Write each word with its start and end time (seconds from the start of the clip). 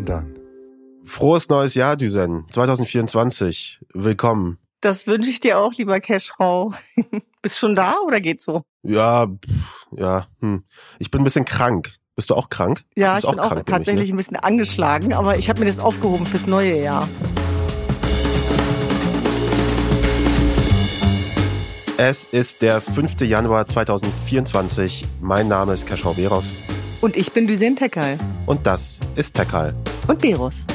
wandern. 0.00 0.38
Frohes 1.04 1.48
neues 1.48 1.74
Jahr, 1.74 1.96
Düsen. 1.96 2.46
2024. 2.50 3.80
Willkommen. 3.92 4.58
Das 4.80 5.06
wünsche 5.06 5.28
ich 5.28 5.40
dir 5.40 5.58
auch, 5.58 5.74
lieber 5.74 6.00
Cashfrau. 6.00 6.72
Bist 7.42 7.58
schon 7.58 7.74
da 7.74 7.96
oder 8.06 8.20
geht's 8.20 8.44
so? 8.44 8.62
Ja, 8.82 9.26
pff, 9.26 9.86
ja. 9.96 10.26
Hm. 10.40 10.64
Ich 10.98 11.10
bin 11.10 11.20
ein 11.20 11.24
bisschen 11.24 11.44
krank. 11.44 11.94
Bist 12.16 12.30
du 12.30 12.34
auch 12.34 12.48
krank? 12.48 12.84
Ja, 12.96 13.18
ich 13.18 13.26
bin 13.26 13.38
auch 13.38 13.48
krank, 13.48 13.66
tatsächlich 13.66 14.08
nämlich, 14.08 14.12
ein 14.12 14.16
bisschen 14.16 14.36
angeschlagen, 14.36 15.12
aber 15.12 15.36
ich 15.36 15.48
habe 15.48 15.60
mir 15.60 15.66
das 15.66 15.78
aufgehoben 15.78 16.26
fürs 16.26 16.46
neue 16.46 16.82
Jahr. 16.82 17.08
Es 21.96 22.24
ist 22.24 22.62
der 22.62 22.80
5. 22.80 23.20
Januar 23.20 23.66
2024. 23.66 25.06
Mein 25.20 25.48
Name 25.48 25.74
ist 25.74 25.86
Keschrau 25.86 26.14
Beros 26.14 26.60
Und 27.00 27.16
ich 27.16 27.32
bin 27.32 27.46
Lysen 27.46 27.76
Tekal. 27.76 28.18
und 28.46 28.66
das 28.66 29.00
ist 29.16 29.34
Tekal. 29.34 29.74
Und 30.06 30.20
Beros. 30.20 30.66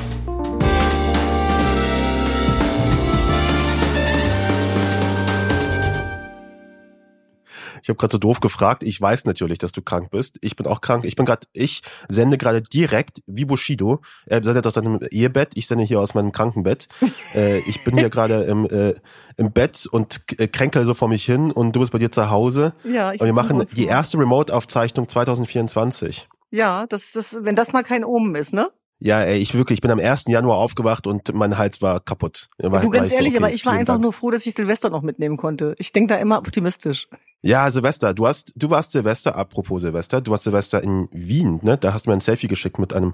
Ich 7.85 7.89
habe 7.89 7.97
gerade 7.97 8.13
so 8.13 8.17
doof 8.17 8.39
gefragt. 8.39 8.81
Ich 8.81 8.99
weiß 8.99 9.25
natürlich, 9.25 9.59
dass 9.59 9.71
du 9.71 9.83
krank 9.83 10.09
bist. 10.09 10.39
Ich 10.41 10.55
bin 10.55 10.65
auch 10.65 10.81
krank. 10.81 11.03
Ich 11.05 11.15
bin 11.15 11.27
gerade, 11.27 11.45
ich 11.53 11.83
sende 12.09 12.35
gerade 12.35 12.63
direkt 12.63 13.21
wie 13.27 13.45
Bushido. 13.45 14.01
Er 14.25 14.41
sendet 14.41 14.65
aus 14.65 14.73
seinem 14.73 14.99
Ehebett. 15.11 15.51
Ich 15.53 15.67
sende 15.67 15.83
hier 15.83 15.99
aus 15.99 16.15
meinem 16.15 16.31
Krankenbett. 16.31 16.87
äh, 17.35 17.59
ich 17.59 17.83
bin 17.83 17.95
hier 17.95 18.09
gerade 18.09 18.41
im, 18.45 18.65
äh, 18.65 18.95
im 19.37 19.51
Bett 19.51 19.85
und 19.85 20.21
äh, 20.39 20.47
kränkel 20.47 20.83
so 20.83 20.95
vor 20.95 21.09
mich 21.09 21.25
hin 21.25 21.51
und 21.51 21.75
du 21.75 21.79
bist 21.79 21.91
bei 21.91 21.99
dir 21.99 22.11
zu 22.11 22.31
Hause. 22.31 22.73
Ja, 22.83 23.13
ich 23.13 23.21
Und 23.21 23.27
wir 23.27 23.35
machen 23.35 23.63
die 23.75 23.85
erste 23.85 24.17
Remote-Aufzeichnung 24.17 25.07
2024. 25.07 26.27
Ja, 26.49 26.87
das, 26.87 27.11
das, 27.11 27.37
wenn 27.41 27.55
das 27.55 27.71
mal 27.71 27.83
kein 27.83 28.03
Omen 28.03 28.33
ist, 28.33 28.51
ne? 28.51 28.71
Ja, 28.99 29.21
ey, 29.21 29.39
ich 29.39 29.53
wirklich, 29.53 29.77
ich 29.77 29.81
bin 29.81 29.91
am 29.91 29.99
1. 29.99 30.25
Januar 30.27 30.57
aufgewacht 30.57 31.05
und 31.05 31.33
mein 31.33 31.57
Hals 31.57 31.81
war 31.81 31.99
kaputt. 31.99 32.47
War, 32.57 32.81
du 32.81 32.89
ganz 32.89 33.11
ehrlich, 33.11 33.33
so, 33.33 33.37
okay, 33.37 33.45
aber 33.45 33.53
ich 33.53 33.65
war 33.65 33.73
einfach 33.73 33.95
Dank. 33.95 34.03
nur 34.03 34.13
froh, 34.13 34.31
dass 34.31 34.45
ich 34.45 34.55
Silvester 34.55 34.89
noch 34.89 35.01
mitnehmen 35.01 35.37
konnte. 35.37 35.75
Ich 35.77 35.91
denke 35.91 36.13
da 36.13 36.19
immer 36.19 36.37
optimistisch. 36.37 37.07
Ja, 37.41 37.69
Silvester, 37.69 38.13
du 38.13 38.25
hast, 38.25 38.53
du 38.55 38.69
warst 38.69 38.93
Silvester, 38.93 39.35
apropos 39.35 39.81
Silvester, 39.81 40.21
du 40.21 40.31
warst 40.31 40.45
Silvester 40.45 40.81
in 40.81 41.09
Wien, 41.11 41.59
ne? 41.61 41.77
Da 41.77 41.93
hast 41.93 42.05
du 42.05 42.09
mir 42.09 42.15
ein 42.15 42.21
Selfie 42.21 42.47
geschickt 42.47 42.79
mit 42.79 42.93
einem 42.93 43.13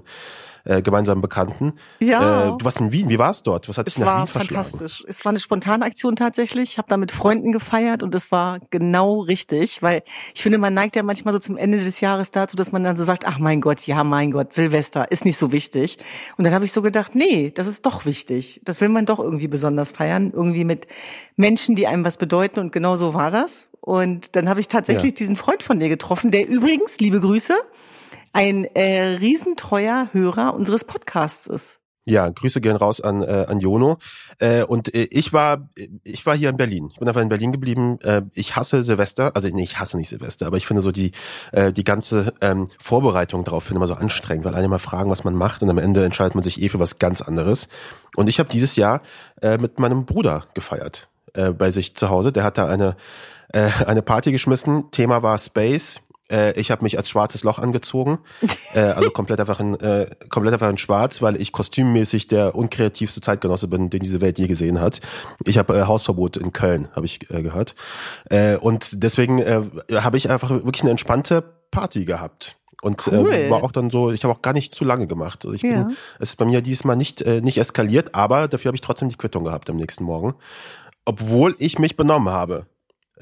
äh, 0.64 0.82
gemeinsamen 0.82 1.20
Bekannten. 1.22 1.72
Ja. 2.00 2.48
Äh, 2.48 2.58
du 2.58 2.64
warst 2.64 2.80
in 2.80 2.92
Wien, 2.92 3.08
wie 3.08 3.18
war's 3.18 3.42
dort? 3.42 3.68
Was 3.68 3.78
hat 3.78 3.86
dich 3.86 3.94
Es 3.94 3.98
nach 4.00 4.06
war 4.06 4.20
Wien 4.20 4.26
verschlagen? 4.28 4.64
fantastisch. 4.64 5.04
Es 5.08 5.24
war 5.24 5.30
eine 5.30 5.40
spontane 5.40 5.84
Aktion 5.84 6.16
tatsächlich. 6.16 6.72
Ich 6.72 6.78
habe 6.78 6.88
da 6.88 6.96
mit 6.96 7.12
Freunden 7.12 7.52
gefeiert 7.52 8.02
und 8.02 8.14
es 8.14 8.30
war 8.30 8.58
genau 8.70 9.20
richtig, 9.20 9.82
weil 9.82 10.02
ich 10.34 10.42
finde, 10.42 10.58
man 10.58 10.74
neigt 10.74 10.96
ja 10.96 11.02
manchmal 11.02 11.32
so 11.32 11.38
zum 11.40 11.56
Ende 11.56 11.78
des 11.82 12.00
Jahres 12.00 12.30
dazu, 12.30 12.56
dass 12.56 12.72
man 12.72 12.84
dann 12.84 12.96
so 12.96 13.02
sagt, 13.02 13.26
ach 13.26 13.38
mein 13.38 13.60
Gott, 13.60 13.86
ja 13.86 14.04
mein 14.04 14.30
Gott, 14.30 14.52
Silvester 14.52 15.10
ist 15.10 15.24
nicht 15.24 15.36
so 15.38 15.52
wichtig. 15.52 15.98
Und 16.36 16.44
dann 16.44 16.54
habe 16.54 16.64
ich 16.64 16.72
so 16.72 16.82
gedacht, 16.82 17.14
nee, 17.14 17.50
das 17.50 17.66
ist 17.66 17.84
doch 17.86 18.04
wichtig. 18.06 18.60
Das 18.64 18.80
will 18.80 18.88
man 18.88 19.06
doch 19.06 19.18
irgendwie 19.18 19.48
besonders 19.48 19.92
feiern, 19.92 20.30
irgendwie 20.34 20.64
mit 20.64 20.86
Menschen, 21.36 21.74
die 21.74 21.86
einem 21.86 22.04
was 22.04 22.16
bedeuten 22.16 22.60
und 22.60 22.72
genau 22.72 22.96
so 22.96 23.14
war 23.14 23.30
das. 23.30 23.68
Und 23.80 24.36
dann 24.36 24.48
habe 24.48 24.60
ich 24.60 24.68
tatsächlich 24.68 25.12
Ja. 25.12 25.16
diesen 25.16 25.34
Freund 25.36 25.62
von 25.64 25.80
dir 25.80 25.88
getroffen, 25.88 26.30
der 26.30 26.46
übrigens, 26.48 27.00
liebe 27.00 27.20
Grüße, 27.20 27.54
ein 28.32 28.64
äh, 28.64 29.16
riesentreuer 29.20 30.08
Hörer 30.12 30.54
unseres 30.54 30.84
Podcasts 30.84 31.46
ist. 31.46 31.78
Ja, 32.04 32.28
Grüße 32.28 32.60
gehen 32.60 32.74
raus 32.74 33.00
an, 33.00 33.22
äh, 33.22 33.46
an 33.48 33.60
Jono. 33.60 33.98
Äh, 34.38 34.64
und 34.64 34.92
äh, 34.92 35.06
ich 35.10 35.32
war 35.32 35.68
ich 36.02 36.26
war 36.26 36.36
hier 36.36 36.48
in 36.48 36.56
Berlin. 36.56 36.88
Ich 36.92 36.98
bin 36.98 37.06
einfach 37.06 37.20
in 37.20 37.28
Berlin 37.28 37.52
geblieben. 37.52 38.00
Äh, 38.00 38.22
ich 38.34 38.56
hasse 38.56 38.82
Silvester, 38.82 39.36
also 39.36 39.48
nee, 39.48 39.62
ich 39.62 39.78
hasse 39.78 39.96
nicht 39.96 40.08
Silvester, 40.08 40.46
aber 40.46 40.56
ich 40.56 40.66
finde 40.66 40.82
so 40.82 40.90
die 40.90 41.12
äh, 41.52 41.72
die 41.72 41.84
ganze 41.84 42.34
ähm, 42.40 42.68
Vorbereitung 42.80 43.44
darauf 43.44 43.64
finde 43.64 43.78
ich 43.78 43.82
immer 43.82 43.94
so 43.94 44.00
anstrengend, 44.00 44.44
weil 44.44 44.54
alle 44.56 44.64
immer 44.64 44.80
fragen, 44.80 45.10
was 45.10 45.22
man 45.22 45.34
macht 45.34 45.62
und 45.62 45.70
am 45.70 45.78
Ende 45.78 46.04
entscheidet 46.04 46.34
man 46.34 46.42
sich 46.42 46.60
eh 46.60 46.68
für 46.68 46.80
was 46.80 46.98
ganz 46.98 47.22
anderes. 47.22 47.68
Und 48.16 48.28
ich 48.28 48.40
habe 48.40 48.48
dieses 48.48 48.74
Jahr 48.74 49.02
äh, 49.40 49.58
mit 49.58 49.78
meinem 49.78 50.04
Bruder 50.04 50.46
gefeiert 50.54 51.08
äh, 51.34 51.50
bei 51.52 51.70
sich 51.70 51.94
zu 51.94 52.10
Hause. 52.10 52.32
Der 52.32 52.42
hat 52.42 52.58
da 52.58 52.66
eine 52.66 52.96
äh, 53.52 53.68
eine 53.86 54.02
Party 54.02 54.32
geschmissen. 54.32 54.90
Thema 54.90 55.22
war 55.22 55.38
Space. 55.38 56.00
Äh, 56.32 56.58
ich 56.58 56.70
habe 56.70 56.82
mich 56.82 56.96
als 56.96 57.08
schwarzes 57.10 57.44
Loch 57.44 57.58
angezogen, 57.58 58.18
äh, 58.74 58.80
also 58.80 59.10
komplett 59.10 59.38
einfach 59.40 59.60
in 59.60 59.74
äh, 59.78 60.06
komplett 60.30 60.54
einfach 60.54 60.70
in 60.70 60.78
Schwarz, 60.78 61.22
weil 61.22 61.40
ich 61.40 61.52
kostümmäßig 61.52 62.26
der 62.26 62.54
unkreativste 62.54 63.20
Zeitgenosse 63.20 63.68
bin, 63.68 63.90
den 63.90 64.00
diese 64.00 64.20
Welt 64.20 64.38
je 64.38 64.46
gesehen 64.46 64.80
hat. 64.80 65.00
Ich 65.44 65.58
habe 65.58 65.76
äh, 65.78 65.82
Hausverbot 65.86 66.36
in 66.38 66.52
Köln, 66.52 66.88
habe 66.96 67.06
ich 67.06 67.30
äh, 67.30 67.42
gehört, 67.42 67.74
äh, 68.30 68.56
und 68.56 69.02
deswegen 69.04 69.38
äh, 69.38 69.60
habe 69.94 70.16
ich 70.16 70.30
einfach 70.30 70.50
wirklich 70.50 70.82
eine 70.82 70.90
entspannte 70.90 71.42
Party 71.70 72.04
gehabt. 72.04 72.56
Und 72.82 73.06
Cool. 73.06 73.32
äh, 73.32 73.48
war 73.48 73.62
auch 73.62 73.70
dann 73.70 73.90
so, 73.90 74.10
ich 74.10 74.24
habe 74.24 74.34
auch 74.34 74.42
gar 74.42 74.52
nicht 74.52 74.74
zu 74.74 74.84
lange 74.84 75.06
gemacht. 75.06 75.44
Also 75.44 75.54
ich 75.54 75.62
Ja. 75.62 75.84
bin, 75.84 75.96
es 76.18 76.30
ist 76.30 76.36
bei 76.36 76.44
mir 76.46 76.62
diesmal 76.62 76.96
nicht, 76.96 77.22
äh, 77.22 77.40
nicht 77.40 77.56
eskaliert, 77.58 78.16
aber 78.16 78.48
dafür 78.48 78.70
habe 78.70 78.74
ich 78.76 78.80
trotzdem 78.80 79.08
die 79.08 79.14
Quittung 79.14 79.44
gehabt 79.44 79.70
am 79.70 79.76
nächsten 79.76 80.02
Morgen. 80.02 80.34
Obwohl 81.04 81.54
ich 81.58 81.78
mich 81.78 81.96
benommen 81.96 82.32
habe, 82.32 82.66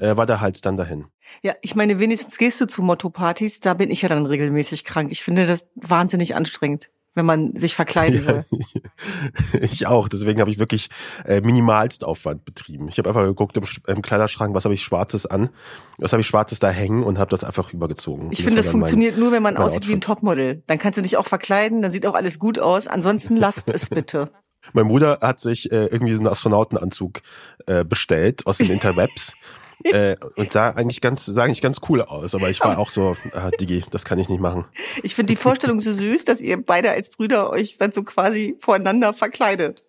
äh, 0.01 0.17
war 0.17 0.25
der 0.25 0.41
Hals 0.41 0.61
dann 0.61 0.77
dahin. 0.77 1.05
Ja, 1.43 1.53
ich 1.61 1.75
meine, 1.75 1.99
wenigstens 1.99 2.37
gehst 2.37 2.59
du 2.59 2.65
zu 2.67 2.81
Motto-Partys, 2.81 3.59
da 3.61 3.73
bin 3.73 3.91
ich 3.91 4.01
ja 4.01 4.09
dann 4.09 4.25
regelmäßig 4.25 4.83
krank. 4.83 5.11
Ich 5.11 5.23
finde 5.23 5.45
das 5.45 5.69
wahnsinnig 5.75 6.35
anstrengend, 6.35 6.89
wenn 7.13 7.25
man 7.25 7.55
sich 7.55 7.75
verkleiden 7.75 8.21
soll. 8.21 8.45
ich 9.61 9.87
auch. 9.87 10.07
Deswegen 10.07 10.39
habe 10.39 10.49
ich 10.49 10.59
wirklich 10.59 10.89
äh, 11.25 11.41
minimalst 11.41 12.03
Aufwand 12.03 12.45
betrieben. 12.45 12.87
Ich 12.87 12.97
habe 12.97 13.09
einfach 13.09 13.23
geguckt 13.23 13.57
im, 13.57 13.63
Sch- 13.63 13.87
im 13.87 14.01
Kleiderschrank, 14.01 14.53
was 14.55 14.65
habe 14.65 14.73
ich 14.73 14.81
Schwarzes 14.83 15.25
an, 15.25 15.49
was 15.97 16.11
habe 16.13 16.21
ich 16.21 16.27
Schwarzes 16.27 16.59
da 16.59 16.69
hängen 16.69 17.03
und 17.03 17.17
habe 17.19 17.29
das 17.31 17.43
einfach 17.43 17.71
übergezogen. 17.73 18.29
Ich 18.31 18.43
finde, 18.43 18.57
das 18.57 18.67
war 18.67 18.71
dann 18.73 18.79
mein- 18.81 18.87
funktioniert 18.89 19.17
nur, 19.17 19.31
wenn 19.31 19.43
man 19.43 19.57
aussieht 19.57 19.87
wie 19.87 19.91
ein 19.93 19.97
Outfit. 19.97 20.03
Topmodel. 20.05 20.63
Dann 20.67 20.77
kannst 20.77 20.97
du 20.97 21.01
dich 21.01 21.17
auch 21.17 21.27
verkleiden, 21.27 21.81
dann 21.81 21.91
sieht 21.91 22.05
auch 22.05 22.15
alles 22.15 22.39
gut 22.39 22.59
aus. 22.59 22.87
Ansonsten 22.87 23.35
lasst 23.37 23.69
es 23.69 23.89
bitte. 23.89 24.31
Mein 24.73 24.87
Bruder 24.87 25.17
hat 25.21 25.39
sich 25.39 25.71
äh, 25.71 25.85
irgendwie 25.87 26.13
so 26.13 26.19
einen 26.19 26.27
Astronautenanzug 26.27 27.21
äh, 27.65 27.83
bestellt 27.83 28.45
aus 28.45 28.57
den 28.57 28.69
Interwebs. 28.69 29.33
äh, 29.85 30.15
und 30.35 30.51
sah 30.51 30.71
eigentlich 30.71 31.01
ganz, 31.01 31.25
sah 31.25 31.43
eigentlich 31.43 31.61
ganz 31.61 31.79
cool 31.89 32.01
aus, 32.01 32.35
aber 32.35 32.49
ich 32.49 32.61
war 32.61 32.77
auch 32.77 32.89
so, 32.89 33.15
ah, 33.33 33.49
Digi, 33.59 33.83
das 33.91 34.05
kann 34.05 34.19
ich 34.19 34.29
nicht 34.29 34.41
machen. 34.41 34.65
Ich 35.03 35.15
finde 35.15 35.33
die 35.33 35.37
Vorstellung 35.37 35.79
so 35.79 35.93
süß, 35.93 36.25
dass 36.25 36.41
ihr 36.41 36.63
beide 36.63 36.91
als 36.91 37.09
Brüder 37.09 37.49
euch 37.49 37.77
dann 37.77 37.91
so 37.91 38.03
quasi 38.03 38.55
voreinander 38.59 39.13
verkleidet. 39.13 39.83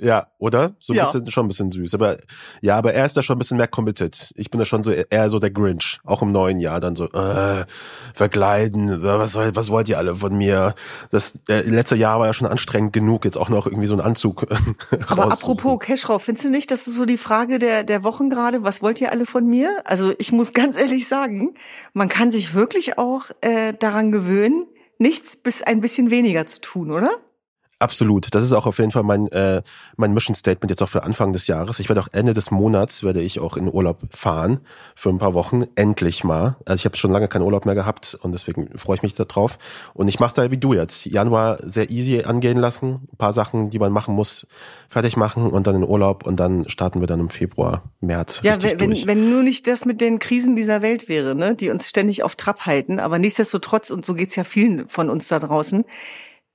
Ja, 0.00 0.28
oder? 0.38 0.74
So 0.78 0.92
ein 0.92 0.96
Ja. 0.96 1.04
bisschen, 1.04 1.30
schon 1.30 1.44
ein 1.44 1.48
bisschen 1.48 1.70
süß. 1.70 1.94
Aber 1.94 2.16
ja, 2.60 2.76
aber 2.76 2.94
er 2.94 3.04
ist 3.04 3.16
da 3.16 3.22
schon 3.22 3.36
ein 3.36 3.38
bisschen 3.38 3.58
mehr 3.58 3.68
committed. 3.68 4.32
Ich 4.36 4.50
bin 4.50 4.58
da 4.58 4.64
schon 4.64 4.82
so 4.82 4.90
eher 4.90 5.28
so 5.30 5.38
der 5.38 5.50
Grinch. 5.50 6.00
Auch 6.04 6.22
im 6.22 6.32
neuen 6.32 6.58
Jahr 6.60 6.80
dann 6.80 6.96
so, 6.96 7.04
äh, 7.04 7.64
verkleiden, 8.14 9.02
was, 9.02 9.34
was 9.36 9.70
wollt 9.70 9.88
ihr 9.88 9.98
alle 9.98 10.14
von 10.16 10.36
mir? 10.36 10.74
Das 11.10 11.38
äh, 11.48 11.62
letzte 11.62 11.96
Jahr 11.96 12.18
war 12.18 12.26
ja 12.26 12.32
schon 12.32 12.46
anstrengend 12.46 12.92
genug, 12.92 13.24
jetzt 13.24 13.36
auch 13.36 13.48
noch 13.48 13.66
irgendwie 13.66 13.86
so 13.86 13.94
einen 13.94 14.02
Anzug 14.02 14.46
Aber 15.08 15.32
apropos 15.32 15.78
Cashraw, 15.80 16.18
findest 16.18 16.46
du 16.46 16.50
nicht, 16.50 16.70
das 16.70 16.86
ist 16.86 16.94
so 16.94 17.04
die 17.04 17.18
Frage 17.18 17.58
der, 17.58 17.84
der 17.84 18.02
Wochen 18.02 18.30
gerade? 18.30 18.62
Was 18.64 18.82
wollt 18.82 19.00
ihr 19.00 19.12
alle 19.12 19.26
von 19.26 19.46
mir? 19.46 19.82
Also 19.84 20.14
ich 20.18 20.32
muss 20.32 20.52
ganz 20.54 20.78
ehrlich 20.78 21.06
sagen, 21.08 21.54
man 21.92 22.08
kann 22.08 22.30
sich 22.30 22.54
wirklich 22.54 22.98
auch 22.98 23.24
äh, 23.40 23.74
daran 23.78 24.12
gewöhnen, 24.12 24.66
nichts 24.98 25.36
bis 25.36 25.62
ein 25.62 25.80
bisschen 25.80 26.10
weniger 26.10 26.46
zu 26.46 26.60
tun, 26.60 26.90
oder? 26.90 27.10
Absolut. 27.80 28.34
Das 28.34 28.44
ist 28.44 28.52
auch 28.52 28.66
auf 28.66 28.78
jeden 28.78 28.90
Fall 28.90 29.04
mein, 29.04 29.26
äh, 29.28 29.62
mein 29.96 30.12
Mission 30.12 30.34
Statement 30.34 30.70
jetzt 30.70 30.82
auch 30.82 30.88
für 30.90 31.02
Anfang 31.02 31.32
des 31.32 31.46
Jahres. 31.46 31.80
Ich 31.80 31.88
werde 31.88 32.02
auch 32.02 32.08
Ende 32.12 32.34
des 32.34 32.50
Monats 32.50 33.02
werde 33.02 33.22
ich 33.22 33.40
auch 33.40 33.56
in 33.56 33.72
Urlaub 33.72 34.00
fahren 34.10 34.60
für 34.94 35.08
ein 35.08 35.16
paar 35.16 35.32
Wochen. 35.32 35.64
Endlich 35.76 36.22
mal. 36.22 36.56
Also 36.66 36.82
ich 36.82 36.84
habe 36.84 36.98
schon 36.98 37.10
lange 37.10 37.26
keinen 37.26 37.40
Urlaub 37.40 37.64
mehr 37.64 37.74
gehabt 37.74 38.18
und 38.20 38.32
deswegen 38.32 38.76
freue 38.76 38.96
ich 38.96 39.02
mich 39.02 39.14
darauf. 39.14 39.56
Und 39.94 40.08
ich 40.08 40.20
mache 40.20 40.34
da 40.34 40.50
wie 40.50 40.58
du 40.58 40.74
jetzt. 40.74 41.06
Januar 41.06 41.56
sehr 41.62 41.88
easy 41.88 42.22
angehen 42.22 42.58
lassen. 42.58 43.08
Ein 43.12 43.16
paar 43.16 43.32
Sachen, 43.32 43.70
die 43.70 43.78
man 43.78 43.92
machen 43.92 44.14
muss, 44.14 44.46
fertig 44.90 45.16
machen 45.16 45.50
und 45.50 45.66
dann 45.66 45.76
in 45.76 45.84
Urlaub 45.84 46.26
und 46.26 46.38
dann 46.38 46.68
starten 46.68 47.00
wir 47.00 47.06
dann 47.06 47.20
im 47.20 47.30
Februar, 47.30 47.82
März. 48.02 48.42
Ja, 48.44 48.56
wenn, 48.60 48.90
durch. 48.90 49.06
wenn 49.06 49.30
nur 49.30 49.42
nicht 49.42 49.66
das 49.66 49.86
mit 49.86 50.02
den 50.02 50.18
Krisen 50.18 50.54
dieser 50.54 50.82
Welt 50.82 51.08
wäre, 51.08 51.34
ne, 51.34 51.54
die 51.54 51.70
uns 51.70 51.88
ständig 51.88 52.24
auf 52.24 52.36
Trab 52.36 52.66
halten, 52.66 53.00
aber 53.00 53.18
nichtsdestotrotz, 53.18 53.90
und 53.90 54.04
so 54.04 54.12
geht's 54.12 54.36
ja 54.36 54.44
vielen 54.44 54.86
von 54.86 55.08
uns 55.08 55.28
da 55.28 55.38
draußen, 55.38 55.86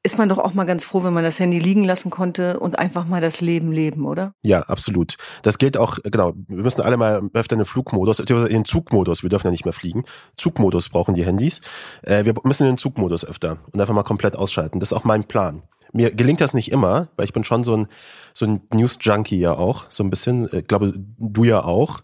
ist 0.06 0.20
man 0.20 0.30
doch 0.30 0.38
auch 0.38 0.54
mal 0.54 0.66
ganz 0.66 0.86
froh, 0.86 1.04
wenn 1.04 1.14
man 1.14 1.24
das 1.24 1.40
Handy 1.40 1.58
liegen 1.58 1.84
lassen 1.84 2.12
konnte 2.12 2.60
und 2.60 2.78
einfach 2.78 3.06
mal 3.08 3.22
das 3.22 3.42
Leben 3.42 3.72
leben, 3.72 4.06
oder? 4.06 4.34
Ja, 4.44 4.62
absolut. 4.62 5.18
Das 5.42 5.58
gilt 5.58 5.78
auch, 5.78 5.98
genau, 6.04 6.34
wir 6.48 6.64
müssen 6.64 6.82
alle 6.82 6.96
mal 6.96 7.28
öfter 7.34 7.54
in 7.54 7.60
den 7.60 7.66
Flugmodus, 7.66 8.18
beziehungsweise 8.18 8.50
in 8.50 8.60
den 8.60 8.66
Zugmodus, 8.66 9.24
wir 9.24 9.32
dürfen 9.32 9.48
ja 9.48 9.52
nicht 9.52 9.66
mehr 9.66 9.74
fliegen. 9.74 10.04
Zugmodus 10.38 10.90
brauchen 10.90 11.16
die 11.16 11.26
Handys. 11.26 11.62
Äh, 12.04 12.24
wir 12.24 12.36
müssen 12.44 12.64
in 12.64 12.74
den 12.74 12.78
Zugmodus 12.78 13.26
öfter 13.26 13.58
und 13.72 13.82
einfach 13.82 13.96
mal 13.96 14.04
komplett 14.04 14.36
ausschalten. 14.36 14.80
Das 14.80 14.92
ist 14.92 14.94
auch 14.98 15.06
mein 15.06 15.24
Plan. 15.24 15.64
Mir 15.92 16.12
gelingt 16.14 16.42
das 16.42 16.54
nicht 16.54 16.72
immer, 16.72 17.08
weil 17.16 17.26
ich 17.26 17.34
bin 17.34 17.44
schon 17.44 17.64
so 17.64 17.76
ein, 17.76 17.88
so 18.36 18.46
ein 18.46 18.62
News-Junkie 18.74 19.40
ja 19.40 19.54
auch, 19.54 19.86
so 19.90 20.04
ein 20.04 20.12
bisschen. 20.12 20.48
Ich 20.52 20.68
glaube, 20.68 20.94
du 21.18 21.44
ja 21.44 21.64
auch. 21.64 22.02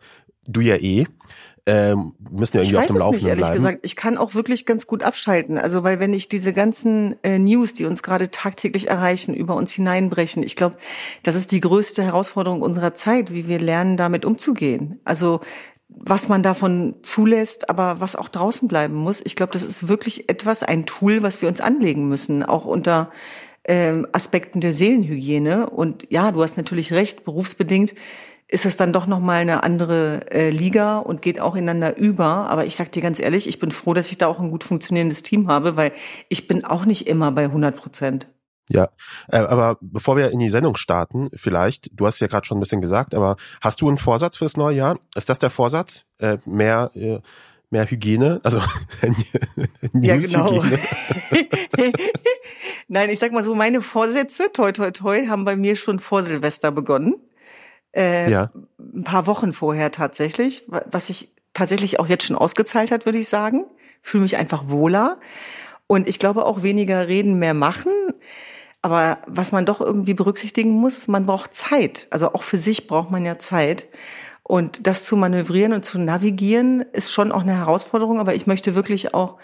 Du 0.47 0.59
ja 0.59 0.75
eh. 0.75 1.05
Ähm, 1.67 2.13
müssen 2.31 2.57
ja 2.57 2.63
irgendwie 2.63 2.77
auf 2.77 2.87
dem 2.87 2.95
Laufenden 2.97 3.17
nicht, 3.17 3.25
ehrlich 3.27 3.41
bleiben. 3.43 3.55
gesagt. 3.55 3.79
Ich 3.83 3.95
kann 3.95 4.17
auch 4.17 4.33
wirklich 4.33 4.65
ganz 4.65 4.87
gut 4.87 5.03
abschalten. 5.03 5.59
Also, 5.59 5.83
weil 5.83 5.99
wenn 5.99 6.13
ich 6.13 6.27
diese 6.27 6.53
ganzen 6.53 7.15
äh, 7.23 7.37
News, 7.37 7.75
die 7.75 7.85
uns 7.85 8.01
gerade 8.01 8.31
tagtäglich 8.31 8.89
erreichen, 8.89 9.35
über 9.35 9.55
uns 9.55 9.71
hineinbrechen, 9.71 10.41
ich 10.41 10.55
glaube, 10.55 10.77
das 11.21 11.35
ist 11.35 11.51
die 11.51 11.59
größte 11.59 12.01
Herausforderung 12.03 12.63
unserer 12.63 12.95
Zeit, 12.95 13.31
wie 13.31 13.47
wir 13.47 13.59
lernen, 13.59 13.95
damit 13.95 14.25
umzugehen. 14.25 14.99
Also, 15.03 15.41
was 15.87 16.29
man 16.29 16.41
davon 16.41 16.95
zulässt, 17.03 17.69
aber 17.69 17.99
was 17.99 18.15
auch 18.15 18.29
draußen 18.29 18.67
bleiben 18.67 18.95
muss. 18.95 19.21
Ich 19.23 19.35
glaube, 19.35 19.51
das 19.51 19.63
ist 19.63 19.87
wirklich 19.87 20.29
etwas, 20.29 20.63
ein 20.63 20.85
Tool, 20.85 21.21
was 21.21 21.41
wir 21.41 21.49
uns 21.49 21.61
anlegen 21.61 22.07
müssen, 22.07 22.43
auch 22.43 22.65
unter 22.65 23.11
ähm, 23.65 24.07
Aspekten 24.11 24.61
der 24.61 24.73
Seelenhygiene. 24.73 25.69
Und 25.69 26.07
ja, 26.09 26.31
du 26.31 26.41
hast 26.41 26.57
natürlich 26.57 26.93
recht, 26.93 27.23
berufsbedingt 27.23 27.93
ist 28.51 28.65
es 28.65 28.75
dann 28.75 28.91
doch 28.91 29.07
noch 29.07 29.21
mal 29.21 29.41
eine 29.41 29.63
andere 29.63 30.29
äh, 30.29 30.49
Liga 30.49 30.99
und 30.99 31.21
geht 31.21 31.39
auch 31.39 31.55
ineinander 31.55 31.95
über. 31.97 32.49
Aber 32.49 32.65
ich 32.65 32.75
sag 32.75 32.91
dir 32.91 33.01
ganz 33.01 33.19
ehrlich, 33.19 33.47
ich 33.47 33.59
bin 33.59 33.71
froh, 33.71 33.93
dass 33.93 34.11
ich 34.11 34.17
da 34.17 34.27
auch 34.27 34.39
ein 34.39 34.51
gut 34.51 34.65
funktionierendes 34.65 35.23
Team 35.23 35.47
habe, 35.47 35.77
weil 35.77 35.93
ich 36.27 36.49
bin 36.49 36.65
auch 36.65 36.83
nicht 36.85 37.07
immer 37.07 37.31
bei 37.31 37.45
100 37.45 37.75
Prozent. 37.75 38.27
Ja, 38.67 38.89
äh, 39.29 39.37
aber 39.37 39.77
bevor 39.79 40.17
wir 40.17 40.31
in 40.31 40.39
die 40.39 40.49
Sendung 40.49 40.75
starten, 40.75 41.29
vielleicht, 41.33 41.91
du 41.93 42.05
hast 42.05 42.19
ja 42.19 42.27
gerade 42.27 42.45
schon 42.45 42.57
ein 42.57 42.59
bisschen 42.59 42.81
gesagt, 42.81 43.15
aber 43.15 43.37
hast 43.61 43.81
du 43.81 43.87
einen 43.87 43.97
Vorsatz 43.97 44.35
fürs 44.37 44.57
neue 44.57 44.75
Jahr? 44.75 44.99
Ist 45.15 45.29
das 45.29 45.39
der 45.39 45.49
Vorsatz? 45.49 46.03
Äh, 46.19 46.37
mehr 46.45 46.91
äh, 46.95 47.19
mehr 47.69 47.89
Hygiene, 47.89 48.41
also 48.43 48.59
ja 49.93 50.17
genau. 50.17 50.61
Nein, 52.89 53.09
ich 53.09 53.19
sag 53.19 53.31
mal 53.31 53.43
so, 53.43 53.55
meine 53.55 53.81
Vorsätze, 53.81 54.51
toi 54.51 54.73
toi 54.73 54.91
toi, 54.91 55.27
haben 55.27 55.45
bei 55.45 55.55
mir 55.55 55.77
schon 55.77 55.99
vor 55.99 56.23
Silvester 56.23 56.71
begonnen. 56.71 57.15
Äh, 57.95 58.31
ja. 58.31 58.51
Ein 58.79 59.03
paar 59.03 59.27
Wochen 59.27 59.53
vorher 59.53 59.91
tatsächlich, 59.91 60.65
was 60.67 61.07
sich 61.07 61.29
tatsächlich 61.53 61.99
auch 61.99 62.07
jetzt 62.07 62.25
schon 62.25 62.35
ausgezahlt 62.35 62.91
hat, 62.91 63.05
würde 63.05 63.17
ich 63.17 63.29
sagen. 63.29 63.65
Fühle 64.01 64.23
mich 64.23 64.37
einfach 64.37 64.63
wohler. 64.67 65.19
Und 65.87 66.07
ich 66.07 66.19
glaube 66.19 66.45
auch 66.45 66.63
weniger 66.63 67.07
reden, 67.07 67.39
mehr 67.39 67.53
machen. 67.53 67.91
Aber 68.81 69.19
was 69.27 69.51
man 69.51 69.65
doch 69.65 69.81
irgendwie 69.81 70.13
berücksichtigen 70.13 70.71
muss, 70.71 71.07
man 71.07 71.25
braucht 71.25 71.53
Zeit. 71.53 72.07
Also 72.09 72.33
auch 72.33 72.43
für 72.43 72.57
sich 72.57 72.87
braucht 72.87 73.11
man 73.11 73.25
ja 73.25 73.37
Zeit. 73.37 73.87
Und 74.43 74.87
das 74.87 75.03
zu 75.03 75.15
manövrieren 75.15 75.73
und 75.73 75.85
zu 75.85 75.99
navigieren 75.99 76.81
ist 76.93 77.11
schon 77.11 77.31
auch 77.31 77.41
eine 77.41 77.55
Herausforderung. 77.57 78.19
Aber 78.19 78.33
ich 78.33 78.47
möchte 78.47 78.73
wirklich 78.73 79.13
auch 79.13 79.37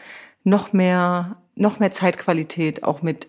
noch 0.44 0.74
mehr, 0.74 1.38
noch 1.56 1.80
mehr 1.80 1.92
Zeitqualität 1.92 2.84
auch 2.84 3.02
mit 3.02 3.28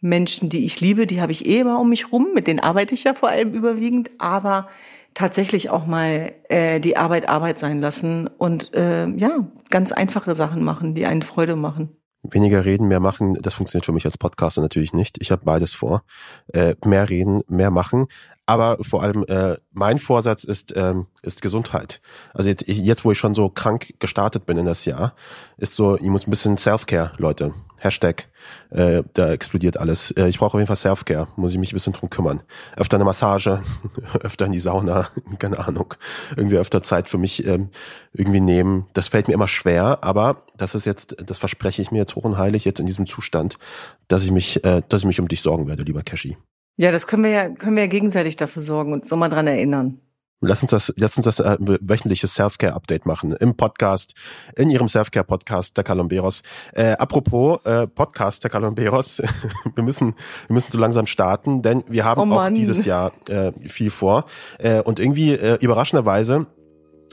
Menschen, 0.00 0.48
die 0.48 0.64
ich 0.64 0.80
liebe, 0.80 1.06
die 1.06 1.20
habe 1.20 1.32
ich 1.32 1.46
eh 1.46 1.60
immer 1.60 1.80
um 1.80 1.88
mich 1.88 2.12
rum, 2.12 2.28
mit 2.34 2.46
denen 2.46 2.60
arbeite 2.60 2.94
ich 2.94 3.04
ja 3.04 3.14
vor 3.14 3.30
allem 3.30 3.52
überwiegend, 3.52 4.10
aber 4.18 4.68
tatsächlich 5.14 5.70
auch 5.70 5.86
mal 5.86 6.32
äh, 6.48 6.78
die 6.80 6.96
Arbeit 6.96 7.28
Arbeit 7.28 7.58
sein 7.58 7.80
lassen 7.80 8.28
und 8.28 8.72
äh, 8.74 9.08
ja, 9.08 9.48
ganz 9.70 9.92
einfache 9.92 10.34
Sachen 10.34 10.62
machen, 10.62 10.94
die 10.94 11.06
einen 11.06 11.22
Freude 11.22 11.56
machen. 11.56 11.96
Weniger 12.22 12.64
reden, 12.64 12.88
mehr 12.88 13.00
machen, 13.00 13.34
das 13.40 13.54
funktioniert 13.54 13.86
für 13.86 13.92
mich 13.92 14.04
als 14.04 14.18
Podcaster 14.18 14.60
natürlich 14.60 14.92
nicht. 14.92 15.18
Ich 15.20 15.30
habe 15.30 15.44
beides 15.44 15.72
vor. 15.72 16.02
Äh, 16.52 16.74
mehr 16.84 17.08
reden, 17.08 17.42
mehr 17.48 17.70
machen. 17.70 18.06
Aber 18.44 18.78
vor 18.82 19.02
allem 19.02 19.24
äh, 19.28 19.56
mein 19.72 19.98
Vorsatz 19.98 20.44
ist, 20.44 20.72
ähm, 20.76 21.06
ist 21.22 21.42
Gesundheit. 21.42 22.00
Also 22.34 22.48
jetzt, 22.48 22.66
jetzt, 22.66 23.04
wo 23.04 23.12
ich 23.12 23.18
schon 23.18 23.34
so 23.34 23.48
krank 23.48 23.94
gestartet 23.98 24.46
bin 24.46 24.56
in 24.56 24.66
das 24.66 24.84
Jahr, 24.84 25.14
ist 25.58 25.74
so, 25.74 25.96
ich 25.96 26.02
muss 26.02 26.26
ein 26.26 26.30
bisschen 26.30 26.56
Self-Care, 26.56 27.12
Leute. 27.18 27.54
Hashtag, 27.78 28.28
äh, 28.70 29.02
da 29.14 29.30
explodiert 29.30 29.76
alles. 29.78 30.10
Äh, 30.12 30.28
ich 30.28 30.38
brauche 30.38 30.54
auf 30.54 30.60
jeden 30.60 30.66
Fall 30.66 30.76
Self-Care, 30.76 31.28
muss 31.36 31.52
ich 31.52 31.58
mich 31.58 31.72
ein 31.72 31.76
bisschen 31.76 31.92
drum 31.92 32.10
kümmern. 32.10 32.42
Öfter 32.76 32.96
eine 32.96 33.04
Massage, 33.04 33.62
öfter 34.20 34.46
in 34.46 34.52
die 34.52 34.58
Sauna, 34.58 35.08
keine 35.38 35.58
Ahnung. 35.66 35.94
Irgendwie 36.36 36.56
öfter 36.56 36.82
Zeit 36.82 37.08
für 37.08 37.18
mich 37.18 37.46
ähm, 37.46 37.70
irgendwie 38.12 38.40
nehmen. 38.40 38.86
Das 38.92 39.08
fällt 39.08 39.28
mir 39.28 39.34
immer 39.34 39.48
schwer, 39.48 39.98
aber 40.02 40.42
das 40.56 40.74
ist 40.74 40.84
jetzt, 40.84 41.16
das 41.24 41.38
verspreche 41.38 41.82
ich 41.82 41.90
mir 41.90 41.98
jetzt 41.98 42.16
hoch 42.16 42.24
und 42.24 42.38
heilig 42.38 42.64
jetzt 42.64 42.80
in 42.80 42.86
diesem 42.86 43.06
Zustand, 43.06 43.58
dass 44.08 44.24
ich 44.24 44.30
mich, 44.30 44.64
äh, 44.64 44.82
dass 44.88 45.00
ich 45.00 45.06
mich 45.06 45.20
um 45.20 45.28
dich 45.28 45.40
sorgen 45.40 45.68
werde, 45.68 45.84
lieber 45.84 46.02
Cashy. 46.02 46.36
Ja, 46.76 46.92
das 46.92 47.06
können 47.06 47.24
wir 47.24 47.30
ja, 47.30 47.48
können 47.48 47.76
wir 47.76 47.84
ja 47.84 47.88
gegenseitig 47.88 48.36
dafür 48.36 48.62
sorgen 48.62 48.92
und 48.92 49.06
so 49.06 49.16
mal 49.16 49.28
dran 49.28 49.46
erinnern. 49.46 50.00
Lass 50.40 50.62
uns 50.62 50.70
das, 50.70 50.92
lass 50.96 51.16
uns 51.16 51.24
das 51.24 51.40
äh, 51.40 51.56
wöchentliche 51.58 52.28
Self-Care-Update 52.28 53.06
machen 53.06 53.32
im 53.32 53.56
Podcast, 53.56 54.14
in 54.54 54.70
Ihrem 54.70 54.86
Self-Care-Podcast 54.86 55.76
der 55.76 55.82
Calomberos. 55.82 56.42
Äh, 56.72 56.92
apropos 56.92 57.64
äh, 57.66 57.88
Podcast 57.88 58.44
der 58.44 58.50
Calomberos, 58.50 59.20
wir 59.74 59.82
müssen, 59.82 60.14
wir 60.46 60.54
müssen 60.54 60.70
so 60.70 60.78
langsam 60.78 61.06
starten, 61.06 61.62
denn 61.62 61.82
wir 61.88 62.04
haben 62.04 62.30
oh 62.30 62.36
auch 62.36 62.50
dieses 62.50 62.84
Jahr 62.84 63.10
äh, 63.28 63.50
viel 63.68 63.90
vor. 63.90 64.26
Äh, 64.58 64.80
und 64.82 65.00
irgendwie 65.00 65.32
äh, 65.32 65.58
überraschenderweise 65.60 66.46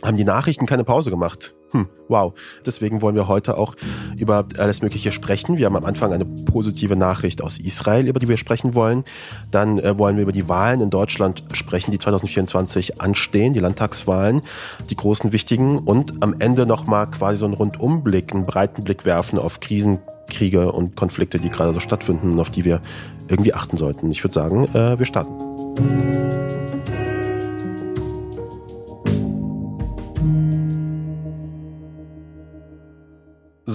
haben 0.04 0.18
die 0.18 0.24
Nachrichten 0.24 0.66
keine 0.66 0.84
Pause 0.84 1.10
gemacht. 1.10 1.56
Hm, 1.72 1.90
wow. 2.08 2.34
Deswegen 2.66 3.02
wollen 3.02 3.16
wir 3.16 3.28
heute 3.28 3.58
auch 3.58 3.76
über 4.18 4.46
alles 4.58 4.82
Mögliche 4.82 5.12
sprechen. 5.12 5.58
Wir 5.58 5.66
haben 5.66 5.76
am 5.76 5.84
Anfang 5.84 6.14
eine 6.14 6.24
positive 6.24 6.96
Nachricht 6.96 7.42
aus 7.42 7.58
Israel, 7.58 8.08
über 8.08 8.20
die 8.20 8.30
wir 8.30 8.38
sprechen 8.38 8.76
wollen. 8.76 9.04
Dann 9.52 9.80
äh, 9.80 9.98
wollen 9.98 10.16
wir 10.16 10.24
über 10.24 10.32
die 10.32 10.48
Wahlen 10.48 10.80
in 10.80 10.90
Deutschland 10.90 11.44
sprechen, 11.52 11.92
die 11.92 12.00
2024 12.00 13.02
anstehen, 13.02 13.54
die 13.54 13.60
Landtagswahlen, 13.60 14.42
die 14.90 14.96
großen 14.96 15.34
wichtigen. 15.34 15.80
Und 15.80 16.24
am 16.24 16.36
Ende 16.40 16.66
nochmal 16.66 17.12
quasi 17.12 17.40
so 17.40 17.46
einen 17.46 17.56
Rundumblick, 17.56 18.34
einen 18.34 18.46
breiten 18.46 18.84
Blick 18.84 19.06
werfen 19.06 19.38
auf 19.38 19.60
Krisen, 19.60 20.00
Kriege 20.30 20.72
und 20.72 20.96
Konflikte, 20.96 21.40
die 21.40 21.50
gerade 21.50 21.74
so 21.74 21.82
stattfinden 21.82 22.32
und 22.34 22.40
auf 22.40 22.52
die 22.52 22.64
wir 22.64 22.82
irgendwie 23.28 23.54
achten 23.54 23.76
sollten. 23.76 24.10
Ich 24.12 24.24
würde 24.24 24.34
sagen, 24.34 24.66
äh, 24.74 24.98
wir 24.98 25.06
starten. 25.06 26.45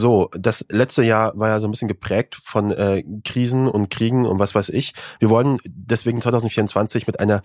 So, 0.01 0.31
das 0.33 0.65
letzte 0.71 1.03
Jahr 1.03 1.39
war 1.39 1.49
ja 1.49 1.61
so 1.61 1.69
ein 1.69 1.71
bisschen 1.71 1.87
geprägt 1.87 2.35
von 2.35 2.71
äh, 2.71 3.05
Krisen 3.23 3.69
und 3.69 3.91
Kriegen 3.91 4.25
und 4.25 4.39
was 4.39 4.55
weiß 4.55 4.71
ich. 4.71 4.95
Wir 5.19 5.29
wollen 5.29 5.59
deswegen 5.67 6.23
2024 6.23 7.07
mit 7.07 7.21
einer 7.21 7.43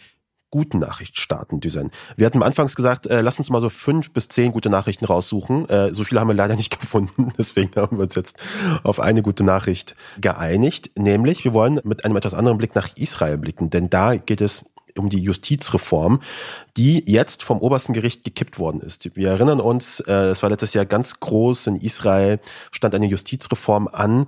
guten 0.51 0.79
Nachricht 0.79 1.19
starten, 1.19 1.59
Düsen. 1.59 1.91
Wir 2.15 2.25
hatten 2.25 2.41
anfangs 2.41 2.77
gesagt, 2.77 3.07
äh, 3.07 3.19
lass 3.19 3.39
uns 3.39 3.49
mal 3.49 3.59
so 3.59 3.67
fünf 3.67 4.11
bis 4.11 4.29
zehn 4.29 4.53
gute 4.53 4.69
Nachrichten 4.69 5.03
raussuchen. 5.03 5.67
Äh, 5.67 5.93
so 5.93 6.05
viele 6.05 6.21
haben 6.21 6.29
wir 6.29 6.33
leider 6.33 6.55
nicht 6.55 6.79
gefunden, 6.79 7.33
deswegen 7.37 7.75
haben 7.75 7.97
wir 7.97 8.03
uns 8.03 8.15
jetzt 8.15 8.41
auf 8.83 9.01
eine 9.01 9.21
gute 9.21 9.43
Nachricht 9.43 9.97
geeinigt. 10.21 10.91
Nämlich, 10.97 11.43
wir 11.43 11.51
wollen 11.51 11.81
mit 11.83 12.05
einem 12.05 12.15
etwas 12.15 12.33
anderen 12.33 12.57
Blick 12.57 12.73
nach 12.73 12.95
Israel 12.95 13.37
blicken, 13.37 13.69
denn 13.69 13.89
da 13.89 14.15
geht 14.15 14.39
es 14.39 14.63
um 14.97 15.09
die 15.09 15.19
Justizreform, 15.19 16.21
die 16.77 17.03
jetzt 17.05 17.43
vom 17.43 17.59
obersten 17.59 17.93
Gericht 17.93 18.23
gekippt 18.23 18.59
worden 18.59 18.81
ist. 18.81 19.15
Wir 19.15 19.29
erinnern 19.29 19.59
uns, 19.59 19.99
äh, 20.01 20.11
es 20.11 20.41
war 20.41 20.49
letztes 20.49 20.73
Jahr 20.73 20.85
ganz 20.85 21.19
groß 21.19 21.67
in 21.67 21.75
Israel, 21.77 22.39
stand 22.71 22.95
eine 22.95 23.07
Justizreform 23.07 23.87
an, 23.87 24.27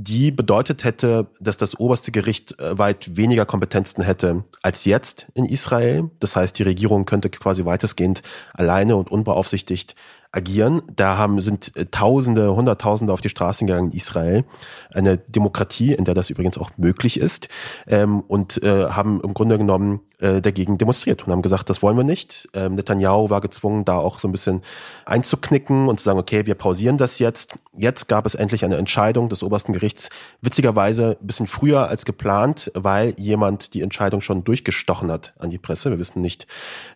die 0.00 0.30
bedeutet 0.30 0.84
hätte, 0.84 1.26
dass 1.40 1.56
das 1.56 1.78
oberste 1.78 2.12
Gericht 2.12 2.58
äh, 2.60 2.78
weit 2.78 3.16
weniger 3.16 3.44
Kompetenzen 3.44 4.02
hätte 4.04 4.44
als 4.62 4.84
jetzt 4.84 5.26
in 5.34 5.44
Israel. 5.44 6.10
Das 6.20 6.36
heißt, 6.36 6.56
die 6.56 6.62
Regierung 6.62 7.04
könnte 7.04 7.30
quasi 7.30 7.64
weitestgehend 7.64 8.22
alleine 8.52 8.94
und 8.94 9.10
unbeaufsichtigt 9.10 9.96
agieren. 10.32 10.82
Da 10.94 11.16
haben, 11.16 11.40
sind 11.40 11.76
äh, 11.76 11.86
Tausende, 11.86 12.54
Hunderttausende 12.54 13.12
auf 13.12 13.20
die 13.20 13.28
Straßen 13.28 13.66
gegangen 13.66 13.90
in 13.90 13.96
Israel. 13.96 14.44
Eine 14.92 15.18
Demokratie, 15.18 15.94
in 15.94 16.04
der 16.04 16.14
das 16.14 16.30
übrigens 16.30 16.58
auch 16.58 16.70
möglich 16.76 17.18
ist. 17.18 17.48
Ähm, 17.86 18.20
und 18.20 18.62
äh, 18.62 18.90
haben 18.90 19.20
im 19.22 19.34
Grunde 19.34 19.58
genommen 19.58 20.00
äh, 20.20 20.40
dagegen 20.40 20.78
demonstriert 20.78 21.26
und 21.26 21.32
haben 21.32 21.42
gesagt, 21.42 21.70
das 21.70 21.82
wollen 21.82 21.96
wir 21.96 22.04
nicht. 22.04 22.48
Ähm, 22.54 22.74
Netanyahu 22.74 23.30
war 23.30 23.40
gezwungen, 23.40 23.84
da 23.84 23.98
auch 23.98 24.18
so 24.18 24.28
ein 24.28 24.32
bisschen 24.32 24.62
einzuknicken 25.06 25.88
und 25.88 26.00
zu 26.00 26.04
sagen, 26.04 26.18
okay, 26.18 26.46
wir 26.46 26.54
pausieren 26.54 26.98
das 26.98 27.18
jetzt. 27.18 27.58
Jetzt 27.76 28.08
gab 28.08 28.26
es 28.26 28.34
endlich 28.34 28.64
eine 28.64 28.76
Entscheidung 28.76 29.28
des 29.28 29.42
obersten 29.42 29.72
Gerichts, 29.72 30.10
witzigerweise 30.40 31.16
ein 31.20 31.26
bisschen 31.26 31.46
früher 31.46 31.88
als 31.88 32.04
geplant, 32.04 32.70
weil 32.74 33.14
jemand 33.18 33.74
die 33.74 33.82
Entscheidung 33.82 34.20
schon 34.20 34.44
durchgestochen 34.44 35.10
hat 35.10 35.34
an 35.38 35.50
die 35.50 35.58
Presse. 35.58 35.90
Wir 35.90 35.98
wissen 35.98 36.20
nicht, 36.20 36.46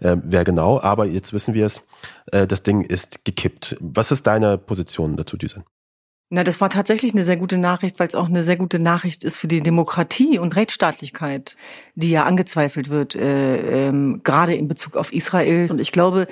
äh, 0.01 0.17
wer 0.23 0.45
genau, 0.45 0.81
aber 0.81 1.07
jetzt 1.07 1.33
wissen 1.33 1.55
wir 1.55 1.67
es. 1.67 1.83
Äh, 2.33 2.47
das 2.47 2.63
Ding 2.63 2.83
ist 2.83 3.25
gekippt. 3.25 3.77
Was 3.81 4.11
ist 4.11 4.27
deine 4.27 4.59
Position 4.59 5.17
dazu, 5.17 5.37
Düsen? 5.37 5.65
Na, 6.35 6.45
das 6.45 6.63
war 6.63 6.71
tatsächlich 6.71 7.13
eine 7.13 7.25
sehr 7.25 7.37
gute 7.37 7.59
Nachricht, 7.59 8.01
weil 8.01 8.09
es 8.09 8.15
auch 8.15 8.27
eine 8.27 8.43
sehr 8.43 8.57
gute 8.57 8.79
Nachricht 8.79 9.23
ist 9.23 9.37
für 9.37 9.49
die 9.49 9.61
Demokratie 9.61 10.39
und 10.39 10.57
Rechtsstaatlichkeit, 10.57 11.59
die 11.95 12.09
ja 12.09 12.25
angezweifelt 12.25 12.89
wird, 12.89 13.15
äh, 13.15 13.89
ähm, 13.89 14.23
gerade 14.25 14.55
in 14.55 14.67
Bezug 14.67 14.97
auf 14.97 15.13
Israel. 15.13 15.71
Und 15.71 15.79
ich 15.79 15.93
glaube, 15.93 16.27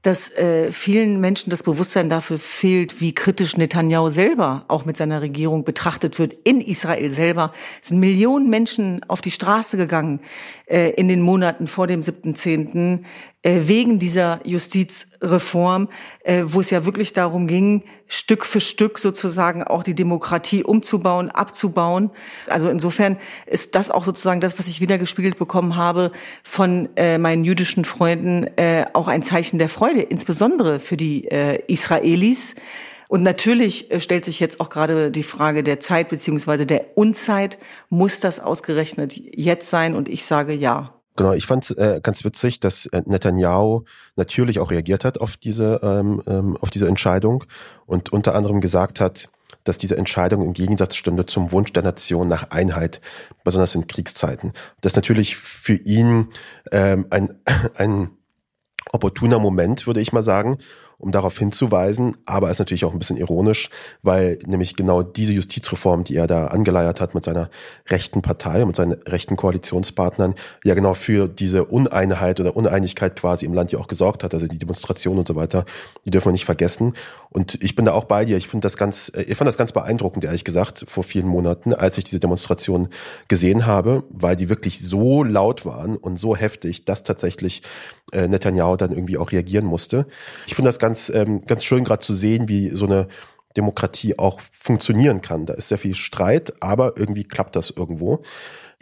dass 0.00 0.32
äh, 0.32 0.72
vielen 0.72 1.20
Menschen 1.20 1.50
das 1.50 1.62
Bewusstsein 1.62 2.08
dafür 2.08 2.38
fehlt, 2.38 3.02
wie 3.02 3.14
kritisch 3.14 3.58
Netanyahu 3.58 4.08
selber 4.08 4.64
auch 4.68 4.86
mit 4.86 4.96
seiner 4.96 5.20
Regierung 5.20 5.64
betrachtet 5.64 6.18
wird. 6.18 6.34
In 6.44 6.62
Israel 6.62 7.12
selber 7.12 7.52
es 7.82 7.88
sind 7.88 8.00
Millionen 8.00 8.48
Menschen 8.48 9.04
auf 9.06 9.20
die 9.20 9.30
Straße 9.30 9.76
gegangen 9.76 10.20
äh, 10.64 10.90
in 10.92 11.08
den 11.08 11.20
Monaten 11.20 11.66
vor 11.66 11.86
dem 11.86 12.00
7.10. 12.00 13.04
Äh, 13.42 13.60
wegen 13.66 13.98
dieser 13.98 14.40
Justizreform, 14.44 15.88
äh, 16.24 16.42
wo 16.46 16.60
es 16.60 16.70
ja 16.70 16.84
wirklich 16.84 17.12
darum 17.12 17.46
ging, 17.46 17.84
Stück 18.14 18.44
für 18.44 18.60
Stück 18.60 18.98
sozusagen 18.98 19.64
auch 19.64 19.82
die 19.82 19.94
Demokratie 19.94 20.64
umzubauen, 20.64 21.30
abzubauen. 21.30 22.10
Also 22.46 22.68
insofern 22.68 23.16
ist 23.46 23.74
das 23.74 23.90
auch 23.90 24.04
sozusagen 24.04 24.42
das, 24.42 24.58
was 24.58 24.66
ich 24.66 24.82
wiedergespiegelt 24.82 25.38
bekommen 25.38 25.76
habe 25.76 26.12
von 26.42 26.90
äh, 26.96 27.16
meinen 27.16 27.42
jüdischen 27.42 27.86
Freunden, 27.86 28.48
äh, 28.58 28.84
auch 28.92 29.08
ein 29.08 29.22
Zeichen 29.22 29.58
der 29.58 29.70
Freude, 29.70 30.02
insbesondere 30.02 30.78
für 30.78 30.98
die 30.98 31.26
äh, 31.28 31.62
Israelis. 31.68 32.54
Und 33.08 33.22
natürlich 33.22 33.90
äh, 33.90 33.98
stellt 33.98 34.26
sich 34.26 34.40
jetzt 34.40 34.60
auch 34.60 34.68
gerade 34.68 35.10
die 35.10 35.22
Frage 35.22 35.62
der 35.62 35.80
Zeit 35.80 36.10
beziehungsweise 36.10 36.66
der 36.66 36.98
Unzeit. 36.98 37.56
Muss 37.88 38.20
das 38.20 38.40
ausgerechnet 38.40 39.16
jetzt 39.16 39.70
sein? 39.70 39.94
Und 39.94 40.10
ich 40.10 40.26
sage 40.26 40.52
ja. 40.52 40.92
Genau, 41.16 41.34
ich 41.34 41.44
fand 41.44 41.76
äh, 41.76 42.00
ganz 42.02 42.24
witzig, 42.24 42.60
dass 42.60 42.86
äh, 42.86 43.02
Netanyahu 43.04 43.82
natürlich 44.16 44.60
auch 44.60 44.70
reagiert 44.70 45.04
hat 45.04 45.18
auf 45.18 45.36
diese 45.36 45.80
ähm, 45.82 46.22
ähm, 46.26 46.56
auf 46.56 46.70
diese 46.70 46.88
Entscheidung 46.88 47.44
und 47.92 48.12
unter 48.12 48.34
anderem 48.34 48.60
gesagt 48.60 49.00
hat, 49.00 49.30
dass 49.64 49.78
diese 49.78 49.96
Entscheidung 49.96 50.42
im 50.42 50.54
Gegensatz 50.54 50.96
stünde 50.96 51.26
zum 51.26 51.52
Wunsch 51.52 51.72
der 51.72 51.82
Nation 51.82 52.26
nach 52.26 52.50
Einheit, 52.50 53.00
besonders 53.44 53.74
in 53.74 53.86
Kriegszeiten. 53.86 54.52
Das 54.80 54.92
ist 54.92 54.96
natürlich 54.96 55.36
für 55.36 55.74
ihn 55.74 56.28
ähm, 56.72 57.06
ein, 57.10 57.38
ein 57.76 58.10
opportuner 58.90 59.38
Moment, 59.38 59.86
würde 59.86 60.00
ich 60.00 60.12
mal 60.12 60.22
sagen, 60.22 60.58
um 61.02 61.10
darauf 61.10 61.36
hinzuweisen. 61.36 62.16
Aber 62.26 62.50
ist 62.50 62.60
natürlich 62.60 62.84
auch 62.84 62.92
ein 62.92 62.98
bisschen 62.98 63.16
ironisch, 63.16 63.70
weil 64.02 64.38
nämlich 64.46 64.76
genau 64.76 65.02
diese 65.02 65.32
Justizreform, 65.32 66.04
die 66.04 66.16
er 66.16 66.28
da 66.28 66.46
angeleiert 66.46 67.00
hat 67.00 67.14
mit 67.14 67.24
seiner 67.24 67.50
rechten 67.88 68.22
Partei 68.22 68.64
und 68.64 68.76
seinen 68.76 68.92
rechten 69.02 69.36
Koalitionspartnern, 69.36 70.34
ja 70.64 70.74
genau 70.74 70.94
für 70.94 71.28
diese 71.28 71.64
Uneinheit 71.64 72.38
oder 72.38 72.56
Uneinigkeit 72.56 73.16
quasi 73.16 73.46
im 73.46 73.52
Land 73.52 73.72
ja 73.72 73.80
auch 73.80 73.88
gesorgt 73.88 74.22
hat. 74.22 74.32
Also 74.32 74.46
die 74.46 74.58
Demonstration 74.58 75.18
und 75.18 75.26
so 75.26 75.34
weiter, 75.34 75.64
die 76.04 76.10
dürfen 76.10 76.28
wir 76.28 76.32
nicht 76.32 76.44
vergessen. 76.44 76.94
Und 77.32 77.62
ich 77.62 77.74
bin 77.74 77.86
da 77.86 77.92
auch 77.92 78.04
bei 78.04 78.24
dir. 78.24 78.36
Ich 78.36 78.48
finde 78.48 78.66
das 78.66 78.76
ganz, 78.76 79.10
äh, 79.14 79.22
ich 79.22 79.36
fand 79.36 79.48
das 79.48 79.56
ganz 79.56 79.72
beeindruckend, 79.72 80.24
ehrlich 80.24 80.44
gesagt, 80.44 80.84
vor 80.86 81.02
vielen 81.02 81.26
Monaten, 81.26 81.72
als 81.72 81.98
ich 81.98 82.04
diese 82.04 82.20
Demonstration 82.20 82.88
gesehen 83.28 83.66
habe, 83.66 84.04
weil 84.10 84.36
die 84.36 84.48
wirklich 84.48 84.80
so 84.80 85.24
laut 85.24 85.64
waren 85.64 85.96
und 85.96 86.18
so 86.18 86.36
heftig, 86.36 86.84
dass 86.84 87.04
tatsächlich 87.04 87.62
äh, 88.12 88.28
Netanyahu 88.28 88.76
dann 88.76 88.92
irgendwie 88.92 89.18
auch 89.18 89.32
reagieren 89.32 89.64
musste. 89.64 90.06
Ich 90.46 90.54
finde 90.54 90.68
das 90.68 90.78
ganz, 90.78 91.08
ähm, 91.08 91.44
ganz 91.46 91.64
schön 91.64 91.84
gerade 91.84 92.04
zu 92.04 92.14
sehen, 92.14 92.48
wie 92.48 92.70
so 92.70 92.86
eine 92.86 93.08
Demokratie 93.56 94.18
auch 94.18 94.40
funktionieren 94.52 95.20
kann. 95.20 95.46
Da 95.46 95.54
ist 95.54 95.68
sehr 95.68 95.78
viel 95.78 95.94
Streit, 95.94 96.54
aber 96.60 96.96
irgendwie 96.96 97.24
klappt 97.24 97.56
das 97.56 97.70
irgendwo. 97.70 98.22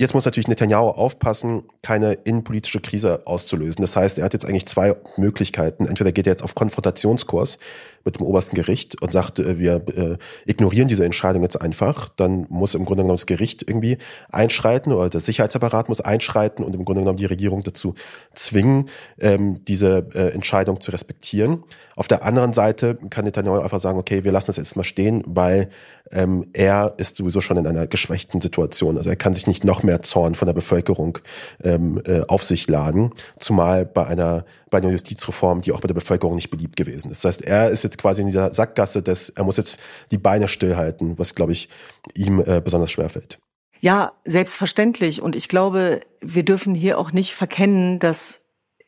Jetzt 0.01 0.15
muss 0.15 0.25
natürlich 0.25 0.49
Netanyahu 0.49 0.89
aufpassen, 0.89 1.65
keine 1.83 2.15
innenpolitische 2.15 2.81
Krise 2.81 3.21
auszulösen. 3.27 3.83
Das 3.83 3.97
heißt, 3.97 4.19
er 4.19 4.25
hat 4.25 4.33
jetzt 4.33 4.47
eigentlich 4.47 4.65
zwei 4.65 4.97
Möglichkeiten. 5.19 5.85
Entweder 5.85 6.11
geht 6.11 6.27
er 6.27 6.33
jetzt 6.33 6.43
auf 6.43 6.55
Konfrontationskurs 6.55 7.59
mit 8.07 8.19
dem 8.19 8.23
obersten 8.23 8.57
Gericht 8.57 9.03
und 9.03 9.13
sagt, 9.13 9.41
äh, 9.41 9.59
wir 9.59 9.87
äh, 9.89 10.17
ignorieren 10.47 10.89
diese 10.89 11.05
Entscheidung 11.05 11.43
jetzt 11.43 11.61
einfach. 11.61 12.09
Dann 12.17 12.47
muss 12.49 12.75
im 12.75 12.87
Grunde 12.87 13.03
genommen 13.03 13.19
das 13.19 13.27
Gericht 13.27 13.69
irgendwie 13.69 13.99
einschreiten 14.31 14.95
oder 14.95 15.11
der 15.11 15.21
Sicherheitsapparat 15.21 15.91
muss 15.91 16.01
einschreiten 16.01 16.65
und 16.65 16.75
im 16.75 16.87
Grunde 16.87 17.03
genommen 17.03 17.19
die 17.19 17.27
Regierung 17.27 17.63
dazu 17.63 17.95
zwingen, 18.35 18.89
ähm, 19.19 19.63
diese 19.67 20.09
äh, 20.15 20.33
Entscheidung 20.33 20.81
zu 20.81 20.93
respektieren. 20.93 21.63
Auf 21.95 22.09
der 22.09 22.25
anderen 22.25 22.55
Seite 22.55 22.99
kann 23.11 23.27
Netanyahu 23.27 23.61
einfach 23.61 23.81
sagen, 23.81 23.99
okay, 23.99 24.25
wir 24.25 24.33
lassen 24.33 24.47
das 24.47 24.57
jetzt 24.57 24.77
mal 24.77 24.85
stehen, 24.85 25.23
weil 25.27 25.69
ähm, 26.13 26.49
er 26.53 26.95
ist 26.99 27.17
sowieso 27.17 27.41
schon 27.41 27.57
in 27.57 27.67
einer 27.67 27.87
geschwächten 27.87 28.41
Situation. 28.41 28.97
Also 28.97 29.11
er 29.11 29.17
kann 29.17 29.35
sich 29.35 29.47
nicht 29.47 29.65
noch 29.65 29.83
mehr 29.83 30.03
Zorn 30.03 30.35
von 30.35 30.47
der 30.47 30.53
Bevölkerung 30.53 31.19
ähm, 31.63 32.03
äh, 32.05 32.23
auf 32.27 32.43
sich 32.43 32.69
laden, 32.69 33.13
zumal 33.39 33.87
bei 33.87 34.07
einer 34.07 34.45
bei 34.71 34.79
einer 34.79 34.91
Justizreform, 34.91 35.63
die 35.63 35.73
auch 35.73 35.81
bei 35.81 35.89
der 35.89 35.95
Bevölkerung 35.95 36.37
nicht 36.37 36.51
beliebt 36.51 36.77
gewesen 36.77 37.11
ist. 37.11 37.25
Das 37.25 37.35
heißt, 37.35 37.43
er 37.43 37.71
ist 37.71 37.83
jetzt 37.83 37.99
quasi 37.99 38.23
in 38.23 38.29
dieser 38.29 38.55
Sackgasse, 38.55 39.03
dass 39.03 39.29
er 39.31 39.45
muss 39.45 39.57
jetzt 39.57 39.81
die 40.11 40.19
Beine 40.19 40.49
stillhalten, 40.49 41.19
was 41.19 41.35
glaube 41.35 41.53
ich 41.53 41.69
ihm 42.15 42.41
äh, 42.41 42.61
besonders 42.61 42.91
schwer 42.91 43.09
fällt. 43.09 43.39
Ja, 43.81 44.13
selbstverständlich. 44.25 45.23
Und 45.23 45.35
ich 45.35 45.49
glaube, 45.49 46.01
wir 46.21 46.45
dürfen 46.45 46.75
hier 46.75 46.99
auch 46.99 47.13
nicht 47.13 47.33
verkennen, 47.33 47.99
dass 47.99 48.43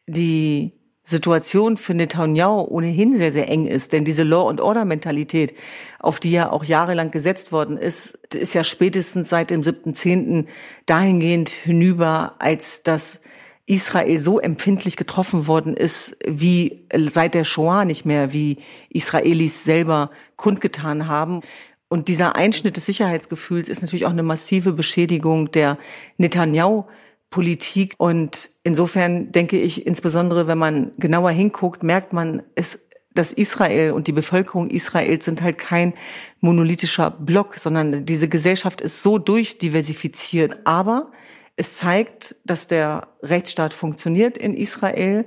die 0.07 0.73
Situation 1.05 1.77
für 1.77 1.95
Netanyahu 1.95 2.61
ohnehin 2.61 3.17
sehr, 3.17 3.33
sehr 3.33 3.49
eng 3.49 3.67
ist. 3.67 3.93
Denn 3.93 4.05
diese 4.05 4.23
Law-and-Order-Mentalität, 4.23 5.55
auf 5.99 6.21
die 6.21 6.31
ja 6.31 6.51
auch 6.51 6.65
jahrelang 6.65 7.11
gesetzt 7.11 7.51
worden 7.51 7.77
ist, 7.77 8.19
ist 8.35 8.55
ja 8.55 8.63
spätestens 8.63 9.29
seit 9.29 9.51
dem 9.51 9.63
7.10. 9.63 10.47
dahingehend 10.87 11.49
hinüber, 11.49 12.37
als 12.39 12.83
dass 12.83 13.21
Israel 13.67 14.19
so 14.19 14.39
empfindlich 14.39 14.97
getroffen 14.97 15.47
worden 15.47 15.77
ist, 15.77 16.17
wie 16.27 16.87
seit 17.07 17.35
der 17.35 17.45
Shoah 17.45 17.85
nicht 17.85 18.05
mehr, 18.05 18.33
wie 18.33 18.59
Israelis 18.91 19.65
selber 19.65 20.11
kundgetan 20.37 21.09
haben. 21.09 21.41
Und 21.89 22.09
dieser 22.09 22.37
Einschnitt 22.37 22.77
des 22.77 22.87
Sicherheitsgefühls 22.87 23.69
ist 23.69 23.83
natürlich 23.83 24.07
auch 24.07 24.11
eine 24.11 24.23
massive 24.23 24.73
Beschädigung 24.73 25.51
der 25.51 25.79
Netanyahu 26.17 26.85
Politik. 27.33 27.95
Und 27.99 28.51
insofern 28.63 29.33
denke 29.33 29.59
ich, 29.59 29.85
insbesondere 29.85 30.47
wenn 30.47 30.59
man 30.59 30.93
genauer 30.99 31.33
hinguckt, 31.33 31.83
merkt 31.83 32.13
man, 32.13 32.45
es, 32.55 32.87
dass 33.13 33.33
Israel 33.33 33.91
und 33.91 34.07
die 34.07 34.13
Bevölkerung 34.13 34.71
Israels 34.71 35.25
sind 35.25 35.43
halt 35.43 35.59
kein 35.59 35.95
monolithischer 36.41 37.11
Block, 37.11 37.59
sondern 37.59 38.07
diese 38.07 38.29
Gesellschaft 38.29 38.81
ist 38.81 39.03
so 39.03 39.19
durchdiversifiziert. 39.19 40.61
Aber 40.65 41.11
es 41.57 41.77
zeigt, 41.77 42.37
dass 42.45 42.69
der 42.69 43.09
Rechtsstaat 43.23 43.75
funktioniert 43.75 44.39
in 44.39 44.55
Israel 44.55 45.27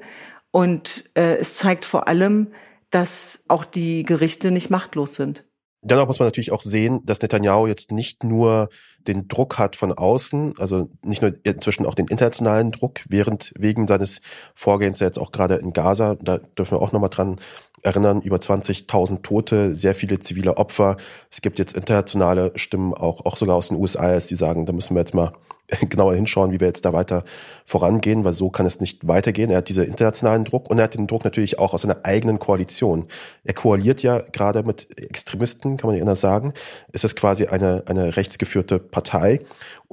und 0.51 1.09
äh, 1.15 1.35
es 1.35 1.55
zeigt 1.55 1.85
vor 1.85 2.07
allem, 2.07 2.47
dass 2.89 3.43
auch 3.47 3.65
die 3.65 4.03
Gerichte 4.03 4.51
nicht 4.51 4.69
machtlos 4.69 5.15
sind. 5.15 5.43
Dennoch 5.85 6.07
muss 6.07 6.17
man 6.17 6.27
natürlich 6.27 6.51
auch 6.51 6.63
sehen, 6.63 7.01
dass 7.05 7.21
Netanyahu 7.21 7.67
jetzt 7.67 7.91
nicht 7.91 8.23
nur 8.23 8.69
den 9.07 9.27
Druck 9.27 9.59
hat 9.59 9.75
von 9.75 9.93
außen, 9.93 10.55
also 10.57 10.89
nicht 11.03 11.21
nur 11.21 11.33
inzwischen 11.43 11.85
auch 11.85 11.93
den 11.93 12.07
internationalen 12.07 12.71
Druck, 12.71 13.01
während 13.07 13.53
wegen 13.55 13.87
seines 13.87 14.21
Vorgehens 14.55 14.99
jetzt 14.99 15.19
auch 15.19 15.31
gerade 15.31 15.55
in 15.55 15.73
Gaza, 15.73 16.15
da 16.15 16.39
dürfen 16.39 16.77
wir 16.77 16.81
auch 16.81 16.91
nochmal 16.91 17.11
dran 17.11 17.35
erinnern, 17.83 18.21
über 18.21 18.37
20.000 18.37 19.21
Tote, 19.21 19.75
sehr 19.75 19.93
viele 19.93 20.17
zivile 20.17 20.57
Opfer. 20.57 20.97
Es 21.29 21.41
gibt 21.41 21.59
jetzt 21.59 21.75
internationale 21.75 22.51
Stimmen, 22.55 22.95
auch, 22.95 23.23
auch 23.25 23.37
sogar 23.37 23.55
aus 23.55 23.67
den 23.67 23.77
USA, 23.77 24.17
die 24.17 24.35
sagen, 24.35 24.65
da 24.65 24.73
müssen 24.73 24.95
wir 24.95 25.01
jetzt 25.01 25.13
mal 25.13 25.33
genauer 25.89 26.15
hinschauen, 26.15 26.51
wie 26.51 26.59
wir 26.59 26.67
jetzt 26.67 26.85
da 26.85 26.93
weiter 26.93 27.23
vorangehen, 27.65 28.23
weil 28.23 28.33
so 28.33 28.49
kann 28.49 28.65
es 28.65 28.79
nicht 28.79 29.07
weitergehen. 29.07 29.49
Er 29.49 29.57
hat 29.57 29.69
diese 29.69 29.83
internationalen 29.83 30.45
Druck 30.45 30.69
und 30.69 30.77
er 30.77 30.85
hat 30.85 30.95
den 30.95 31.07
Druck 31.07 31.23
natürlich 31.23 31.59
auch 31.59 31.73
aus 31.73 31.81
seiner 31.81 31.99
eigenen 32.03 32.39
Koalition. 32.39 33.07
Er 33.43 33.53
koaliert 33.53 34.03
ja 34.03 34.19
gerade 34.31 34.63
mit 34.63 34.87
Extremisten, 34.99 35.77
kann 35.77 35.89
man 35.89 35.95
ja 35.95 36.01
anders 36.01 36.21
sagen. 36.21 36.53
Es 36.91 37.03
ist 37.03 37.15
quasi 37.15 37.47
eine, 37.47 37.83
eine 37.87 38.15
rechtsgeführte 38.15 38.79
Partei 38.79 39.39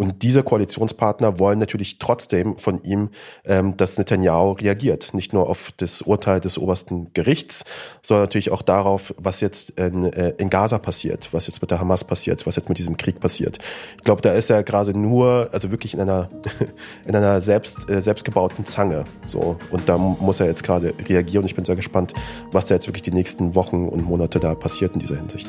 und 0.03 0.25
diese 0.25 0.43
Koalitionspartner 0.43 1.39
wollen 1.39 1.61
natürlich 1.61 2.01
trotzdem 2.01 2.57
von 2.57 2.83
ihm, 2.83 3.11
ähm, 3.45 3.77
dass 3.77 3.99
Netanyahu 3.99 4.53
reagiert. 4.53 5.15
Nicht 5.15 5.33
nur 5.33 5.49
auf 5.49 5.73
das 5.77 6.03
Urteil 6.03 6.41
des 6.41 6.59
obersten 6.59 7.13
Gerichts, 7.15 7.65
sondern 8.03 8.25
natürlich 8.25 8.51
auch 8.51 8.63
darauf, 8.63 9.15
was 9.17 9.41
jetzt 9.41 9.71
in, 9.79 10.13
äh, 10.13 10.35
in 10.39 10.51
Gaza 10.51 10.79
passiert, 10.79 11.29
was 11.31 11.47
jetzt 11.47 11.63
mit 11.63 11.71
der 11.71 11.79
Hamas 11.79 12.03
passiert, 12.03 12.45
was 12.49 12.57
jetzt 12.57 12.69
mit 12.69 12.79
diesem 12.79 12.97
Krieg 12.97 13.21
passiert. 13.21 13.59
Ich 13.97 14.03
glaube, 14.03 14.23
da 14.23 14.33
ist 14.33 14.51
er 14.51 14.65
gerade 14.65 14.99
nur, 14.99 15.49
also 15.53 15.71
wirklich 15.71 15.95
in 15.95 16.01
einer, 16.01 16.29
in 17.07 17.15
einer 17.15 17.41
selbst, 17.41 17.89
äh, 17.89 18.03
selbstgebauten 18.03 18.65
Zange. 18.65 19.05
So. 19.25 19.57
Und 19.71 19.89
da 19.89 19.99
muss 19.99 20.41
er 20.41 20.47
jetzt 20.47 20.65
gerade 20.65 20.95
reagieren. 21.09 21.47
Ich 21.47 21.55
bin 21.55 21.65
sehr 21.65 21.77
gespannt, 21.77 22.13
was 22.51 22.67
da 22.67 22.75
jetzt 22.75 22.89
wirklich 22.89 23.03
die 23.03 23.13
nächsten 23.13 23.55
Wochen 23.55 23.89
und 23.89 24.05
Monate 24.05 24.41
da 24.41 24.57
passiert 24.57 24.95
in 24.95 24.99
dieser 24.99 25.17
Hinsicht. 25.17 25.49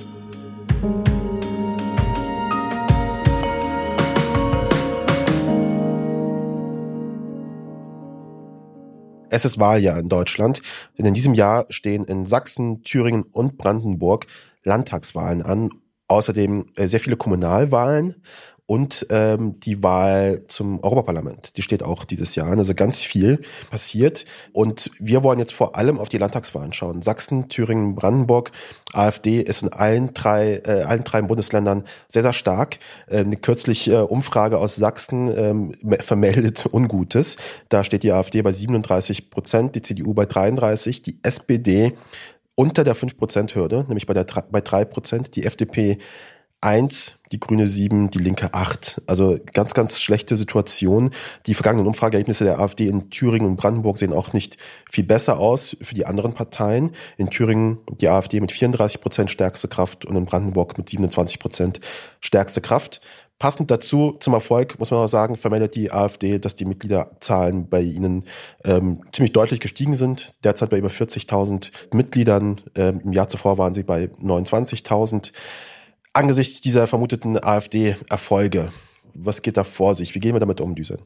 Es 9.34 9.46
ist 9.46 9.60
Wahljahr 9.60 9.98
in 9.98 10.10
Deutschland, 10.10 10.62
denn 10.96 11.08
in 11.08 11.16
diesem 11.16 11.34
Jahr 11.34 11.66
stehen 11.72 12.04
in 12.04 12.28
Sachsen, 12.28 12.84
Thüringen 12.84 13.24
und 13.24 13.58
Brandenburg 13.58 14.28
Landtagswahlen 14.62 15.42
an. 15.42 15.72
Außerdem 16.08 16.68
äh, 16.76 16.86
sehr 16.86 17.00
viele 17.00 17.18
Kommunalwahlen 17.18 18.22
und 18.66 19.08
ähm, 19.10 19.60
die 19.60 19.84
Wahl 19.84 20.44
zum 20.48 20.82
Europaparlament. 20.82 21.58
Die 21.58 21.62
steht 21.62 21.84
auch 21.84 22.06
dieses 22.06 22.36
Jahr 22.36 22.48
an. 22.48 22.60
Also 22.60 22.74
ganz 22.74 23.02
viel 23.02 23.42
passiert. 23.70 24.24
Und 24.54 24.90
wir 25.00 25.22
wollen 25.22 25.40
jetzt 25.40 25.52
vor 25.52 25.76
allem 25.76 26.00
auf 26.00 26.08
die 26.08 26.18
Landtagswahlen 26.18 26.72
schauen. 26.72 27.02
Sachsen, 27.02 27.50
Thüringen, 27.50 27.96
Brandenburg. 27.96 28.52
AfD 28.94 29.42
ist 29.42 29.64
in 29.64 29.74
allen 29.74 30.14
drei, 30.14 30.62
äh, 30.66 30.84
allen 30.84 31.04
drei 31.04 31.22
Bundesländern 31.22 31.84
sehr, 32.08 32.22
sehr 32.22 32.34
stark. 32.34 32.80
Ähm, 33.10 33.28
eine 33.28 33.38
kürzliche 33.38 33.94
äh, 33.94 34.02
Umfrage 34.02 34.58
aus 34.58 34.76
Sachsen 34.76 35.32
ähm, 35.36 35.98
vermeldet 36.00 36.66
Ungutes. 36.72 37.36
Da 37.68 37.84
steht 37.84 38.04
die 38.04 38.14
AfD 38.14 38.42
bei 38.42 38.54
37 38.54 39.30
Prozent, 39.30 39.76
die 39.76 39.82
CDU 39.82 40.14
bei 40.14 40.26
33, 40.26 41.02
die 41.02 41.20
SPD 41.22 41.94
unter 42.56 42.84
der 42.84 42.96
5-Prozent-Hürde, 42.96 43.86
nämlich 43.88 44.06
bei, 44.06 44.14
der, 44.14 44.26
bei 44.52 44.62
3 44.62 44.86
Prozent, 44.86 45.36
die 45.36 45.44
FDP 45.44 45.98
eins, 46.64 47.16
die 47.32 47.40
Grüne 47.40 47.68
sieben, 47.68 48.10
die 48.10 48.20
Linke 48.20 48.54
acht. 48.54 49.02
Also 49.08 49.38
ganz, 49.54 49.74
ganz 49.74 50.00
schlechte 50.00 50.38
Situation. 50.38 51.12
Die 51.46 51.54
vergangenen 51.54 51.88
Umfrageergebnisse 51.88 52.44
der 52.44 52.60
AfD 52.60 52.88
in 52.88 53.10
Thüringen 53.10 53.48
und 53.48 53.56
Brandenburg 53.56 53.98
sehen 53.98 54.14
auch 54.14 54.34
nicht 54.34 54.58
viel 54.90 55.04
besser 55.04 55.40
aus 55.40 55.76
für 55.82 55.96
die 55.96 56.06
anderen 56.06 56.34
Parteien. 56.34 56.92
In 57.18 57.30
Thüringen 57.30 57.80
die 58.00 58.08
AfD 58.08 58.40
mit 58.40 58.52
34 58.52 59.02
Prozent 59.02 59.32
stärkste 59.32 59.68
Kraft 59.68 60.06
und 60.06 60.16
in 60.16 60.26
Brandenburg 60.26 60.78
mit 60.78 60.90
27 60.90 61.40
Prozent 61.40 61.80
stärkste 62.22 62.62
Kraft. 62.62 63.02
Passend 63.40 63.72
dazu 63.72 64.16
zum 64.20 64.34
Erfolg 64.34 64.80
muss 64.80 64.92
man 64.92 65.02
auch 65.02 65.08
sagen, 65.08 65.36
vermeldet 65.36 65.76
die 65.76 65.92
AfD, 65.92 66.40
dass 66.40 66.56
die 66.56 66.66
Mitgliederzahlen 66.66 67.68
bei 67.68 67.82
ihnen 67.82 68.24
ähm, 68.64 69.02
ziemlich 69.12 69.34
deutlich 69.34 69.60
gestiegen 69.60 69.96
sind. 69.96 70.32
Derzeit 70.46 70.70
bei 70.70 70.78
über 70.78 70.88
40.000 70.88 71.72
Mitgliedern. 71.94 72.62
Ähm, 72.76 73.02
Im 73.04 73.12
Jahr 73.12 73.28
zuvor 73.28 73.58
waren 73.58 73.74
sie 73.74 73.84
bei 73.84 74.06
29.000 74.22 75.34
angesichts 76.14 76.62
dieser 76.62 76.88
vermuteten 76.88 77.44
AfD-Erfolge? 77.44 78.72
Was 79.16 79.42
geht 79.42 79.58
da 79.58 79.64
vor 79.64 79.96
sich? 79.96 80.16
Wie 80.16 80.20
gehen 80.20 80.34
wir 80.34 80.40
damit 80.40 80.62
um, 80.62 80.76
Düsen? 80.76 81.00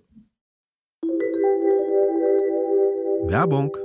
Werbung 3.23 3.75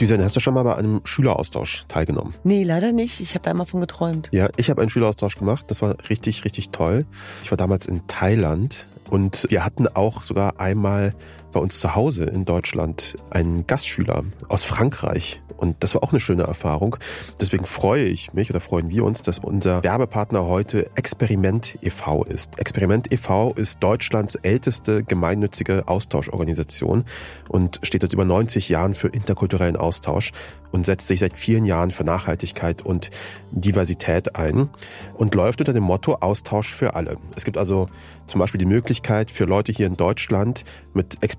Düsen, 0.00 0.22
hast 0.22 0.36
du 0.36 0.40
schon 0.40 0.54
mal 0.54 0.62
bei 0.62 0.76
einem 0.76 1.00
Schüleraustausch 1.04 1.84
teilgenommen? 1.88 2.32
Nee, 2.44 2.62
leider 2.62 2.92
nicht. 2.92 3.20
Ich 3.20 3.34
habe 3.34 3.42
da 3.42 3.50
immer 3.50 3.66
von 3.66 3.80
geträumt. 3.80 4.28
Ja, 4.30 4.48
ich 4.56 4.70
habe 4.70 4.80
einen 4.80 4.90
Schüleraustausch 4.90 5.36
gemacht. 5.36 5.64
Das 5.68 5.82
war 5.82 5.96
richtig, 6.08 6.44
richtig 6.44 6.70
toll. 6.70 7.04
Ich 7.42 7.50
war 7.50 7.58
damals 7.58 7.86
in 7.86 8.06
Thailand 8.06 8.86
und 9.10 9.46
wir 9.50 9.64
hatten 9.64 9.88
auch 9.88 10.22
sogar 10.22 10.60
einmal 10.60 11.14
bei 11.52 11.60
uns 11.60 11.80
zu 11.80 11.94
Hause 11.94 12.24
in 12.24 12.44
Deutschland 12.44 13.16
einen 13.30 13.66
Gastschüler 13.66 14.24
aus 14.48 14.64
Frankreich. 14.64 15.40
Und 15.58 15.82
das 15.82 15.94
war 15.94 16.04
auch 16.04 16.12
eine 16.12 16.20
schöne 16.20 16.44
Erfahrung. 16.44 16.96
Deswegen 17.40 17.66
freue 17.66 18.04
ich 18.04 18.32
mich 18.32 18.48
oder 18.50 18.60
freuen 18.60 18.90
wir 18.90 19.04
uns, 19.04 19.22
dass 19.22 19.40
unser 19.40 19.82
Werbepartner 19.82 20.46
heute 20.46 20.88
Experiment 20.94 21.76
e.V. 21.82 22.22
ist. 22.24 22.60
Experiment 22.60 23.12
e.V. 23.12 23.54
ist 23.54 23.82
Deutschlands 23.82 24.36
älteste 24.36 25.02
gemeinnützige 25.02 25.88
Austauschorganisation 25.88 27.04
und 27.48 27.80
steht 27.82 28.02
seit 28.02 28.12
über 28.12 28.24
90 28.24 28.68
Jahren 28.68 28.94
für 28.94 29.08
interkulturellen 29.08 29.76
Austausch 29.76 30.32
und 30.70 30.86
setzt 30.86 31.08
sich 31.08 31.20
seit 31.20 31.36
vielen 31.36 31.64
Jahren 31.64 31.90
für 31.90 32.04
Nachhaltigkeit 32.04 32.82
und 32.82 33.10
Diversität 33.50 34.36
ein 34.36 34.68
und 35.14 35.34
läuft 35.34 35.60
unter 35.60 35.72
dem 35.72 35.82
Motto 35.82 36.16
Austausch 36.20 36.72
für 36.72 36.94
alle. 36.94 37.16
Es 37.34 37.44
gibt 37.44 37.58
also 37.58 37.88
zum 38.26 38.38
Beispiel 38.38 38.58
die 38.58 38.66
Möglichkeit 38.66 39.30
für 39.30 39.44
Leute 39.44 39.72
hier 39.72 39.86
in 39.86 39.96
Deutschland 39.96 40.64
mit 40.92 41.22
Experiment 41.22 41.37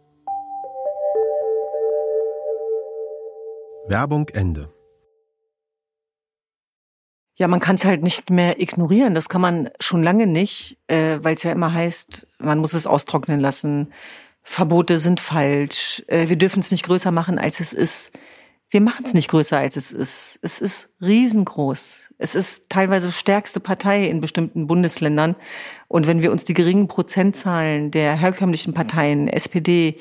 Werbung 3.89 4.29
Ende. 4.31 4.76
Ja, 7.39 7.49
man 7.49 7.61
kann 7.61 7.77
es 7.77 7.85
halt 7.85 8.03
nicht 8.03 8.31
mehr 8.31 8.61
ignorieren. 8.61 9.15
Das 9.15 9.29
kann 9.29 9.43
man 9.43 9.69
schon 9.79 10.03
lange 10.03 10.27
nicht, 10.27 10.79
äh, 10.89 11.19
weil 11.21 11.35
es 11.35 11.43
ja 11.43 11.53
immer 11.53 11.73
heißt, 11.73 12.27
man 12.39 12.59
muss 12.59 12.73
es 12.73 12.87
austrocknen 12.87 13.41
lassen. 13.41 13.93
Verbote 14.43 14.99
sind 14.99 15.21
falsch. 15.21 16.03
Äh, 16.07 16.29
wir 16.29 16.37
dürfen 16.37 16.61
es 16.61 16.71
nicht 16.71 16.85
größer 16.85 17.13
machen, 17.13 17.39
als 17.39 17.61
es 17.61 17.75
ist. 17.75 18.13
Wir 18.71 18.81
machen 18.81 19.05
es 19.05 19.13
nicht 19.13 19.29
größer, 19.29 19.59
als 19.59 19.77
es 19.77 19.93
ist. 19.93 20.39
Es 20.41 20.61
ist 20.61 20.97
riesengroß. 21.03 22.15
Es 22.19 22.35
ist 22.35 22.71
teilweise 22.71 23.13
stärkste 23.13 23.61
Partei 23.61 24.07
in 24.07 24.23
bestimmten 24.23 24.67
Bundesländern. 24.67 25.37
Und 25.89 26.07
wenn 26.07 26.23
wir 26.23 26.33
uns 26.33 26.45
die 26.45 26.55
geringen 26.55 26.89
Prozentzahlen 26.89 27.91
der 27.91 28.17
herkömmlichen 28.17 28.73
Parteien, 28.73 29.29
SPD, 29.29 29.99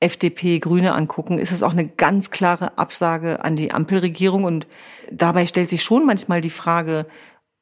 FDP, 0.00 0.58
Grüne 0.58 0.94
angucken, 0.94 1.38
ist 1.38 1.52
es 1.52 1.62
auch 1.62 1.72
eine 1.72 1.86
ganz 1.88 2.30
klare 2.30 2.78
Absage 2.78 3.44
an 3.44 3.56
die 3.56 3.72
Ampelregierung. 3.72 4.44
Und 4.44 4.66
dabei 5.10 5.46
stellt 5.46 5.70
sich 5.70 5.82
schon 5.82 6.06
manchmal 6.06 6.40
die 6.40 6.50
Frage, 6.50 7.06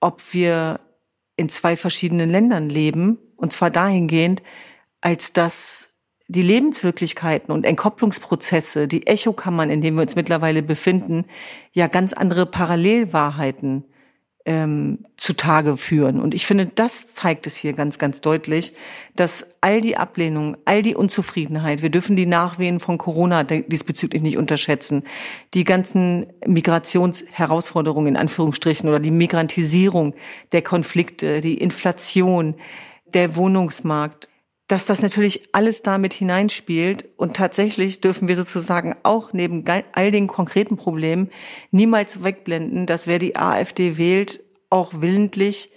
ob 0.01 0.21
wir 0.33 0.81
in 1.37 1.49
zwei 1.49 1.77
verschiedenen 1.77 2.31
Ländern 2.31 2.69
leben. 2.69 3.19
Und 3.37 3.53
zwar 3.53 3.71
dahingehend, 3.71 4.43
als 5.01 5.33
dass 5.33 5.91
die 6.29 6.43
Lebenswirklichkeiten 6.43 7.53
und 7.53 7.65
Entkopplungsprozesse, 7.65 8.89
die 8.89 9.07
Echokammern, 9.07 9.71
in 9.71 9.81
denen 9.81 9.97
wir 9.97 10.03
uns 10.03 10.17
mittlerweile 10.17 10.63
befinden, 10.63 11.27
ja 11.73 11.89
ganz 11.89 12.13
andere 12.13 12.47
Parallelwahrheiten 12.47 13.85
ähm, 14.45 14.99
zutage 15.17 15.77
führen. 15.77 16.21
Und 16.21 16.35
ich 16.35 16.47
finde, 16.47 16.67
das 16.67 17.15
zeigt 17.15 17.47
es 17.47 17.57
hier 17.57 17.75
ganz, 17.75 17.99
ganz 17.99 18.21
deutlich, 18.21 18.75
dass 19.15 19.55
all 19.61 19.81
die 19.81 19.97
Ablehnung, 19.97 20.57
all 20.65 20.83
die 20.83 20.97
Unzufriedenheit, 20.97 21.83
wir 21.83 21.91
dürfen 21.91 22.17
die 22.17 22.27
Nachwehen 22.27 22.81
von 22.81 22.99
Corona 22.99 23.45
diesbezüglich 23.45 24.23
nicht 24.23 24.37
unterschätzen, 24.37 25.05
die 25.55 25.65
ganzen 25.65 26.27
Migrationsherausforderungen 26.47 28.09
in 28.09 28.17
Anführungsstrichen 28.17 28.89
oder 28.89 29.01
die 29.01 29.11
Migrantisierung 29.11 30.15
der 30.51 30.63
Konflikte, 30.63 31.41
die 31.41 31.59
Inflation, 31.59 32.57
der 33.15 33.37
Wohnungsmarkt, 33.37 34.29
dass 34.69 34.87
das 34.87 35.03
natürlich 35.03 35.49
alles 35.53 35.83
damit 35.83 36.15
hineinspielt. 36.15 37.09
Und 37.17 37.37
tatsächlich 37.37 38.01
dürfen 38.01 38.29
wir 38.29 38.37
sozusagen 38.37 38.95
auch 39.03 39.33
neben 39.33 39.65
all 39.93 40.11
den 40.11 40.27
konkreten 40.27 40.77
Problemen 40.77 41.31
niemals 41.71 42.23
wegblenden, 42.23 42.87
dass 42.87 43.07
wer 43.07 43.19
die 43.19 43.37
AfD 43.37 43.99
wählt, 43.99 44.43
auch 44.71 44.93
willentlich 44.97 45.71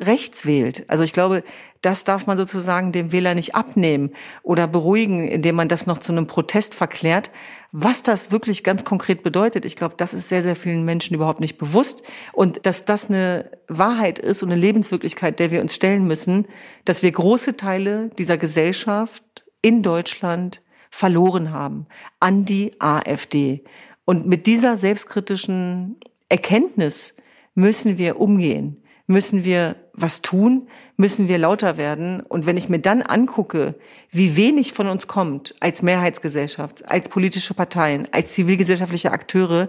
rechts 0.00 0.44
wählt. 0.44 0.84
Also 0.88 1.04
ich 1.04 1.12
glaube, 1.12 1.42
das 1.80 2.04
darf 2.04 2.26
man 2.26 2.36
sozusagen 2.36 2.92
dem 2.92 3.12
Wähler 3.12 3.34
nicht 3.34 3.54
abnehmen 3.54 4.10
oder 4.42 4.66
beruhigen, 4.66 5.28
indem 5.28 5.54
man 5.54 5.68
das 5.68 5.86
noch 5.86 5.98
zu 5.98 6.12
einem 6.12 6.26
Protest 6.26 6.74
verklärt. 6.74 7.30
Was 7.72 8.02
das 8.02 8.30
wirklich 8.30 8.64
ganz 8.64 8.84
konkret 8.84 9.22
bedeutet, 9.22 9.64
ich 9.64 9.76
glaube, 9.76 9.94
das 9.96 10.14
ist 10.14 10.28
sehr, 10.28 10.42
sehr 10.42 10.56
vielen 10.56 10.84
Menschen 10.84 11.14
überhaupt 11.14 11.40
nicht 11.40 11.58
bewusst. 11.58 12.02
Und 12.32 12.66
dass 12.66 12.84
das 12.84 13.08
eine 13.08 13.50
Wahrheit 13.68 14.18
ist 14.18 14.42
und 14.42 14.50
eine 14.50 14.60
Lebenswirklichkeit, 14.60 15.38
der 15.38 15.50
wir 15.50 15.60
uns 15.60 15.74
stellen 15.74 16.06
müssen, 16.06 16.46
dass 16.84 17.02
wir 17.02 17.12
große 17.12 17.56
Teile 17.56 18.10
dieser 18.18 18.38
Gesellschaft 18.38 19.22
in 19.62 19.82
Deutschland 19.82 20.62
verloren 20.90 21.52
haben 21.52 21.86
an 22.20 22.44
die 22.44 22.80
AfD. 22.80 23.64
Und 24.04 24.26
mit 24.26 24.46
dieser 24.46 24.76
selbstkritischen 24.76 25.96
Erkenntnis 26.28 27.14
müssen 27.54 27.98
wir 27.98 28.20
umgehen 28.20 28.82
müssen 29.06 29.44
wir 29.44 29.76
was 29.92 30.22
tun, 30.22 30.68
müssen 30.96 31.28
wir 31.28 31.38
lauter 31.38 31.76
werden. 31.76 32.20
Und 32.20 32.46
wenn 32.46 32.56
ich 32.56 32.68
mir 32.68 32.80
dann 32.80 33.02
angucke, 33.02 33.74
wie 34.10 34.36
wenig 34.36 34.72
von 34.72 34.88
uns 34.88 35.06
kommt 35.06 35.54
als 35.60 35.82
Mehrheitsgesellschaft, 35.82 36.90
als 36.90 37.08
politische 37.08 37.54
Parteien, 37.54 38.08
als 38.12 38.32
zivilgesellschaftliche 38.32 39.12
Akteure, 39.12 39.68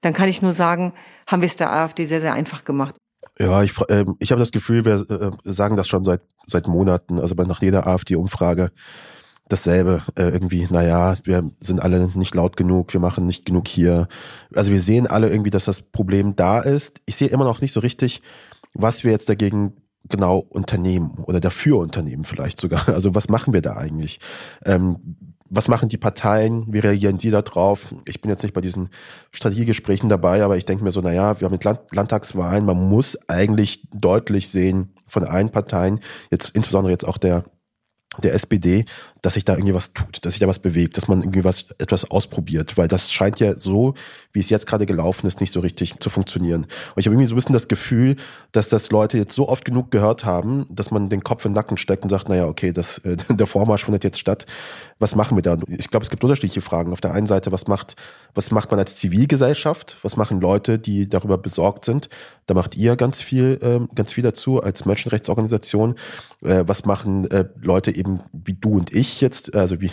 dann 0.00 0.12
kann 0.12 0.28
ich 0.28 0.42
nur 0.42 0.52
sagen, 0.52 0.92
haben 1.26 1.42
wir 1.42 1.46
es 1.46 1.56
der 1.56 1.72
AfD 1.72 2.06
sehr, 2.06 2.20
sehr 2.20 2.34
einfach 2.34 2.64
gemacht. 2.64 2.94
Ja, 3.38 3.62
ich, 3.62 3.78
äh, 3.88 4.04
ich 4.18 4.30
habe 4.30 4.38
das 4.38 4.52
Gefühl, 4.52 4.84
wir 4.84 5.04
äh, 5.10 5.30
sagen 5.44 5.76
das 5.76 5.88
schon 5.88 6.04
seit, 6.04 6.22
seit 6.46 6.68
Monaten, 6.68 7.18
also 7.18 7.34
nach 7.34 7.60
jeder 7.60 7.86
AfD-Umfrage 7.86 8.70
dasselbe 9.48 10.02
äh, 10.16 10.24
irgendwie, 10.24 10.66
naja, 10.70 11.16
wir 11.24 11.50
sind 11.58 11.80
alle 11.80 12.08
nicht 12.14 12.34
laut 12.34 12.56
genug, 12.56 12.92
wir 12.92 13.00
machen 13.00 13.26
nicht 13.26 13.44
genug 13.44 13.68
hier. 13.68 14.08
Also 14.54 14.72
wir 14.72 14.80
sehen 14.80 15.06
alle 15.06 15.30
irgendwie, 15.30 15.50
dass 15.50 15.66
das 15.66 15.82
Problem 15.82 16.34
da 16.34 16.60
ist. 16.60 17.00
Ich 17.06 17.16
sehe 17.16 17.28
immer 17.28 17.44
noch 17.44 17.60
nicht 17.60 17.72
so 17.72 17.80
richtig, 17.80 18.22
was 18.78 19.04
wir 19.04 19.12
jetzt 19.12 19.28
dagegen 19.28 19.74
genau 20.08 20.38
unternehmen 20.38 21.18
oder 21.24 21.40
dafür 21.40 21.78
unternehmen 21.78 22.24
vielleicht 22.24 22.60
sogar. 22.60 22.88
Also 22.96 23.14
was 23.14 23.28
machen 23.28 23.52
wir 23.52 23.62
da 23.62 23.76
eigentlich? 23.76 24.20
Ähm, 24.64 25.16
was 25.48 25.68
machen 25.68 25.88
die 25.88 25.96
Parteien? 25.96 26.64
Wie 26.72 26.80
reagieren 26.80 27.18
sie 27.18 27.30
da 27.30 27.42
drauf? 27.42 27.94
Ich 28.04 28.20
bin 28.20 28.30
jetzt 28.30 28.42
nicht 28.42 28.54
bei 28.54 28.60
diesen 28.60 28.88
Strategiegesprächen 29.32 30.08
dabei, 30.08 30.42
aber 30.42 30.56
ich 30.56 30.64
denke 30.64 30.82
mir 30.82 30.90
so, 30.90 31.00
naja, 31.00 31.40
wir 31.40 31.46
haben 31.46 31.52
mit 31.52 31.64
Land 31.64 31.80
Landtagswahlen, 31.92 32.64
man 32.64 32.88
muss 32.88 33.16
eigentlich 33.28 33.88
deutlich 33.92 34.48
sehen 34.48 34.92
von 35.06 35.24
allen 35.24 35.50
Parteien, 35.50 36.00
jetzt 36.30 36.50
insbesondere 36.50 36.90
jetzt 36.90 37.06
auch 37.06 37.18
der 37.18 37.44
der 38.22 38.34
SPD, 38.34 38.84
dass 39.26 39.34
sich 39.34 39.44
da 39.44 39.54
irgendwie 39.54 39.74
was 39.74 39.92
tut, 39.92 40.24
dass 40.24 40.34
sich 40.34 40.40
da 40.40 40.46
was 40.46 40.60
bewegt, 40.60 40.96
dass 40.96 41.08
man 41.08 41.20
irgendwie 41.20 41.42
was 41.42 41.66
etwas 41.78 42.08
ausprobiert, 42.08 42.78
weil 42.78 42.86
das 42.86 43.12
scheint 43.12 43.40
ja 43.40 43.58
so, 43.58 43.94
wie 44.30 44.38
es 44.38 44.50
jetzt 44.50 44.68
gerade 44.68 44.86
gelaufen 44.86 45.26
ist, 45.26 45.40
nicht 45.40 45.52
so 45.52 45.58
richtig 45.58 45.98
zu 45.98 46.10
funktionieren. 46.10 46.62
Und 46.62 46.70
ich 46.94 47.06
habe 47.06 47.14
irgendwie 47.14 47.26
so 47.26 47.34
ein 47.34 47.36
bisschen 47.36 47.52
das 47.52 47.66
Gefühl, 47.66 48.14
dass 48.52 48.68
das 48.68 48.90
Leute 48.90 49.18
jetzt 49.18 49.34
so 49.34 49.48
oft 49.48 49.64
genug 49.64 49.90
gehört 49.90 50.24
haben, 50.24 50.66
dass 50.70 50.92
man 50.92 51.08
den 51.08 51.24
Kopf 51.24 51.44
in 51.44 51.50
den 51.50 51.56
Nacken 51.56 51.76
steckt 51.76 52.04
und 52.04 52.10
sagt, 52.10 52.28
naja, 52.28 52.46
okay, 52.46 52.70
das, 52.70 52.98
äh, 52.98 53.16
der 53.28 53.48
Vormarsch 53.48 53.84
findet 53.84 54.04
jetzt 54.04 54.20
statt. 54.20 54.46
Was 55.00 55.16
machen 55.16 55.36
wir 55.36 55.42
da? 55.42 55.58
Ich 55.66 55.90
glaube, 55.90 56.04
es 56.04 56.10
gibt 56.10 56.22
unterschiedliche 56.22 56.60
Fragen. 56.60 56.92
Auf 56.92 57.00
der 57.00 57.12
einen 57.12 57.26
Seite, 57.26 57.50
was 57.50 57.66
macht, 57.66 57.96
was 58.34 58.50
macht 58.50 58.70
man 58.70 58.78
als 58.78 58.94
Zivilgesellschaft? 58.96 59.96
Was 60.02 60.16
machen 60.16 60.40
Leute, 60.40 60.78
die 60.78 61.08
darüber 61.08 61.36
besorgt 61.36 61.84
sind? 61.84 62.08
Da 62.46 62.54
macht 62.54 62.76
ihr 62.76 62.94
ganz 62.96 63.20
viel, 63.20 63.58
äh, 63.60 63.94
ganz 63.94 64.12
viel 64.12 64.22
dazu 64.22 64.62
als 64.62 64.84
Menschenrechtsorganisation. 64.84 65.96
Äh, 66.42 66.64
was 66.66 66.84
machen 66.84 67.30
äh, 67.30 67.46
Leute 67.60 67.94
eben 67.94 68.20
wie 68.32 68.54
du 68.54 68.76
und 68.76 68.92
ich? 68.92 69.15
Ich 69.16 69.20
jetzt, 69.20 69.54
also 69.54 69.80
wie 69.80 69.90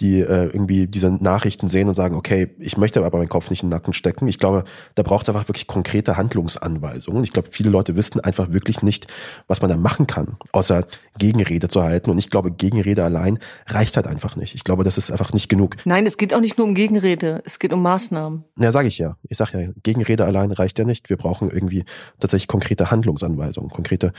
die 0.00 0.20
äh, 0.20 0.46
irgendwie 0.46 0.86
diese 0.86 1.10
Nachrichten 1.10 1.68
sehen 1.68 1.88
und 1.88 1.94
sagen, 1.94 2.16
okay, 2.16 2.50
ich 2.58 2.76
möchte 2.76 3.04
aber 3.04 3.18
meinen 3.18 3.28
Kopf 3.28 3.50
nicht 3.50 3.62
in 3.62 3.68
den 3.68 3.76
Nacken 3.76 3.92
stecken. 3.92 4.26
Ich 4.28 4.38
glaube, 4.38 4.64
da 4.94 5.02
braucht 5.02 5.24
es 5.24 5.28
einfach 5.28 5.48
wirklich 5.48 5.66
konkrete 5.66 6.16
Handlungsanweisungen. 6.16 7.22
Ich 7.24 7.32
glaube, 7.32 7.48
viele 7.50 7.70
Leute 7.70 7.96
wissen 7.96 8.20
einfach 8.20 8.52
wirklich 8.52 8.82
nicht, 8.82 9.06
was 9.46 9.60
man 9.60 9.70
da 9.70 9.76
machen 9.76 10.06
kann, 10.06 10.36
außer 10.52 10.86
Gegenrede 11.18 11.68
zu 11.68 11.82
halten. 11.82 12.10
Und 12.10 12.18
ich 12.18 12.30
glaube, 12.30 12.50
Gegenrede 12.50 13.04
allein 13.04 13.38
reicht 13.66 13.96
halt 13.96 14.06
einfach 14.06 14.36
nicht. 14.36 14.54
Ich 14.54 14.64
glaube, 14.64 14.84
das 14.84 14.96
ist 14.98 15.10
einfach 15.10 15.32
nicht 15.32 15.48
genug. 15.48 15.76
Nein, 15.84 16.06
es 16.06 16.16
geht 16.16 16.32
auch 16.34 16.40
nicht 16.40 16.56
nur 16.56 16.66
um 16.66 16.74
Gegenrede, 16.74 17.42
es 17.44 17.58
geht 17.58 17.72
um 17.72 17.82
Maßnahmen. 17.82 18.44
Ja, 18.58 18.72
sage 18.72 18.88
ich 18.88 18.98
ja. 18.98 19.16
Ich 19.28 19.36
sage 19.36 19.60
ja, 19.60 19.68
Gegenrede 19.82 20.24
allein 20.24 20.52
reicht 20.52 20.78
ja 20.78 20.84
nicht. 20.84 21.10
Wir 21.10 21.16
brauchen 21.16 21.50
irgendwie 21.50 21.84
tatsächlich 22.18 22.48
konkrete 22.48 22.90
Handlungsanweisungen, 22.90 23.70
konkrete 23.70 24.12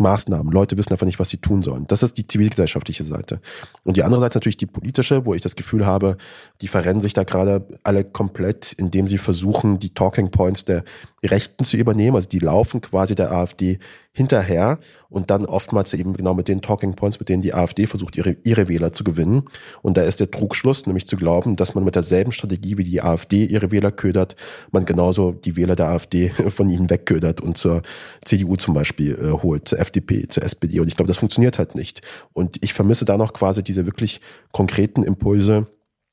Maßnahmen. 0.00 0.52
Leute 0.52 0.76
wissen 0.76 0.92
einfach 0.92 1.06
nicht, 1.06 1.18
was 1.18 1.30
sie 1.30 1.38
tun 1.38 1.62
sollen. 1.62 1.86
Das 1.86 2.02
ist 2.02 2.18
die 2.18 2.26
zivilgesellschaftliche 2.26 3.04
Seite. 3.04 3.40
Und 3.84 3.96
die 3.96 4.02
andere 4.02 4.20
Seite 4.20 4.32
ist 4.32 4.34
natürlich 4.36 4.56
die 4.56 4.66
politische, 4.66 5.24
wo 5.24 5.34
ich 5.34 5.42
das 5.42 5.56
Gefühl 5.56 5.86
habe, 5.86 6.16
die 6.60 6.68
verrennen 6.68 7.00
sich 7.00 7.12
da 7.12 7.24
gerade 7.24 7.66
alle 7.82 8.04
komplett, 8.04 8.72
indem 8.72 9.08
sie 9.08 9.18
versuchen, 9.18 9.78
die 9.78 9.90
Talking 9.90 10.30
Points 10.30 10.64
der 10.64 10.84
Rechten 11.24 11.64
zu 11.64 11.76
übernehmen. 11.76 12.16
Also 12.16 12.28
die 12.28 12.38
laufen 12.38 12.80
quasi 12.80 13.14
der 13.14 13.32
AfD 13.32 13.78
hinterher 14.12 14.78
und 15.08 15.30
dann 15.30 15.46
oftmals 15.46 15.94
eben 15.94 16.14
genau 16.14 16.34
mit 16.34 16.48
den 16.48 16.60
Talking 16.60 16.94
Points, 16.94 17.20
mit 17.20 17.28
denen 17.28 17.42
die 17.42 17.54
AfD 17.54 17.86
versucht, 17.86 18.16
ihre, 18.16 18.36
ihre 18.42 18.68
Wähler 18.68 18.92
zu 18.92 19.04
gewinnen. 19.04 19.44
Und 19.82 19.96
da 19.96 20.02
ist 20.02 20.20
der 20.20 20.30
Trugschluss, 20.30 20.86
nämlich 20.86 21.06
zu 21.06 21.16
glauben, 21.16 21.56
dass 21.56 21.74
man 21.74 21.84
mit 21.84 21.94
derselben 21.94 22.32
Strategie 22.32 22.78
wie 22.78 22.84
die 22.84 23.00
AfD 23.00 23.44
ihre 23.44 23.70
Wähler 23.70 23.92
ködert, 23.92 24.36
man 24.72 24.84
genauso 24.84 25.32
die 25.32 25.56
Wähler 25.56 25.76
der 25.76 25.88
AfD 25.88 26.30
von 26.48 26.68
ihnen 26.68 26.90
wegködert 26.90 27.40
und 27.40 27.56
zur 27.56 27.82
CDU 28.24 28.56
zum 28.56 28.74
Beispiel 28.74 29.14
äh, 29.14 29.42
holt, 29.42 29.68
zur 29.68 29.78
FDP, 29.78 30.26
zur 30.28 30.42
SPD. 30.42 30.80
Und 30.80 30.88
ich 30.88 30.96
glaube, 30.96 31.08
das 31.08 31.18
funktioniert 31.18 31.58
halt 31.58 31.74
nicht. 31.74 32.02
Und 32.32 32.56
ich 32.62 32.72
vermisse 32.72 33.04
da 33.04 33.16
noch 33.16 33.32
quasi 33.32 33.62
diese 33.62 33.86
wirklich 33.86 34.20
konkreten 34.52 35.04
Impulse, 35.04 35.68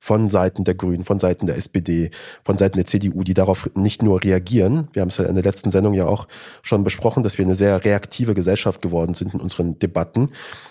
von 0.05 0.29
Seiten 0.29 0.65
der 0.65 0.75
Grünen, 0.75 1.03
von 1.03 1.17
Seiten 1.17 1.47
der 1.47 1.57
SPD, 1.57 2.11
von 2.43 2.59
Seiten 2.59 2.77
der 2.77 2.85
CDU, 2.85 3.23
die 3.23 3.33
darauf 3.33 3.71
nicht 3.73 4.03
nur 4.03 4.23
reagieren. 4.23 4.87
Wir 4.93 5.01
haben 5.01 5.09
es 5.09 5.17
ja 5.17 5.25
in 5.25 5.33
der 5.33 5.43
letzten 5.43 5.71
Sendung 5.71 5.95
ja 5.95 6.05
auch 6.05 6.27
schon 6.61 6.83
besprochen, 6.83 7.23
dass 7.23 7.39
wir 7.39 7.45
eine 7.45 7.55
sehr 7.55 7.83
reaktive 7.83 8.35
Gesellschaft 8.35 8.83
geworden 8.83 9.15
sind 9.15 9.33
in 9.33 9.39
unseren 9.39 9.79
Debatten, 9.79 10.29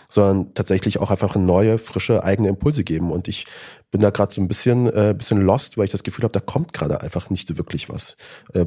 sondern 0.08 0.54
tatsächlich 0.54 1.00
auch 1.00 1.10
einfach 1.10 1.34
neue, 1.34 1.78
frische, 1.78 2.22
eigene 2.22 2.48
Impulse 2.48 2.84
geben. 2.84 3.10
Und 3.10 3.26
ich 3.26 3.46
bin 3.90 4.00
da 4.00 4.10
gerade 4.10 4.32
so 4.32 4.40
ein 4.40 4.46
bisschen, 4.46 4.86
äh, 4.86 5.16
bisschen 5.18 5.40
lost, 5.40 5.76
weil 5.76 5.86
ich 5.86 5.90
das 5.90 6.04
Gefühl 6.04 6.22
habe, 6.22 6.32
da 6.32 6.38
kommt 6.38 6.72
gerade 6.72 7.00
einfach 7.00 7.28
nicht 7.28 7.48
so 7.48 7.58
wirklich 7.58 7.88
was. 7.88 8.16
Äh, 8.52 8.66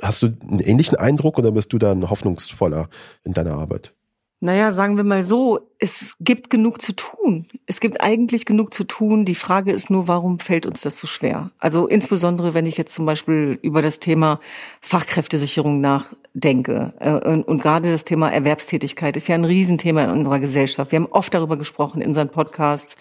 hast 0.00 0.22
du 0.22 0.28
einen 0.48 0.60
ähnlichen 0.60 0.96
Eindruck 0.96 1.40
oder 1.40 1.50
bist 1.50 1.72
du 1.72 1.78
dann 1.78 2.08
hoffnungsvoller 2.08 2.88
in 3.24 3.32
deiner 3.32 3.54
Arbeit? 3.54 3.94
Naja, 4.38 4.70
sagen 4.70 4.96
wir 4.96 5.02
mal 5.02 5.24
so, 5.24 5.67
es 5.80 6.16
gibt 6.18 6.50
genug 6.50 6.82
zu 6.82 6.92
tun. 6.92 7.46
Es 7.66 7.78
gibt 7.78 8.00
eigentlich 8.00 8.46
genug 8.46 8.74
zu 8.74 8.82
tun. 8.82 9.24
Die 9.24 9.36
Frage 9.36 9.70
ist 9.70 9.90
nur, 9.90 10.08
warum 10.08 10.40
fällt 10.40 10.66
uns 10.66 10.80
das 10.80 10.98
so 10.98 11.06
schwer? 11.06 11.52
Also 11.60 11.86
insbesondere, 11.86 12.52
wenn 12.52 12.66
ich 12.66 12.76
jetzt 12.76 12.92
zum 12.92 13.06
Beispiel 13.06 13.60
über 13.62 13.80
das 13.80 14.00
Thema 14.00 14.40
Fachkräftesicherung 14.80 15.80
nachdenke. 15.80 16.94
Äh, 16.98 17.12
und, 17.42 17.62
gerade 17.62 17.92
das 17.92 18.02
Thema 18.04 18.28
Erwerbstätigkeit 18.28 19.16
ist 19.16 19.28
ja 19.28 19.36
ein 19.36 19.44
Riesenthema 19.44 20.02
in 20.02 20.10
unserer 20.10 20.40
Gesellschaft. 20.40 20.90
Wir 20.90 20.98
haben 20.98 21.12
oft 21.12 21.32
darüber 21.32 21.56
gesprochen 21.56 22.00
in 22.00 22.08
unseren 22.08 22.30
Podcasts, 22.30 22.96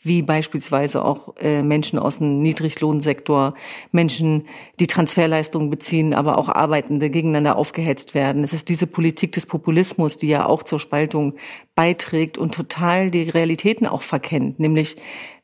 wie 0.00 0.22
beispielsweise 0.22 1.04
auch 1.04 1.36
äh, 1.36 1.62
Menschen 1.62 1.98
aus 1.98 2.18
dem 2.18 2.40
Niedriglohnsektor, 2.40 3.54
Menschen, 3.90 4.46
die 4.80 4.86
Transferleistungen 4.86 5.68
beziehen, 5.68 6.14
aber 6.14 6.38
auch 6.38 6.48
Arbeitende 6.48 7.10
gegeneinander 7.10 7.56
aufgehetzt 7.56 8.14
werden. 8.14 8.42
Es 8.42 8.54
ist 8.54 8.70
diese 8.70 8.86
Politik 8.86 9.32
des 9.32 9.44
Populismus, 9.44 10.16
die 10.16 10.28
ja 10.28 10.46
auch 10.46 10.62
zur 10.62 10.80
Spaltung 10.80 11.34
beiträgt 11.74 12.21
und 12.38 12.54
total 12.54 13.10
die 13.10 13.28
Realitäten 13.28 13.86
auch 13.86 14.02
verkennt, 14.02 14.60
nämlich 14.60 14.96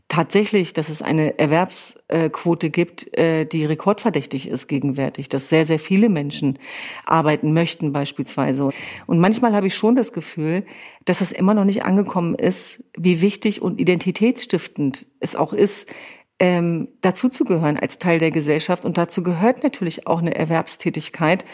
tatsächlich, 0.09 0.73
dass 0.73 0.88
es 0.88 1.03
eine 1.03 1.38
Erwerbsquote 1.38 2.71
gibt, 2.71 3.17
äh, 3.17 3.45
die 3.45 3.67
rekordverdächtig 3.67 4.49
ist 4.49 4.67
gegenwärtig, 4.67 5.29
dass 5.29 5.51
sehr, 5.51 5.67
sehr 5.67 5.79
viele 5.79 6.09
Menschen 6.09 6.59
arbeiten 7.05 7.53
möchten 7.53 7.93
beispielsweise. 7.93 8.71
Und 9.07 9.19
manchmal 9.19 9.55
habe 9.55 9.67
ich 9.67 9.75
schon 9.75 9.97
das 9.97 10.12
Gefühl, 10.12 10.64
dass 11.05 11.21
es 11.21 11.31
immer 11.31 11.53
noch 11.53 11.64
nicht 11.64 11.85
angekommen 11.85 12.35
ist, 12.35 12.85
wie 12.97 13.21
wichtig 13.21 13.61
und 13.61 13.81
identitätsstiftend 13.81 15.07
es 15.21 15.37
auch 15.37 15.53
ist, 15.53 15.93
ähm, 16.41 16.88
dazuzugehören 17.03 17.79
als 17.79 17.99
Teil 17.99 18.19
der 18.19 18.31
Gesellschaft. 18.31 18.85
Und 18.85 18.97
dazu 18.97 19.23
gehört 19.23 19.62
natürlich 19.62 20.07
auch 20.07 20.21
eine 20.21 20.35
Erwerbstätigkeit. 20.35 21.45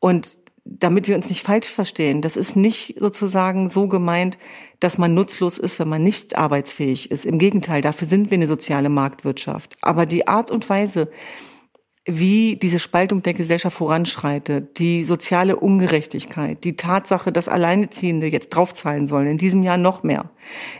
Und 0.00 0.38
damit 0.64 1.08
wir 1.08 1.16
uns 1.16 1.28
nicht 1.28 1.42
falsch 1.42 1.66
verstehen, 1.66 2.22
das 2.22 2.36
ist 2.36 2.56
nicht 2.56 2.96
sozusagen 2.98 3.68
so 3.68 3.88
gemeint, 3.88 4.38
dass 4.80 4.98
man 4.98 5.14
nutzlos 5.14 5.58
ist, 5.58 5.78
wenn 5.78 5.88
man 5.88 6.04
nicht 6.04 6.36
arbeitsfähig 6.36 7.10
ist. 7.10 7.24
Im 7.24 7.38
Gegenteil, 7.38 7.80
dafür 7.80 8.06
sind 8.06 8.30
wir 8.30 8.36
eine 8.36 8.46
soziale 8.46 8.88
Marktwirtschaft. 8.88 9.76
Aber 9.80 10.06
die 10.06 10.28
Art 10.28 10.50
und 10.50 10.68
Weise, 10.68 11.10
wie 12.04 12.56
diese 12.56 12.80
Spaltung 12.80 13.22
der 13.22 13.32
Gesellschaft 13.32 13.76
voranschreitet, 13.76 14.80
die 14.80 15.04
soziale 15.04 15.54
Ungerechtigkeit, 15.54 16.64
die 16.64 16.74
Tatsache, 16.74 17.30
dass 17.30 17.46
Alleineziehende 17.46 18.26
jetzt 18.26 18.48
draufzahlen 18.48 19.06
sollen, 19.06 19.28
in 19.28 19.38
diesem 19.38 19.62
Jahr 19.62 19.76
noch 19.76 20.02
mehr, 20.02 20.30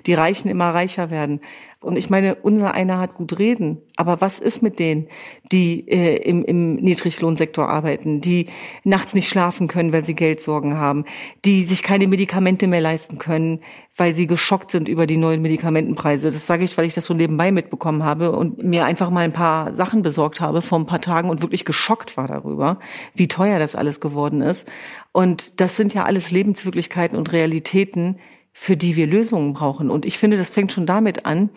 die 0.07 0.15
Reichen 0.15 0.49
immer 0.49 0.75
reicher 0.75 1.11
werden. 1.11 1.41
Und 1.81 1.97
ich 1.97 2.11
meine, 2.11 2.35
unser 2.37 2.75
einer 2.75 2.99
hat 2.99 3.15
gut 3.15 3.39
reden, 3.39 3.79
aber 3.97 4.21
was 4.21 4.41
ist 4.41 4.63
mit 4.63 4.81
denen, 4.81 5.07
die 5.53 5.89
äh, 5.89 6.17
im, 6.17 6.45
im 6.45 6.77
Niedriglohnsektor 6.77 7.69
arbeiten, 7.69 8.21
die 8.21 8.47
nachts 8.83 9.15
nicht 9.15 9.29
schlafen 9.29 9.69
können, 9.69 9.93
weil 9.93 10.05
sie 10.05 10.15
Geldsorgen 10.15 10.77
haben, 10.77 11.05
die 11.45 11.63
sich 11.63 11.85
keine 11.85 12.09
Medikamente 12.09 12.67
mehr 12.67 12.81
leisten 12.81 13.19
können, 13.19 13.61
weil 13.97 14.15
sie 14.15 14.27
geschockt 14.27 14.71
sind 14.71 14.89
über 14.89 15.07
die 15.07 15.19
neuen 15.19 15.43
Medikamentenpreise. 15.43 16.31
Das 16.31 16.47
sage 16.47 16.65
ich, 16.65 16.79
weil 16.79 16.87
ich 16.87 16.95
das 16.95 17.05
so 17.05 17.15
nebenbei 17.15 17.53
mitbekommen 17.53 18.05
habe 18.05 18.33
und 18.33 18.63
mir 18.63 18.87
einfach 18.87 19.11
mal 19.11 19.21
ein 19.21 19.35
paar 19.35 19.75
Sachen 19.75 20.03
besorgt 20.03 20.41
habe 20.41 20.63
vor 20.63 20.79
ein 20.79 20.87
paar 20.87 21.01
Tagen 21.01 21.29
und 21.29 21.43
wirklich 21.43 21.65
geschockt 21.65 22.17
war 22.17 22.27
darüber, 22.27 22.79
wie 23.15 23.29
teuer 23.29 23.59
das 23.59 23.77
alles 23.77 24.01
geworden 24.01 24.41
ist. 24.41 24.67
Und 25.13 25.61
das 25.61 25.77
sind 25.77 25.93
ja 25.93 26.05
alles 26.05 26.31
Lebenswirklichkeiten 26.31 27.19
und 27.19 27.33
Realitäten, 27.33 28.19
für 28.53 28.77
die 28.77 28.97
wir 28.97 29.07
Lösungen 29.07 29.53
brauchen. 29.53 29.91
Und 29.91 30.07
ich 30.07 30.19
finde, 30.19 30.39
das 30.39 30.51
fängt 30.51 30.73
schon 30.73 30.87
damit 30.87 31.27
an, 31.27 31.51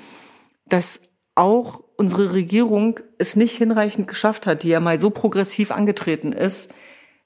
dass 0.68 1.02
auch 1.36 1.84
unsere 1.98 2.34
Regierung 2.34 3.00
es 3.18 3.36
nicht 3.36 3.58
hinreichend 3.58 4.08
geschafft 4.08 4.46
hat, 4.46 4.64
die 4.64 4.70
ja 4.70 4.80
mal 4.80 5.00
so 5.00 5.10
progressiv 5.10 5.72
angetreten 5.72 6.34
ist, 6.34 6.74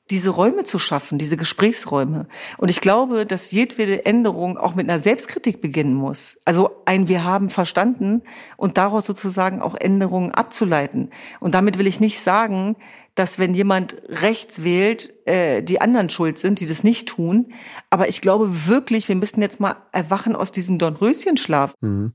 diese 0.10 0.32
Räume 0.32 0.64
zu 0.64 0.80
schaffen, 0.80 1.20
diese 1.20 1.38
Gesprächsräume. 1.38 2.28
Und 2.58 2.70
ich 2.70 2.82
glaube, 2.82 3.26
dass 3.26 3.52
jedwede 3.52 4.06
Änderung 4.06 4.58
auch 4.58 4.74
mit 4.74 4.90
einer 4.90 5.00
Selbstkritik 5.00 5.62
beginnen 5.62 5.94
muss. 5.94 6.38
Also 6.46 6.72
ein 6.86 7.08
Wir 7.08 7.24
haben 7.24 7.50
verstanden 7.50 8.24
und 8.58 8.78
daraus 8.78 9.06
sozusagen 9.06 9.62
auch 9.62 9.76
Änderungen 9.76 10.32
abzuleiten. 10.32 11.12
Und 11.40 11.54
damit 11.54 11.78
will 11.78 11.88
ich 11.88 12.00
nicht 12.00 12.22
sagen, 12.22 12.76
dass 13.16 13.40
wenn 13.40 13.54
jemand 13.54 13.98
rechts 14.08 14.64
wählt, 14.64 15.14
äh, 15.26 15.62
die 15.62 15.82
anderen 15.82 16.10
schuld 16.10 16.40
sind, 16.40 16.60
die 16.60 16.66
das 16.66 16.84
nicht 16.84 17.08
tun. 17.08 17.54
Aber 17.90 18.10
ich 18.10 18.22
glaube 18.22 18.68
wirklich, 18.68 19.08
wir 19.08 19.16
müssen 19.16 19.42
jetzt 19.42 19.60
mal 19.60 19.76
erwachen 19.92 20.36
aus 20.36 20.52
diesem 20.52 20.80
Dornröschenschlaf. 20.80 21.74
Mhm. 21.82 22.14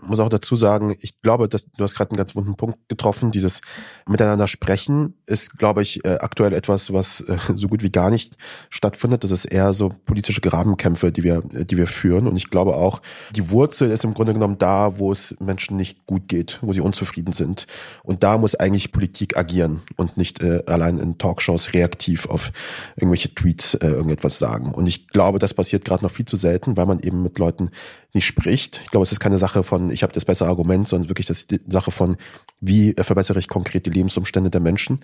Ich 0.00 0.08
muss 0.08 0.18
auch 0.18 0.28
dazu 0.28 0.56
sagen, 0.56 0.96
ich 1.00 1.20
glaube, 1.20 1.48
dass 1.48 1.70
du 1.70 1.84
hast 1.84 1.94
gerade 1.94 2.10
einen 2.10 2.16
ganz 2.16 2.34
wunden 2.34 2.56
Punkt 2.56 2.78
getroffen. 2.88 3.30
Dieses 3.30 3.60
Miteinander 4.08 4.46
sprechen 4.46 5.14
ist, 5.26 5.58
glaube 5.58 5.82
ich, 5.82 6.04
äh, 6.04 6.18
aktuell 6.20 6.52
etwas, 6.52 6.92
was 6.92 7.20
äh, 7.20 7.36
so 7.54 7.68
gut 7.68 7.82
wie 7.82 7.90
gar 7.90 8.10
nicht 8.10 8.36
stattfindet. 8.70 9.24
Das 9.24 9.30
ist 9.30 9.44
eher 9.44 9.72
so 9.72 9.94
politische 10.04 10.40
Grabenkämpfe, 10.40 11.12
die 11.12 11.22
wir, 11.22 11.42
die 11.42 11.76
wir 11.76 11.86
führen. 11.86 12.26
Und 12.26 12.36
ich 12.36 12.50
glaube 12.50 12.76
auch, 12.76 13.00
die 13.34 13.50
Wurzel 13.50 13.90
ist 13.90 14.04
im 14.04 14.14
Grunde 14.14 14.32
genommen 14.32 14.58
da, 14.58 14.98
wo 14.98 15.12
es 15.12 15.36
Menschen 15.38 15.76
nicht 15.76 16.06
gut 16.06 16.28
geht, 16.28 16.58
wo 16.62 16.72
sie 16.72 16.80
unzufrieden 16.80 17.32
sind. 17.32 17.66
Und 18.02 18.22
da 18.22 18.38
muss 18.38 18.54
eigentlich 18.54 18.92
Politik 18.92 19.36
agieren 19.36 19.82
und 19.96 20.16
nicht 20.16 20.35
äh, 20.42 20.62
allein 20.66 20.98
in 20.98 21.18
Talkshows 21.18 21.72
reaktiv 21.72 22.26
auf 22.26 22.52
irgendwelche 22.96 23.34
Tweets 23.34 23.74
äh, 23.74 23.86
irgendetwas 23.86 24.38
sagen. 24.38 24.72
Und 24.72 24.86
ich 24.86 25.08
glaube, 25.08 25.38
das 25.38 25.54
passiert 25.54 25.84
gerade 25.84 26.04
noch 26.04 26.10
viel 26.10 26.26
zu 26.26 26.36
selten, 26.36 26.76
weil 26.76 26.86
man 26.86 27.00
eben 27.00 27.22
mit 27.22 27.38
Leuten 27.38 27.70
nicht 28.12 28.26
spricht. 28.26 28.80
Ich 28.84 28.90
glaube, 28.90 29.04
es 29.04 29.12
ist 29.12 29.20
keine 29.20 29.38
Sache 29.38 29.62
von, 29.62 29.90
ich 29.90 30.02
habe 30.02 30.12
das 30.12 30.24
bessere 30.24 30.48
Argument, 30.48 30.88
sondern 30.88 31.08
wirklich 31.08 31.26
das 31.26 31.46
Sache 31.68 31.90
von, 31.90 32.16
wie 32.60 32.94
verbessere 32.98 33.38
ich 33.38 33.48
konkret 33.48 33.86
die 33.86 33.90
Lebensumstände 33.90 34.50
der 34.50 34.60
Menschen. 34.60 35.00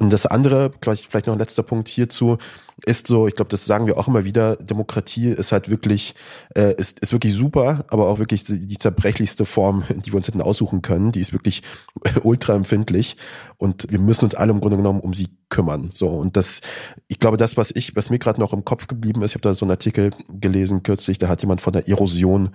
Und 0.00 0.10
das 0.10 0.24
andere, 0.24 0.72
vielleicht, 0.80 1.10
vielleicht 1.10 1.26
noch 1.26 1.34
ein 1.34 1.38
letzter 1.38 1.62
Punkt 1.62 1.86
hierzu, 1.86 2.38
ist 2.86 3.06
so, 3.06 3.28
ich 3.28 3.34
glaube, 3.34 3.50
das 3.50 3.66
sagen 3.66 3.86
wir 3.86 3.98
auch 3.98 4.08
immer 4.08 4.24
wieder, 4.24 4.56
Demokratie 4.56 5.28
ist 5.28 5.52
halt 5.52 5.68
wirklich, 5.68 6.14
äh, 6.56 6.74
ist, 6.76 7.00
ist 7.00 7.12
wirklich 7.12 7.34
super, 7.34 7.84
aber 7.88 8.08
auch 8.08 8.18
wirklich 8.18 8.44
die 8.44 8.78
zerbrechlichste 8.78 9.44
Form, 9.44 9.84
die 9.90 10.10
wir 10.10 10.16
uns 10.16 10.26
hätten 10.26 10.40
aussuchen 10.40 10.80
können. 10.80 11.12
Die 11.12 11.20
ist 11.20 11.34
wirklich 11.34 11.62
ultra 12.22 12.54
empfindlich 12.54 13.18
und 13.58 13.92
wir 13.92 13.98
müssen 13.98 14.24
uns 14.24 14.34
alle 14.34 14.52
im 14.52 14.60
Grunde 14.62 14.78
genommen 14.78 15.00
um 15.00 15.12
sie 15.12 15.28
kümmern. 15.50 15.90
So 15.92 16.08
und 16.08 16.34
das, 16.38 16.62
ich 17.08 17.20
glaube, 17.20 17.36
das, 17.36 17.58
was 17.58 17.70
ich, 17.70 17.94
was 17.94 18.08
mir 18.08 18.18
gerade 18.18 18.40
noch 18.40 18.54
im 18.54 18.64
Kopf 18.64 18.86
geblieben 18.86 19.20
ist, 19.20 19.32
ich 19.32 19.34
habe 19.34 19.42
da 19.42 19.52
so 19.52 19.66
einen 19.66 19.72
Artikel 19.72 20.12
gelesen 20.28 20.82
kürzlich, 20.82 21.18
da 21.18 21.28
hat 21.28 21.42
jemand 21.42 21.60
von 21.60 21.74
der 21.74 21.86
Erosion 21.88 22.52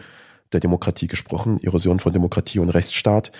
der 0.52 0.62
Demokratie 0.62 1.06
gesprochen, 1.06 1.60
Erosion 1.62 2.00
von 2.00 2.12
Demokratie 2.12 2.58
und 2.58 2.70
Rechtsstaat. 2.70 3.32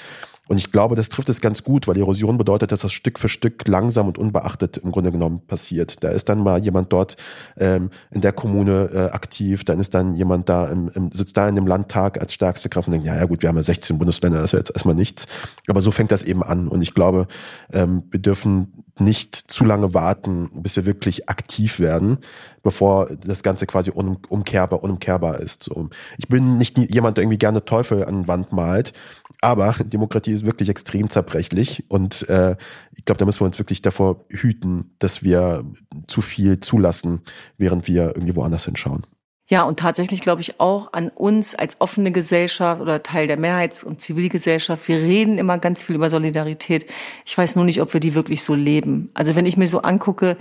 Und 0.48 0.58
ich 0.58 0.72
glaube, 0.72 0.96
das 0.96 1.10
trifft 1.10 1.30
es 1.30 1.42
ganz 1.42 1.64
gut, 1.64 1.88
weil 1.88 1.98
Erosion 1.98 2.38
bedeutet, 2.38 2.72
dass 2.72 2.82
das 2.82 2.94
Stück 2.94 3.18
für 3.18 3.30
Stück 3.30 3.68
langsam 3.68 4.08
und 4.08 4.18
unbeachtet 4.18 4.78
im 4.78 4.92
Grunde 4.92 5.12
genommen 5.12 5.42
passiert. 5.46 6.04
Da 6.04 6.10
ist 6.10 6.30
dann 6.30 6.40
mal 6.40 6.64
jemand 6.64 6.94
dort 6.94 7.18
ähm, 7.58 7.90
in 8.12 8.22
der 8.22 8.32
Kommune 8.32 8.90
äh, 8.94 9.12
aktiv, 9.12 9.64
dann 9.64 9.80
ist 9.80 9.94
dann 9.94 10.14
jemand 10.14 10.50
da, 10.50 10.68
im, 10.68 10.90
im, 10.94 11.12
sitzt 11.12 11.38
da 11.38 11.50
in 11.50 11.56
dem 11.56 11.66
Landtag 11.66 12.20
als 12.22 12.34
stärkste 12.34 12.70
Kraft 12.70 12.88
und 12.88 12.94
denkt, 12.94 13.08
ja, 13.08 13.16
ja 13.16 13.26
gut, 13.26 13.42
wir 13.42 13.50
haben 13.50 13.58
ja 13.58 13.64
16 13.64 13.98
Bundesländer, 13.98 14.38
das 14.40 14.50
ist 14.50 14.54
ja 14.54 14.60
jetzt 14.60 14.72
erstmal 14.72 14.96
nichts. 14.96 15.28
Aber 15.68 15.82
so 15.82 15.92
fängt 15.92 16.12
das 16.12 16.22
eben 16.24 16.44
an. 16.44 16.68
Und 16.68 16.82
ich 16.82 16.94
glaube, 16.94 17.28
ähm, 17.74 18.04
wir 18.12 18.20
dürfen 18.20 18.85
nicht 19.00 19.36
zu 19.36 19.66
lange 19.66 19.94
warten, 19.94 20.50
bis 20.54 20.76
wir 20.76 20.86
wirklich 20.86 21.28
aktiv 21.30 21.80
werden, 21.80 22.20
bevor 22.64 23.08
das 23.08 23.44
Ganze 23.44 23.66
quasi 23.66 23.92
un 23.92 24.18
umkehrbar, 24.30 24.84
unumkehrbar 24.84 25.40
ist. 25.40 25.64
So. 25.64 25.90
Ich 26.18 26.28
bin 26.28 26.58
nicht 26.58 26.78
jemand, 26.78 27.18
der 27.18 27.24
irgendwie 27.24 27.38
gerne 27.38 27.66
Teufel 27.66 28.06
an 28.06 28.24
die 28.24 28.28
Wand 28.28 28.52
malt, 28.54 28.94
aber 29.42 29.74
Demokratie 29.86 30.32
ist 30.32 30.46
wirklich 30.46 30.70
extrem 30.70 31.10
zerbrechlich 31.10 31.84
und 31.90 32.28
äh, 32.30 32.56
ich 32.96 33.06
glaube, 33.06 33.20
da 33.20 33.26
müssen 33.26 33.42
wir 33.42 33.48
uns 33.48 33.60
wirklich 33.60 33.82
davor 33.82 34.26
hüten, 34.30 34.92
dass 35.00 35.24
wir 35.24 35.66
zu 36.08 36.22
viel 36.22 36.60
zulassen, 36.62 37.22
während 37.58 37.88
wir 37.88 38.16
irgendwie 38.16 38.36
woanders 38.36 38.66
hinschauen. 38.66 39.06
Ja, 39.48 39.62
und 39.64 39.80
tatsächlich 39.80 40.22
glaube 40.22 40.42
ich 40.42 40.60
auch 40.60 40.92
an 40.94 41.10
uns 41.10 41.54
als 41.54 41.80
offene 41.80 42.12
Gesellschaft 42.12 42.82
oder 42.82 43.04
Teil 43.04 43.28
der 43.28 43.38
Mehrheits- 43.38 43.84
und 43.84 44.02
Zivilgesellschaft. 44.02 44.88
Wir 44.88 44.98
reden 44.98 45.38
immer 45.38 45.60
ganz 45.60 45.84
viel 45.84 45.96
über 45.96 46.10
Solidarität. 46.10 46.88
Ich 47.26 47.38
weiß 47.38 47.56
nur 47.56 47.66
nicht, 47.66 47.80
ob 47.82 47.94
wir 47.94 48.00
die 48.00 48.16
wirklich 48.16 48.44
so 48.44 48.56
leben. 48.56 49.12
Also 49.14 49.36
wenn 49.36 49.46
ich 49.46 49.56
mir 49.56 49.68
so 49.68 49.82
angucke, 49.82 50.38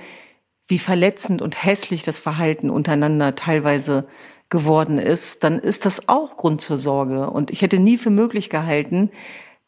wie 0.68 0.78
verletzend 0.78 1.42
und 1.42 1.62
hässlich 1.62 2.02
das 2.02 2.18
Verhalten 2.18 2.70
untereinander 2.70 3.34
teilweise 3.34 4.06
geworden 4.48 4.98
ist, 4.98 5.44
dann 5.44 5.58
ist 5.58 5.84
das 5.84 6.08
auch 6.08 6.36
Grund 6.36 6.62
zur 6.62 6.78
Sorge. 6.78 7.28
Und 7.28 7.50
ich 7.50 7.60
hätte 7.60 7.78
nie 7.78 7.98
für 7.98 8.10
möglich 8.10 8.48
gehalten, 8.48 9.10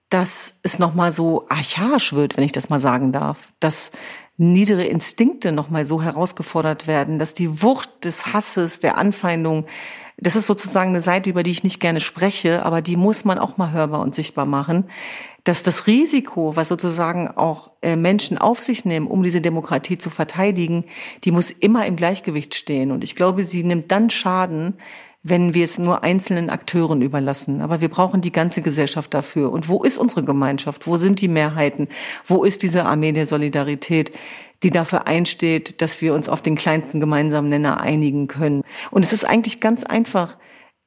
dass 0.09 0.61
es 0.63 0.79
nochmal 0.79 1.13
so 1.13 1.47
archaisch 1.49 2.15
wird, 2.15 2.37
wenn 2.37 2.45
ich 2.45 2.53
das 2.53 2.71
mal 2.71 2.81
sagen 2.81 3.13
darf. 3.13 3.49
Dass 3.61 3.91
niedere 4.37 4.85
Instinkte 4.85 5.53
nochmal 5.53 5.87
so 5.87 6.03
herausgefordert 6.03 6.87
werden, 6.87 7.19
dass 7.19 7.35
die 7.35 7.63
Wucht 7.63 8.05
des 8.05 8.33
Hasses, 8.33 8.81
der 8.81 8.99
Anfeindung, 8.99 9.67
das 10.19 10.37
ist 10.37 10.47
sozusagen 10.47 10.91
eine 10.91 11.01
Seite, 11.01 11.29
über 11.29 11.43
die 11.43 11.51
ich 11.51 11.65
nicht 11.65 11.81
gerne 11.81 12.01
spreche, 12.01 12.65
aber 12.65 12.81
die 12.81 12.97
muss 12.97 13.25
man 13.25 13.39
auch 13.39 13.57
mal 13.57 13.73
hörbar 13.73 14.01
und 14.01 14.15
sichtbar 14.15 14.47
machen, 14.47 14.85
dass 15.45 15.63
das 15.63 15.87
Risiko, 15.87 16.57
was 16.57 16.69
sozusagen 16.69 17.29
auch 17.29 17.71
äh, 17.81 17.97
Menschen 17.97 18.37
auf 18.37 18.63
sich 18.63 18.85
nehmen, 18.85 19.07
um 19.07 19.23
diese 19.23 19.41
Demokratie 19.41 19.97
zu 19.97 20.11
verteidigen, 20.11 20.85
die 21.25 21.31
muss 21.31 21.51
immer 21.51 21.87
im 21.87 21.97
Gleichgewicht 21.97 22.55
stehen. 22.55 22.91
Und 22.91 23.05
ich 23.05 23.15
glaube, 23.15 23.45
sie 23.45 23.63
nimmt 23.63 23.93
dann 23.93 24.11
Schaden, 24.11 24.75
wenn 25.29 25.55
wir 25.55 25.65
es 25.65 25.79
nur 25.79 26.05
einzelnen 26.05 26.51
Akteuren 26.51 27.03
überlassen. 27.03 27.61
Aber 27.61 27.81
wir 27.81 27.89
brauchen 27.89 28.21
die 28.21 28.31
ganze 28.31 28.63
Gesellschaft 28.63 29.13
dafür. 29.13 29.51
Und 29.51 29.69
wo 29.69 29.83
ist 29.83 29.99
unsere 29.99 30.23
Gemeinschaft? 30.23 30.87
Wo 30.87 30.99
sind 30.99 31.21
die 31.21 31.27
Mehrheiten? 31.29 31.89
Wo 32.25 32.45
ist 32.45 32.63
diese 32.63 32.85
Armee 32.85 33.11
der 33.11 33.27
Solidarität, 33.27 34.13
die 34.63 34.71
dafür 34.71 35.09
einsteht, 35.09 35.83
dass 35.83 36.01
wir 36.01 36.15
uns 36.15 36.29
auf 36.29 36.43
den 36.43 36.55
kleinsten 36.55 37.01
gemeinsamen 37.01 37.49
Nenner 37.49 37.81
einigen 37.81 38.29
können? 38.29 38.63
Und 38.93 39.05
es 39.05 39.13
ist 39.13 39.25
eigentlich 39.25 39.61
ganz 39.61 39.83
einfach. 39.83 40.39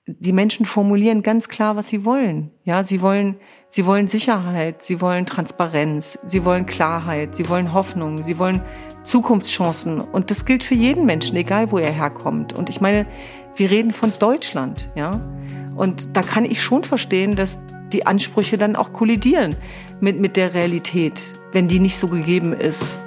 Die 0.08 0.34
Menschen 0.34 0.66
formulieren 0.66 1.22
ganz 1.22 1.50
klar, 1.50 1.76
was 1.76 1.90
sie 1.90 2.06
wollen. 2.06 2.52
Ja, 2.64 2.84
sie 2.86 3.02
wollen, 3.02 3.36
sie 3.70 3.86
wollen 3.86 4.08
Sicherheit, 4.08 4.82
sie 4.82 5.02
wollen 5.02 5.26
Transparenz, 5.26 6.18
sie 6.26 6.46
wollen 6.46 6.66
Klarheit, 6.66 7.36
sie 7.36 7.48
wollen 7.50 7.74
Hoffnung, 7.74 8.24
sie 8.24 8.40
wollen 8.40 8.62
Zukunftschancen. 9.04 10.00
Und 10.00 10.32
das 10.32 10.46
gilt 10.46 10.64
für 10.64 10.76
jeden 10.76 11.06
Menschen, 11.06 11.36
egal 11.36 11.72
wo 11.72 11.78
er 11.78 11.92
herkommt. 11.92 12.54
Und 12.54 12.70
ich 12.70 12.82
meine, 12.82 13.06
wir 13.60 13.70
reden 13.70 13.92
von 13.92 14.14
Deutschland, 14.20 14.90
ja. 14.96 15.22
Und 15.76 16.16
da 16.16 16.24
kann 16.24 16.46
ich 16.46 16.62
schon 16.62 16.84
verstehen, 16.84 17.36
dass 17.36 17.60
die 17.94 18.06
Ansprüche 18.06 18.58
dann 18.58 18.76
auch 18.76 18.94
kollidieren 18.94 19.56
mit, 20.00 20.20
mit 20.20 20.38
der 20.38 20.54
Realität, 20.54 21.36
wenn 21.52 21.68
die 21.68 21.80
nicht 21.80 21.98
so 21.98 22.08
gegeben 22.08 22.54
ist. 22.54 23.00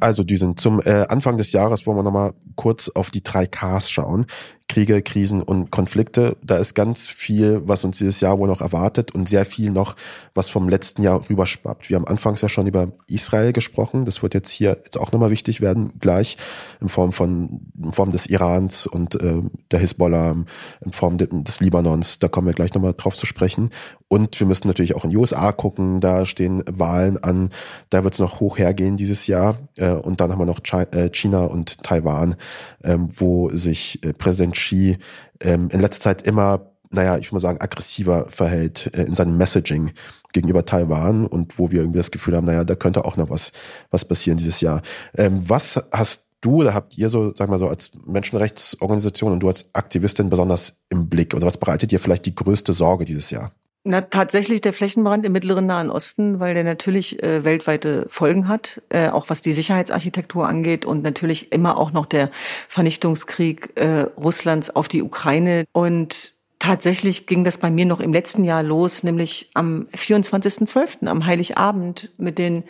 Also 0.00 0.24
diesen 0.24 0.56
zum 0.56 0.80
äh, 0.80 1.06
Anfang 1.08 1.36
des 1.36 1.52
Jahres 1.52 1.86
wollen 1.86 1.98
wir 1.98 2.02
nochmal 2.02 2.34
kurz 2.56 2.88
auf 2.88 3.10
die 3.10 3.22
drei 3.22 3.46
Ks 3.46 3.90
schauen. 3.90 4.26
Kriege, 4.70 5.02
Krisen 5.02 5.42
und 5.42 5.72
Konflikte. 5.72 6.36
Da 6.44 6.56
ist 6.56 6.74
ganz 6.74 7.08
viel, 7.08 7.60
was 7.64 7.84
uns 7.84 7.98
dieses 7.98 8.20
Jahr 8.20 8.38
wohl 8.38 8.46
noch 8.46 8.60
erwartet 8.60 9.10
und 9.10 9.28
sehr 9.28 9.44
viel 9.44 9.72
noch, 9.72 9.96
was 10.32 10.48
vom 10.48 10.68
letzten 10.68 11.02
Jahr 11.02 11.28
rüberschwappt. 11.28 11.90
Wir 11.90 11.96
haben 11.96 12.06
anfangs 12.06 12.40
ja 12.40 12.48
schon 12.48 12.68
über 12.68 12.92
Israel 13.08 13.52
gesprochen. 13.52 14.04
Das 14.04 14.22
wird 14.22 14.32
jetzt 14.32 14.50
hier 14.50 14.78
jetzt 14.84 14.96
auch 14.96 15.10
nochmal 15.10 15.32
wichtig 15.32 15.60
werden, 15.60 15.98
gleich 15.98 16.36
in 16.80 16.88
Form 16.88 17.12
von 17.12 17.62
in 17.82 17.92
Form 17.92 18.12
des 18.12 18.26
Irans 18.26 18.86
und 18.86 19.20
äh, 19.20 19.42
der 19.72 19.80
Hisbollah, 19.80 20.36
in 20.84 20.92
Form 20.92 21.18
des 21.18 21.58
Libanons. 21.58 22.20
Da 22.20 22.28
kommen 22.28 22.46
wir 22.46 22.54
gleich 22.54 22.72
nochmal 22.72 22.94
drauf 22.96 23.16
zu 23.16 23.26
sprechen. 23.26 23.70
Und 24.06 24.38
wir 24.40 24.46
müssen 24.46 24.66
natürlich 24.66 24.94
auch 24.94 25.04
in 25.04 25.10
die 25.10 25.16
USA 25.16 25.52
gucken. 25.52 26.00
Da 26.00 26.26
stehen 26.26 26.62
Wahlen 26.70 27.22
an. 27.22 27.50
Da 27.90 28.04
wird 28.04 28.14
es 28.14 28.20
noch 28.20 28.40
hoch 28.40 28.58
hergehen 28.58 28.96
dieses 28.96 29.26
Jahr. 29.26 29.58
Äh, 29.76 29.90
und 29.90 30.20
dann 30.20 30.30
haben 30.30 30.38
wir 30.38 30.46
noch 30.46 30.60
äh, 30.92 31.10
China 31.10 31.44
und 31.44 31.82
Taiwan, 31.82 32.36
ähm, 32.84 33.08
wo 33.12 33.50
sich 33.50 34.04
äh, 34.04 34.12
Präsident 34.12 34.59
Xi 34.60 34.98
ähm, 35.40 35.68
in 35.72 35.80
letzter 35.80 36.02
Zeit 36.02 36.22
immer 36.22 36.70
naja, 36.90 37.18
ich 37.18 37.30
muss 37.30 37.42
sagen, 37.42 37.60
aggressiver 37.60 38.26
verhält 38.28 38.90
äh, 38.94 39.04
in 39.04 39.14
seinem 39.14 39.36
Messaging 39.36 39.92
gegenüber 40.32 40.64
Taiwan 40.64 41.26
und 41.26 41.58
wo 41.58 41.70
wir 41.70 41.80
irgendwie 41.80 41.98
das 41.98 42.10
Gefühl 42.10 42.36
haben, 42.36 42.46
naja, 42.46 42.64
da 42.64 42.74
könnte 42.74 43.04
auch 43.04 43.16
noch 43.16 43.30
was, 43.30 43.52
was 43.90 44.04
passieren 44.04 44.38
dieses 44.38 44.60
Jahr. 44.60 44.82
Ähm, 45.16 45.48
was 45.48 45.80
hast 45.92 46.26
du 46.40 46.60
oder 46.60 46.74
habt 46.74 46.98
ihr 46.98 47.08
so, 47.08 47.32
sag 47.36 47.48
mal 47.48 47.58
so, 47.58 47.68
als 47.68 47.92
Menschenrechtsorganisation 48.06 49.32
und 49.32 49.40
du 49.40 49.48
als 49.48 49.74
Aktivistin 49.74 50.30
besonders 50.30 50.80
im 50.88 51.08
Blick? 51.08 51.34
Oder 51.34 51.46
was 51.46 51.58
bereitet 51.58 51.92
dir 51.92 52.00
vielleicht 52.00 52.26
die 52.26 52.34
größte 52.34 52.72
Sorge 52.72 53.04
dieses 53.04 53.30
Jahr? 53.30 53.52
Na, 53.82 54.02
tatsächlich 54.02 54.60
der 54.60 54.74
Flächenbrand 54.74 55.24
im 55.24 55.32
mittleren 55.32 55.64
Nahen 55.64 55.90
Osten, 55.90 56.38
weil 56.38 56.52
der 56.52 56.64
natürlich 56.64 57.22
äh, 57.22 57.44
weltweite 57.44 58.04
Folgen 58.10 58.46
hat, 58.46 58.82
äh, 58.90 59.08
auch 59.08 59.30
was 59.30 59.40
die 59.40 59.54
Sicherheitsarchitektur 59.54 60.46
angeht 60.46 60.84
und 60.84 61.02
natürlich 61.02 61.50
immer 61.50 61.78
auch 61.78 61.90
noch 61.90 62.04
der 62.04 62.30
Vernichtungskrieg 62.68 63.72
äh, 63.76 64.00
Russlands 64.18 64.68
auf 64.68 64.88
die 64.88 65.02
Ukraine. 65.02 65.64
Und 65.72 66.34
tatsächlich 66.58 67.26
ging 67.26 67.42
das 67.42 67.56
bei 67.56 67.70
mir 67.70 67.86
noch 67.86 68.00
im 68.00 68.12
letzten 68.12 68.44
Jahr 68.44 68.62
los, 68.62 69.02
nämlich 69.02 69.50
am 69.54 69.86
24.12., 69.96 71.06
am 71.06 71.24
Heiligabend 71.24 72.12
mit 72.18 72.36
den 72.36 72.64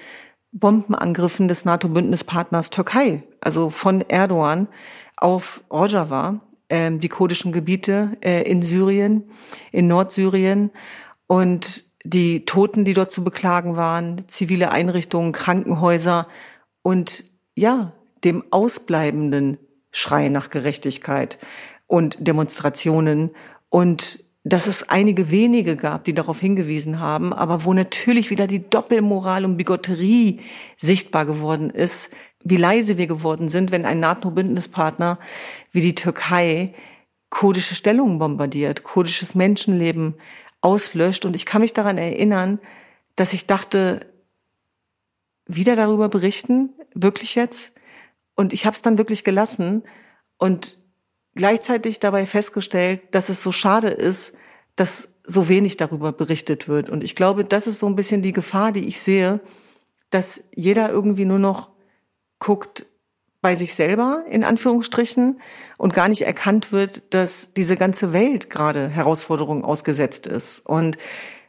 Bombenangriffen 0.53 1.49
des 1.49 1.65
NATO-Bündnispartners 1.65 2.71
Türkei, 2.71 3.25
also 3.41 3.71
von 3.71 4.01
Erdogan 4.03 4.69
auf 5.17 5.63
Rojava 5.73 6.41
die 6.71 7.09
kurdischen 7.09 7.53
Gebiete 7.53 8.13
äh, 8.21 8.43
in 8.43 8.63
Syrien, 8.63 9.25
in 9.73 9.89
Nordsyrien. 9.89 10.71
Und 11.27 11.85
die 12.05 12.45
Toten, 12.45 12.85
die 12.85 12.95
dort 12.95 13.13
zu 13.13 13.23
beklagen 13.23 13.77
waren, 13.77 14.27
zivile 14.29 14.71
Einrichtungen, 14.71 15.33
Krankenhäuser 15.33 16.27
und 16.83 17.25
ja, 17.55 17.93
dem 18.25 18.45
ausbleibenden 18.51 19.59
Schrei 19.91 20.29
nach 20.29 20.51
Gerechtigkeit 20.51 21.39
und 21.87 22.17
Demonstrationen. 22.27 23.31
Und 23.69 24.25
dass 24.45 24.67
es 24.67 24.89
einige 24.89 25.31
wenige 25.31 25.77
gab, 25.77 26.05
die 26.05 26.15
darauf 26.15 26.41
hingewiesen 26.41 26.99
haben, 26.99 27.33
aber 27.33 27.65
wo 27.65 27.75
natürlich 27.75 28.31
wieder 28.31 28.47
die 28.47 28.69
Doppelmoral 28.71 29.45
und 29.45 29.59
Bigotterie 29.59 30.41
sichtbar 30.79 31.27
geworden 31.27 31.69
ist, 31.69 32.11
wie 32.43 32.57
leise 32.57 32.99
wir 32.99 33.07
geworden 33.07 33.49
sind, 33.49 33.71
wenn 33.71 33.85
ein 33.85 34.01
NATO-Bündnispartner 34.01 35.19
wie 35.73 35.81
die 35.81 35.95
Türkei 35.95 36.75
kurdische 37.29 37.75
Stellungen 37.75 38.19
bombardiert, 38.19 38.83
kurdisches 38.83 39.35
Menschenleben 39.35 40.15
auslöscht. 40.61 41.25
Und 41.25 41.37
ich 41.37 41.47
kann 41.47 41.61
mich 41.61 41.73
daran 41.73 41.99
erinnern, 41.99 42.59
dass 43.17 43.33
ich 43.33 43.47
dachte, 43.47 44.07
wieder 45.47 45.77
darüber 45.77 46.09
berichten, 46.09 46.71
wirklich 46.95 47.35
jetzt. 47.35 47.73
Und 48.35 48.53
ich 48.53 48.67
habe 48.67 48.75
es 48.75 48.83
dann 48.83 48.99
wirklich 48.99 49.25
gelassen 49.25 49.83
und 50.39 50.79
gleichzeitig 51.35 52.01
dabei 52.01 52.27
festgestellt, 52.27 53.03
dass 53.13 53.29
es 53.29 53.43
so 53.43 53.53
schade 53.53 53.89
ist, 53.89 54.37
dass 54.77 55.15
so 55.25 55.49
wenig 55.49 55.77
darüber 55.77 56.13
berichtet 56.13 56.69
wird. 56.69 56.89
Und 56.89 57.05
ich 57.05 57.15
glaube, 57.15 57.45
das 57.45 57.67
ist 57.67 57.79
so 57.79 57.87
ein 57.87 57.97
bisschen 57.97 58.23
die 58.23 58.33
Gefahr, 58.33 58.73
die 58.73 58.87
ich 58.87 59.01
sehe, 59.01 59.41
dass 60.11 60.49
jeder 60.55 60.91
irgendwie 60.91 61.25
nur 61.25 61.39
noch 61.39 61.71
guckt 62.41 62.87
bei 63.43 63.55
sich 63.55 63.75
selber, 63.75 64.25
in 64.29 64.45
Anführungsstrichen, 64.45 65.41
und 65.79 65.95
gar 65.95 66.09
nicht 66.09 66.23
erkannt 66.23 66.73
wird, 66.73 67.15
dass 67.15 67.55
diese 67.55 67.77
ganze 67.77 68.13
Welt 68.13 68.51
gerade 68.51 68.89
Herausforderungen 68.89 69.65
ausgesetzt 69.65 70.27
ist. 70.27 70.67
Und 70.67 70.99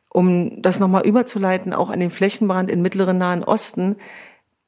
um 0.10 0.62
das 0.62 0.80
nochmal 0.80 1.06
überzuleiten, 1.06 1.74
auch 1.74 1.90
an 1.90 2.00
den 2.00 2.10
Flächenbrand 2.10 2.72
im 2.72 2.82
mittleren 2.82 3.18
Nahen 3.18 3.44
Osten, 3.44 3.98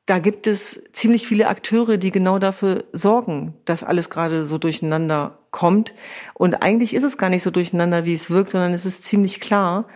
da 0.05 0.19
gibt 0.19 0.47
es 0.47 0.83
ziemlich 0.91 1.27
viele 1.27 1.47
Akteure, 1.47 1.97
die 1.97 2.11
genau 2.11 2.37
dafür 2.37 2.83
sorgen, 2.91 3.53
dass 3.63 3.85
alles 3.85 4.09
gerade 4.09 4.43
so 4.43 4.57
durcheinander 4.57 5.39
kommt. 5.51 5.93
Und 6.33 6.55
eigentlich 6.55 6.93
ist 6.93 7.03
es 7.03 7.17
gar 7.17 7.29
nicht 7.29 7.43
so 7.43 7.51
durcheinander, 7.51 8.03
wie 8.03 8.13
es 8.13 8.29
wirkt, 8.29 8.49
sondern 8.49 8.73
es 8.73 8.85
ist 8.85 9.05
ziemlich 9.05 9.39
klar, 9.39 9.87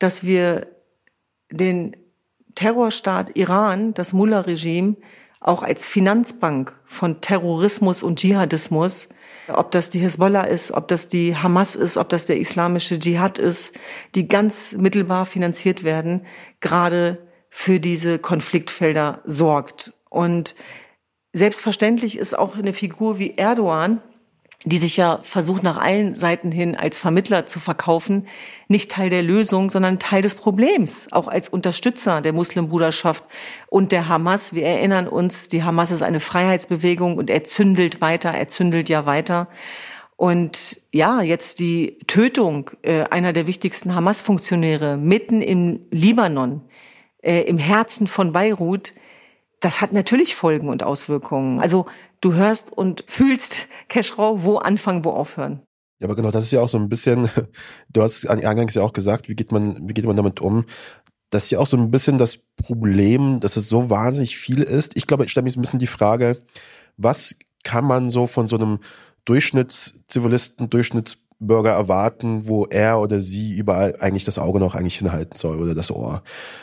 dass 0.00 0.24
wir 0.24 0.66
den 1.50 1.96
Terrorstaat 2.56 3.36
Iran, 3.36 3.94
das 3.94 4.12
Mullah-Regime, 4.12 4.96
auch 5.42 5.62
als 5.62 5.86
Finanzbank 5.86 6.76
von 6.84 7.20
Terrorismus 7.20 8.02
und 8.02 8.20
Dschihadismus, 8.20 9.08
ob 9.48 9.70
das 9.72 9.90
die 9.90 9.98
Hisbollah 9.98 10.44
ist, 10.44 10.72
ob 10.72 10.88
das 10.88 11.08
die 11.08 11.36
Hamas 11.36 11.74
ist, 11.74 11.96
ob 11.96 12.08
das 12.08 12.26
der 12.26 12.38
islamische 12.38 12.98
Dschihad 12.98 13.38
ist, 13.38 13.76
die 14.14 14.28
ganz 14.28 14.74
mittelbar 14.74 15.26
finanziert 15.26 15.82
werden, 15.82 16.26
gerade 16.60 17.18
für 17.50 17.80
diese 17.80 18.18
Konfliktfelder 18.18 19.20
sorgt. 19.24 19.92
Und 20.08 20.54
selbstverständlich 21.32 22.18
ist 22.18 22.38
auch 22.38 22.56
eine 22.56 22.72
Figur 22.72 23.18
wie 23.18 23.36
Erdogan, 23.36 24.00
die 24.64 24.78
sich 24.78 24.96
ja 24.96 25.18
versucht 25.22 25.62
nach 25.62 25.76
allen 25.76 26.14
Seiten 26.14 26.52
hin 26.52 26.76
als 26.76 26.98
Vermittler 26.98 27.46
zu 27.46 27.58
verkaufen, 27.58 28.26
nicht 28.68 28.90
Teil 28.90 29.10
der 29.10 29.22
Lösung, 29.22 29.70
sondern 29.70 29.98
Teil 29.98 30.22
des 30.22 30.36
Problems, 30.36 31.08
auch 31.10 31.28
als 31.28 31.48
Unterstützer 31.48 32.20
der 32.20 32.32
Muslimbruderschaft 32.32 33.24
und 33.68 33.92
der 33.92 34.08
Hamas. 34.08 34.54
Wir 34.54 34.66
erinnern 34.66 35.08
uns, 35.08 35.48
die 35.48 35.64
Hamas 35.64 35.90
ist 35.90 36.02
eine 36.02 36.20
Freiheitsbewegung 36.20 37.16
und 37.16 37.28
er 37.28 37.44
zündelt 37.44 38.00
weiter, 38.00 38.30
er 38.30 38.48
zündelt 38.48 38.88
ja 38.88 39.04
weiter. 39.04 39.48
Und 40.16 40.80
ja, 40.92 41.20
jetzt 41.20 41.58
die 41.58 41.98
Tötung 42.06 42.70
äh, 42.82 43.02
einer 43.10 43.32
der 43.32 43.48
wichtigsten 43.48 43.94
Hamas-Funktionäre 43.94 44.96
mitten 44.96 45.42
im 45.42 45.80
Libanon, 45.90 46.60
äh, 47.22 47.40
im 47.42 47.58
Herzen 47.58 48.06
von 48.06 48.32
Beirut, 48.32 48.92
das 49.62 49.80
hat 49.80 49.92
natürlich 49.92 50.34
Folgen 50.34 50.68
und 50.68 50.82
Auswirkungen. 50.82 51.60
Also 51.60 51.86
du 52.20 52.34
hörst 52.34 52.72
und 52.72 53.04
fühlst, 53.06 53.68
Keschrau, 53.88 54.42
wo 54.42 54.58
anfangen, 54.58 55.04
wo 55.04 55.10
aufhören. 55.10 55.62
Ja, 56.00 56.08
aber 56.08 56.16
genau, 56.16 56.32
das 56.32 56.44
ist 56.44 56.50
ja 56.50 56.60
auch 56.60 56.68
so 56.68 56.78
ein 56.78 56.88
bisschen, 56.88 57.30
du 57.88 58.02
hast 58.02 58.26
eingangs 58.26 58.74
ja 58.74 58.82
auch 58.82 58.92
gesagt, 58.92 59.28
wie 59.28 59.36
geht 59.36 59.52
man, 59.52 59.88
wie 59.88 59.94
geht 59.94 60.04
man 60.04 60.16
damit 60.16 60.40
um? 60.40 60.66
Das 61.30 61.44
ist 61.44 61.52
ja 61.52 61.60
auch 61.60 61.66
so 61.66 61.78
ein 61.78 61.90
bisschen 61.90 62.18
das 62.18 62.38
Problem, 62.56 63.40
dass 63.40 63.56
es 63.56 63.68
so 63.68 63.88
wahnsinnig 63.88 64.36
viel 64.36 64.62
ist. 64.62 64.96
Ich 64.96 65.06
glaube, 65.06 65.24
ich 65.24 65.30
stelle 65.30 65.48
so 65.48 65.58
ein 65.58 65.62
bisschen 65.62 65.78
die 65.78 65.86
Frage, 65.86 66.42
was 66.98 67.36
kann 67.64 67.86
man 67.86 68.10
so 68.10 68.26
von 68.26 68.48
so 68.48 68.56
einem 68.56 68.80
Durchschnittszivilisten, 69.24 70.68
Durchschnitts 70.68 71.24
Bürger 71.46 71.70
erwarten, 71.70 72.48
wo 72.48 72.64
er 72.66 73.00
oder 73.00 73.20
sie 73.20 73.54
überall 73.54 73.94
eigentlich 74.00 74.24
das 74.24 74.38
Auge 74.38 74.60
noch 74.60 74.74
eigentlich 74.74 74.98
hinhalten 74.98 75.36
soll 75.36 75.60
oder 75.60 75.74
das 75.74 75.90
Ohr. 75.90 76.22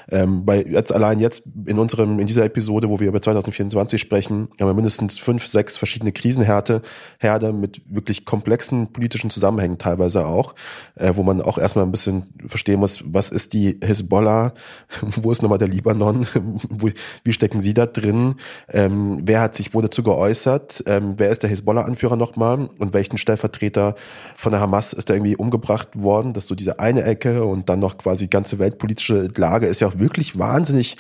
Ähm, 0.10 0.46
bei 0.46 0.64
jetzt 0.64 0.94
allein 0.94 1.20
jetzt 1.20 1.44
in 1.66 1.80
unserem 1.80 2.20
in 2.20 2.28
dieser 2.28 2.46
Episode, 2.46 2.90
wo 2.90 3.00
wir 3.00 3.08
über 3.08 3.22
2024 3.22 4.00
sprechen, 4.00 4.50
haben 4.60 4.68
wir 4.68 4.74
mindestens 4.74 5.18
fünf, 5.20 5.46
sechs 5.46 5.78
verschiedene 5.78 6.12
Krisenhärte, 6.12 6.82
Herde 7.18 7.54
mit 7.54 7.82
wirklich 7.86 8.26
komplexen 8.26 8.92
politischen 8.92 9.30
Zusammenhängen 9.30 9.78
teilweise 9.78 10.26
auch, 10.26 10.56
äh, 10.96 11.14
wo 11.16 11.24
man 11.24 11.42
auch 11.42 11.58
erstmal 11.58 11.86
ein 11.86 11.92
bisschen 11.92 12.34
verstehen 12.48 12.80
muss, 12.80 13.04
was 13.06 13.30
ist 13.30 13.54
die 13.54 13.80
Hisbollah, 13.84 14.54
wo 15.02 15.32
ist 15.32 15.42
nochmal 15.42 15.60
der 15.60 15.68
Libanon, 15.68 16.26
wo, 16.70 16.90
wie 17.24 17.34
stecken 17.34 17.62
sie 17.62 17.74
da 17.74 17.86
drin, 17.86 18.36
ähm, 18.70 19.20
wer 19.24 19.42
hat 19.42 19.56
sich 19.56 19.74
wo 19.74 19.82
dazu 19.82 20.04
geäußert, 20.04 20.84
ähm, 20.88 21.16
wer 21.18 21.30
ist 21.30 21.44
der 21.44 21.50
Hisbollah-Anführer 21.50 22.16
nochmal? 22.16 22.70
Und 22.80 22.94
welchen 22.94 23.18
Stellvertreter 23.18 23.96
von 24.36 24.52
der 24.52 24.62
Hamas 24.62 24.69
ist 24.94 25.10
da 25.10 25.14
irgendwie 25.14 25.36
umgebracht 25.36 26.02
worden, 26.02 26.34
dass 26.34 26.48
so 26.48 26.56
diese 26.56 26.80
eine 26.80 27.04
Ecke 27.04 27.44
und 27.46 27.70
dann 27.70 27.80
noch 27.80 27.98
quasi 27.98 28.28
ganze 28.28 28.60
weltpolitische 28.60 29.30
Lage 29.36 29.68
ist 29.68 29.82
ja 29.82 29.88
auch 29.88 30.00
wirklich 30.00 30.38
wahnsinnig 30.38 30.98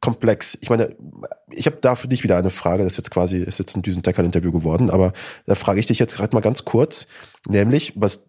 komplex. 0.00 0.58
Ich 0.60 0.68
meine, 0.68 0.94
ich 1.50 1.66
habe 1.66 1.78
da 1.80 1.94
für 1.94 2.06
dich 2.06 2.22
wieder 2.22 2.36
eine 2.36 2.50
Frage, 2.50 2.84
das 2.84 2.92
ist 2.92 2.98
jetzt 2.98 3.10
quasi, 3.10 3.38
ist 3.38 3.58
jetzt 3.58 3.76
ein 3.76 3.82
Düsendecker-Interview 3.82 4.52
geworden, 4.52 4.90
aber 4.90 5.12
da 5.46 5.54
frage 5.54 5.80
ich 5.80 5.86
dich 5.86 5.98
jetzt 5.98 6.16
gerade 6.16 6.34
mal 6.34 6.42
ganz 6.42 6.64
kurz, 6.64 7.06
nämlich, 7.48 7.94
was 7.96 8.26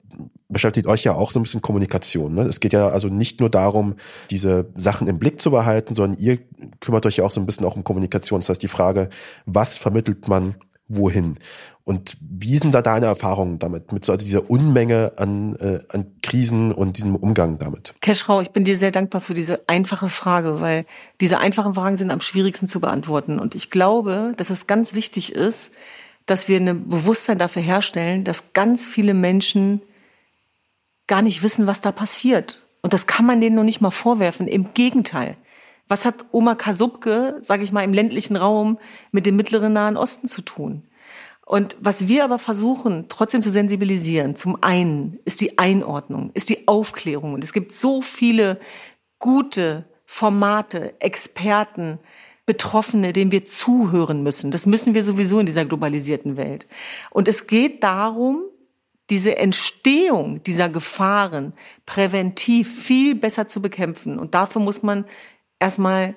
beschäftigt 0.49 0.87
euch 0.87 1.03
ja 1.03 1.13
auch 1.13 1.29
so 1.29 1.39
ein 1.39 1.43
bisschen 1.43 1.61
Kommunikation. 1.61 2.33
Ne? 2.33 2.43
Es 2.43 2.61
geht 2.61 2.73
ja 2.73 2.87
also 2.87 3.09
nicht 3.09 3.41
nur 3.41 3.49
darum, 3.49 3.95
diese 4.31 4.69
Sachen 4.77 5.07
im 5.07 5.19
Blick 5.19 5.41
zu 5.41 5.51
behalten, 5.51 5.93
sondern 5.93 6.19
ihr 6.19 6.39
kümmert 6.79 7.05
euch 7.05 7.17
ja 7.17 7.25
auch 7.25 7.31
so 7.31 7.41
ein 7.41 7.45
bisschen 7.45 7.65
auch 7.65 7.75
um 7.75 7.83
Kommunikation. 7.83 8.39
Das 8.39 8.49
heißt, 8.49 8.63
die 8.63 8.69
Frage, 8.69 9.09
was 9.45 9.77
vermittelt 9.77 10.27
man 10.27 10.55
wohin? 10.87 11.37
Und 11.83 12.17
wie 12.19 12.57
sind 12.57 12.73
da 12.73 12.81
deine 12.81 13.05
Erfahrungen 13.05 13.59
damit, 13.59 13.93
mit 13.93 14.03
so 14.03 14.11
also 14.11 14.25
dieser 14.25 14.49
Unmenge 14.49 15.13
an, 15.15 15.55
äh, 15.55 15.79
an 15.89 16.07
Krisen 16.21 16.73
und 16.73 16.97
diesem 16.97 17.15
Umgang 17.15 17.59
damit? 17.59 17.95
Keschrau, 18.01 18.41
ich 18.41 18.49
bin 18.49 18.65
dir 18.65 18.75
sehr 18.75 18.91
dankbar 18.91 19.21
für 19.21 19.33
diese 19.33 19.67
einfache 19.69 20.09
Frage, 20.09 20.59
weil 20.59 20.85
diese 21.21 21.37
einfachen 21.37 21.73
Fragen 21.73 21.95
sind 21.95 22.11
am 22.11 22.19
schwierigsten 22.19 22.67
zu 22.67 22.81
beantworten. 22.81 23.39
Und 23.39 23.55
ich 23.55 23.69
glaube, 23.69 24.33
dass 24.35 24.49
es 24.49 24.67
ganz 24.67 24.93
wichtig 24.93 25.33
ist, 25.33 25.71
dass 26.25 26.49
wir 26.49 26.59
ein 26.59 26.89
Bewusstsein 26.89 27.37
dafür 27.37 27.61
herstellen, 27.61 28.25
dass 28.25 28.51
ganz 28.51 28.85
viele 28.85 29.13
Menschen 29.13 29.81
gar 31.07 31.21
nicht 31.21 31.41
wissen, 31.41 31.67
was 31.67 31.79
da 31.79 31.93
passiert. 31.93 32.67
Und 32.81 32.93
das 32.93 33.07
kann 33.07 33.25
man 33.25 33.41
denen 33.41 33.55
noch 33.55 33.63
nicht 33.63 33.81
mal 33.81 33.91
vorwerfen. 33.91 34.47
Im 34.47 34.73
Gegenteil. 34.73 35.37
Was 35.87 36.05
hat 36.05 36.25
Oma 36.31 36.55
Kasubke, 36.55 37.37
sage 37.41 37.63
ich 37.63 37.71
mal, 37.71 37.83
im 37.83 37.93
ländlichen 37.93 38.35
Raum 38.35 38.77
mit 39.11 39.25
dem 39.25 39.35
mittleren 39.35 39.73
Nahen 39.73 39.97
Osten 39.97 40.27
zu 40.27 40.41
tun? 40.41 40.83
Und 41.45 41.77
was 41.79 42.09
wir 42.09 42.25
aber 42.25 42.39
versuchen, 42.39 43.05
trotzdem 43.07 43.41
zu 43.41 43.49
sensibilisieren, 43.49 44.35
zum 44.35 44.61
einen 44.61 45.19
ist 45.23 45.39
die 45.39 45.57
Einordnung, 45.57 46.31
ist 46.33 46.49
die 46.49 46.67
Aufklärung. 46.67 47.33
Und 47.33 47.43
es 47.43 47.53
gibt 47.53 47.71
so 47.71 48.01
viele 48.01 48.59
gute 49.17 49.85
Formate, 50.05 50.99
Experten, 50.99 51.99
Betroffene, 52.45 53.13
denen 53.13 53.31
wir 53.31 53.45
zuhören 53.45 54.23
müssen. 54.23 54.51
Das 54.51 54.65
müssen 54.65 54.93
wir 54.93 55.03
sowieso 55.03 55.39
in 55.39 55.45
dieser 55.45 55.65
globalisierten 55.65 56.35
Welt. 56.35 56.67
Und 57.11 57.29
es 57.29 57.47
geht 57.47 57.81
darum, 57.81 58.43
diese 59.09 59.37
Entstehung 59.37 60.43
dieser 60.43 60.67
Gefahren 60.67 61.53
präventiv 61.85 62.83
viel 62.83 63.15
besser 63.15 63.47
zu 63.47 63.61
bekämpfen. 63.61 64.19
Und 64.19 64.33
dafür 64.33 64.61
muss 64.61 64.83
man 64.83 65.05
erstmal 65.59 66.15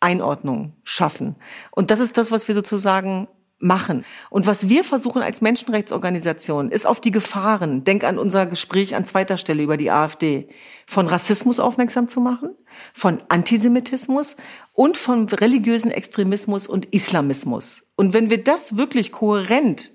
Einordnung 0.00 0.74
schaffen. 0.82 1.36
Und 1.70 1.90
das 1.90 2.00
ist 2.00 2.16
das, 2.16 2.30
was 2.30 2.48
wir 2.48 2.54
sozusagen 2.54 3.28
machen. 3.60 4.04
Und 4.30 4.46
was 4.46 4.68
wir 4.68 4.84
versuchen 4.84 5.22
als 5.22 5.42
Menschenrechtsorganisation, 5.42 6.70
ist 6.70 6.86
auf 6.86 7.00
die 7.00 7.10
Gefahren, 7.10 7.84
denk 7.84 8.04
an 8.04 8.18
unser 8.18 8.46
Gespräch 8.46 8.96
an 8.96 9.04
zweiter 9.04 9.36
Stelle 9.36 9.62
über 9.62 9.76
die 9.76 9.90
AfD, 9.90 10.48
von 10.86 11.06
Rassismus 11.06 11.60
aufmerksam 11.60 12.08
zu 12.08 12.20
machen, 12.20 12.50
von 12.94 13.22
Antisemitismus 13.28 14.36
und 14.72 14.96
von 14.96 15.28
religiösen 15.28 15.90
Extremismus 15.90 16.66
und 16.66 16.86
Islamismus. 16.86 17.82
Und 17.96 18.14
wenn 18.14 18.30
wir 18.30 18.42
das 18.42 18.78
wirklich 18.78 19.12
kohärent 19.12 19.92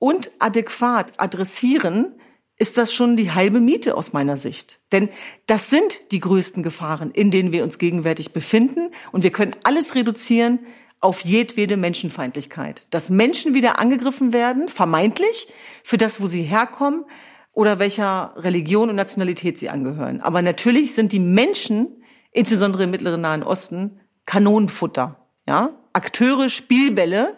und 0.00 0.32
adäquat 0.40 1.12
adressieren, 1.18 2.16
ist 2.58 2.76
das 2.76 2.92
schon 2.92 3.16
die 3.16 3.30
halbe 3.30 3.60
Miete 3.60 3.96
aus 3.96 4.12
meiner 4.12 4.36
Sicht. 4.36 4.80
Denn 4.90 5.08
das 5.46 5.70
sind 5.70 6.00
die 6.10 6.20
größten 6.20 6.62
Gefahren, 6.62 7.12
in 7.12 7.30
denen 7.30 7.52
wir 7.52 7.62
uns 7.62 7.78
gegenwärtig 7.78 8.32
befinden. 8.32 8.90
Und 9.12 9.22
wir 9.22 9.30
können 9.30 9.54
alles 9.62 9.94
reduzieren 9.94 10.60
auf 11.00 11.24
jedwede 11.24 11.76
Menschenfeindlichkeit. 11.76 12.88
Dass 12.90 13.10
Menschen 13.10 13.54
wieder 13.54 13.78
angegriffen 13.78 14.32
werden, 14.32 14.68
vermeintlich, 14.68 15.46
für 15.84 15.96
das, 15.96 16.20
wo 16.20 16.26
sie 16.26 16.42
herkommen 16.42 17.04
oder 17.52 17.78
welcher 17.78 18.34
Religion 18.36 18.90
und 18.90 18.96
Nationalität 18.96 19.58
sie 19.58 19.68
angehören. 19.68 20.20
Aber 20.20 20.42
natürlich 20.42 20.94
sind 20.94 21.12
die 21.12 21.20
Menschen, 21.20 22.02
insbesondere 22.32 22.84
im 22.84 22.90
Mittleren 22.90 23.20
Nahen 23.20 23.44
Osten, 23.44 24.00
Kanonenfutter. 24.26 25.28
Ja? 25.46 25.78
Akteure, 25.92 26.48
Spielbälle, 26.48 27.36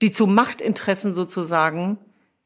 die 0.00 0.12
zu 0.12 0.28
Machtinteressen 0.28 1.12
sozusagen 1.12 1.98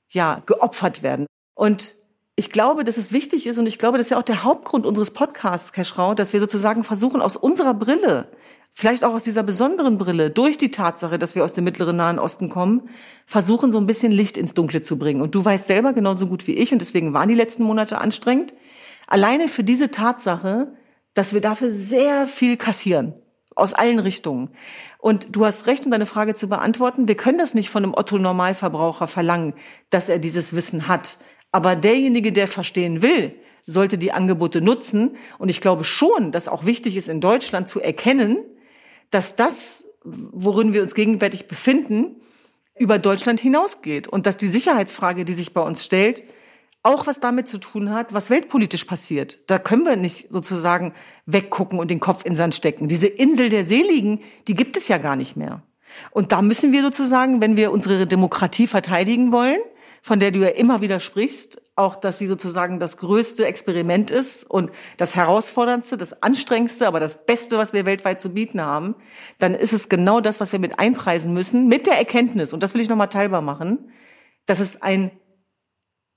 ja, 0.09 0.43
geopfert 0.47 1.03
werden. 1.03 1.27
Und 1.55 1.97
ich 2.37 2.51
glaube, 2.51 2.85
dass 2.85 2.97
es 2.99 3.13
wichtig 3.13 3.47
ist 3.47 3.59
und 3.59 3.67
ich 3.67 3.79
glaube, 3.79 3.99
das 3.99 4.07
ist 4.07 4.11
ja 4.11 4.19
auch 4.19 4.23
der 4.23 4.45
Hauptgrund 4.45 4.87
unseres 4.87 5.11
Podcasts, 5.11 5.73
Keschrau, 5.73 6.15
dass 6.15 6.33
wir 6.33 6.41
sozusagen 6.41 6.85
versuchen, 6.85 7.21
aus 7.21 7.37
unserer 7.37 7.75
Brille 7.75 8.29
vielleicht 8.79 9.05
auch 9.05 9.15
aus 9.15 9.23
dieser 9.23 9.43
besonderen 9.43 9.97
Brille, 9.97 10.31
durch 10.31 10.59
die 10.59 10.71
Tatsache, 10.71 11.19
dass 11.19 11.35
wir 11.35 11.43
aus 11.45 11.55
dem 11.55 11.65
mittleren 11.65 11.97
Nahen 11.97 12.19
Osten 12.19 12.51
kommen, 12.51 12.91
versuchen, 13.25 13.73
so 13.73 13.79
ein 13.79 13.87
bisschen 13.87 14.13
Licht 14.13 14.37
ins 14.37 14.53
Dunkle 14.53 14.83
zu 14.83 14.99
bringen. 14.99 15.23
Und 15.23 15.35
du 15.35 15.43
weißt 15.43 15.67
selber 15.67 15.95
genauso 15.95 16.27
gut 16.27 16.47
wie 16.47 16.53
ich, 16.53 16.75
und 16.75 16.81
deswegen 16.81 17.15
waren 17.15 17.31
die 17.31 17.35
letzten 17.35 17.63
Monate 17.63 17.97
anstrengend, 17.97 18.53
alleine 19.07 19.49
für 19.49 19.65
diese 19.65 19.91
Tatsache, 19.91 20.75
dass 21.15 21.33
wir 21.33 21.41
dafür 21.41 21.73
sehr 21.73 22.27
viel 22.27 22.59
kassieren. 22.59 23.15
Aus 23.55 23.73
allen 23.73 23.99
Richtungen. 23.99 24.51
Und 24.99 25.35
du 25.35 25.47
hast 25.47 25.67
recht, 25.67 25.87
um 25.87 25.91
deine 25.91 26.05
Frage 26.05 26.35
zu 26.35 26.47
beantworten. 26.47 27.09
Wir 27.09 27.15
können 27.15 27.39
das 27.39 27.55
nicht 27.55 27.71
von 27.71 27.83
einem 27.83 27.95
Otto-Normalverbraucher 27.95 29.07
verlangen, 29.07 29.55
dass 29.89 30.11
er 30.11 30.19
dieses 30.19 30.55
Wissen 30.55 30.87
hat. 30.87 31.17
Aber 31.57 31.75
derjenige, 31.75 32.33
der 32.33 32.49
verstehen 32.49 33.01
will, 33.01 33.35
sollte 33.65 33.97
die 33.97 34.13
Angebote 34.13 34.61
nutzen. 34.61 35.17
Und 35.39 35.49
ich 35.49 35.63
glaube 35.63 35.85
schon, 35.85 36.31
dass 36.31 36.49
auch 36.49 36.67
wichtig 36.67 36.99
ist, 36.99 37.09
in 37.09 37.23
Deutschland 37.23 37.67
zu 37.67 37.81
erkennen, 37.81 38.37
dass 39.11 39.37
das, 39.37 39.87
worin 40.05 40.75
wir 40.75 40.83
uns 40.83 40.95
gegenwärtig 40.95 41.49
befinden, 41.49 42.21
über 42.79 42.99
Deutschland 42.99 43.41
hinausgeht 43.41 44.07
und 44.07 44.27
dass 44.27 44.37
die 44.37 44.49
Sicherheitsfrage, 44.49 45.25
die 45.25 45.33
sich 45.33 45.55
bei 45.55 45.63
uns 45.63 45.83
stellt, 45.83 46.25
auch 46.83 47.07
was 47.07 47.21
damit 47.21 47.49
zu 47.49 47.57
tun 47.57 47.91
hat, 47.91 48.13
was 48.13 48.29
weltpolitisch 48.29 48.85
passiert. 48.85 49.39
Da 49.47 49.59
können 49.59 49.87
wir 49.87 49.97
nicht 49.97 50.27
sozusagen 50.29 50.93
weggucken 51.25 51.79
und 51.79 51.91
den 51.91 52.01
Kopf 52.01 52.27
in 52.27 52.37
Sand 52.37 52.55
stecken. 52.55 52.87
Diese 52.87 53.07
Insel 53.07 53.49
der 53.49 53.65
Seligen, 53.65 54.21
die 54.47 54.57
gibt 54.57 54.77
es 54.77 54.89
ja 54.89 54.99
gar 54.99 55.17
nicht 55.17 55.39
mehr. 55.39 55.63
Und 56.11 56.33
da 56.33 56.43
müssen 56.43 56.73
wir 56.73 56.83
sozusagen, 56.83 57.41
wenn 57.41 57.57
wir 57.57 57.73
unsere 57.73 58.07
Demokratie 58.07 58.67
verteidigen 58.67 59.33
wollen, 59.33 59.61
von 60.07 60.21
der 60.21 60.31
du 60.31 60.39
ja 60.39 60.51
immer 60.51 60.81
wieder 60.81 61.01
sprichst, 61.01 61.61
auch 61.75 61.97
dass 61.97 62.19
sie 62.19 62.29
sozusagen 62.29 62.79
das 62.79 62.97
größte 62.99 63.45
Experiment 63.45 64.09
ist 64.09 64.49
und 64.49 64.71
das 64.99 65.17
herausforderndste, 65.17 65.97
das 65.97 66.23
anstrengendste, 66.23 66.87
aber 66.87 67.01
das 67.01 67.27
Beste, 67.27 67.59
was 67.59 67.73
wir 67.73 67.87
weltweit 67.87 68.21
zu 68.21 68.33
bieten 68.33 68.61
haben, 68.61 68.95
dann 69.41 69.57
ist 69.57 69.73
es 69.73 69.89
genau 69.89 70.21
das, 70.21 70.39
was 70.39 70.53
wir 70.53 70.61
mit 70.61 70.79
einpreisen 70.79 71.35
müssen, 71.35 71.67
mit 71.67 71.89
der 71.89 71.99
Erkenntnis, 71.99 72.53
und 72.53 72.63
das 72.63 72.75
will 72.75 72.83
ich 72.83 72.89
nochmal 72.89 73.09
teilbar 73.09 73.43
machen, 73.43 73.91
dass 74.47 74.61
es 74.61 74.81
ein 74.81 75.11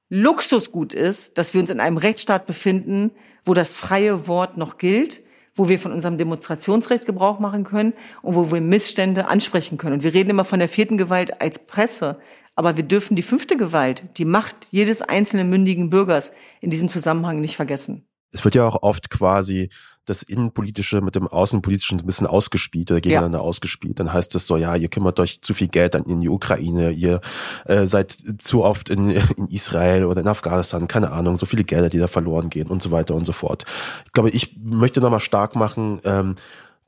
Luxusgut 0.10 0.94
ist, 0.94 1.40
dass 1.40 1.56
wir 1.56 1.62
uns 1.62 1.72
in 1.72 1.80
einem 1.80 1.98
Rechtsstaat 1.98 2.46
befinden, 2.46 3.10
wo 3.44 3.56
das 3.56 3.74
freie 3.74 4.28
Wort 4.28 4.56
noch 4.56 4.78
gilt, 4.78 5.24
wo 5.56 5.68
wir 5.68 5.80
von 5.80 5.94
unserem 5.94 6.20
Demonstrationsrecht 6.20 7.08
Gebrauch 7.08 7.40
machen 7.40 7.64
können 7.64 7.94
und 8.22 8.36
wo 8.36 8.52
wir 8.52 8.62
Missstände 8.62 9.28
ansprechen 9.28 9.80
können. 9.80 9.96
Und 9.96 10.04
wir 10.04 10.14
reden 10.14 10.30
immer 10.30 10.46
von 10.46 10.60
der 10.60 10.70
vierten 10.70 11.00
Gewalt 11.00 11.42
als 11.42 11.66
Presse, 11.66 12.20
aber 12.60 12.76
wir 12.76 12.84
dürfen 12.84 13.16
die 13.16 13.22
fünfte 13.22 13.56
Gewalt, 13.56 14.04
die 14.18 14.26
Macht 14.26 14.68
jedes 14.72 15.02
einzelnen 15.02 15.48
mündigen 15.48 15.90
Bürgers 15.90 16.34
in 16.60 16.70
diesem 16.70 16.90
Zusammenhang 16.90 17.40
nicht 17.40 17.56
vergessen. 17.56 18.06
Es 18.34 18.44
wird 18.44 18.54
ja 18.54 18.68
auch 18.68 18.84
oft 18.84 19.10
quasi 19.10 19.70
das 20.04 20.24
Innenpolitische 20.24 21.00
mit 21.00 21.16
dem 21.16 21.26
Außenpolitischen 21.26 22.02
ein 22.02 22.06
bisschen 22.06 22.28
ausgespielt 22.28 22.92
oder 22.92 23.00
gegeneinander 23.00 23.38
ja. 23.38 23.44
ausgespielt. 23.46 23.98
Dann 24.02 24.12
heißt 24.12 24.36
es 24.36 24.46
so, 24.46 24.58
ja, 24.58 24.76
ihr 24.76 24.90
kümmert 24.90 25.22
euch 25.22 25.42
zu 25.42 25.54
viel 25.54 25.70
Geld 25.70 25.96
an 25.96 26.04
in 26.04 26.20
die 26.20 26.28
Ukraine, 26.28 26.92
ihr 26.92 27.22
äh, 27.64 27.86
seid 27.86 28.18
zu 28.40 28.66
oft 28.66 28.90
in, 28.90 29.10
in 29.38 29.48
Israel 29.48 30.04
oder 30.04 30.20
in 30.20 30.28
Afghanistan, 30.28 30.90
keine 30.90 31.14
Ahnung, 31.14 31.38
so 31.38 31.46
viele 31.46 31.64
Gelder, 31.64 31.88
die 31.88 32.00
da 32.00 32.10
verloren 32.10 32.50
gehen 32.50 32.68
und 32.68 32.82
so 32.82 32.92
weiter 32.92 33.16
und 33.16 33.24
so 33.24 33.32
fort. 33.32 33.64
Ich 34.06 34.12
glaube, 34.12 34.32
ich 34.32 34.58
möchte 34.62 35.00
nochmal 35.00 35.22
stark 35.22 35.56
machen, 35.56 36.02
ähm, 36.04 36.36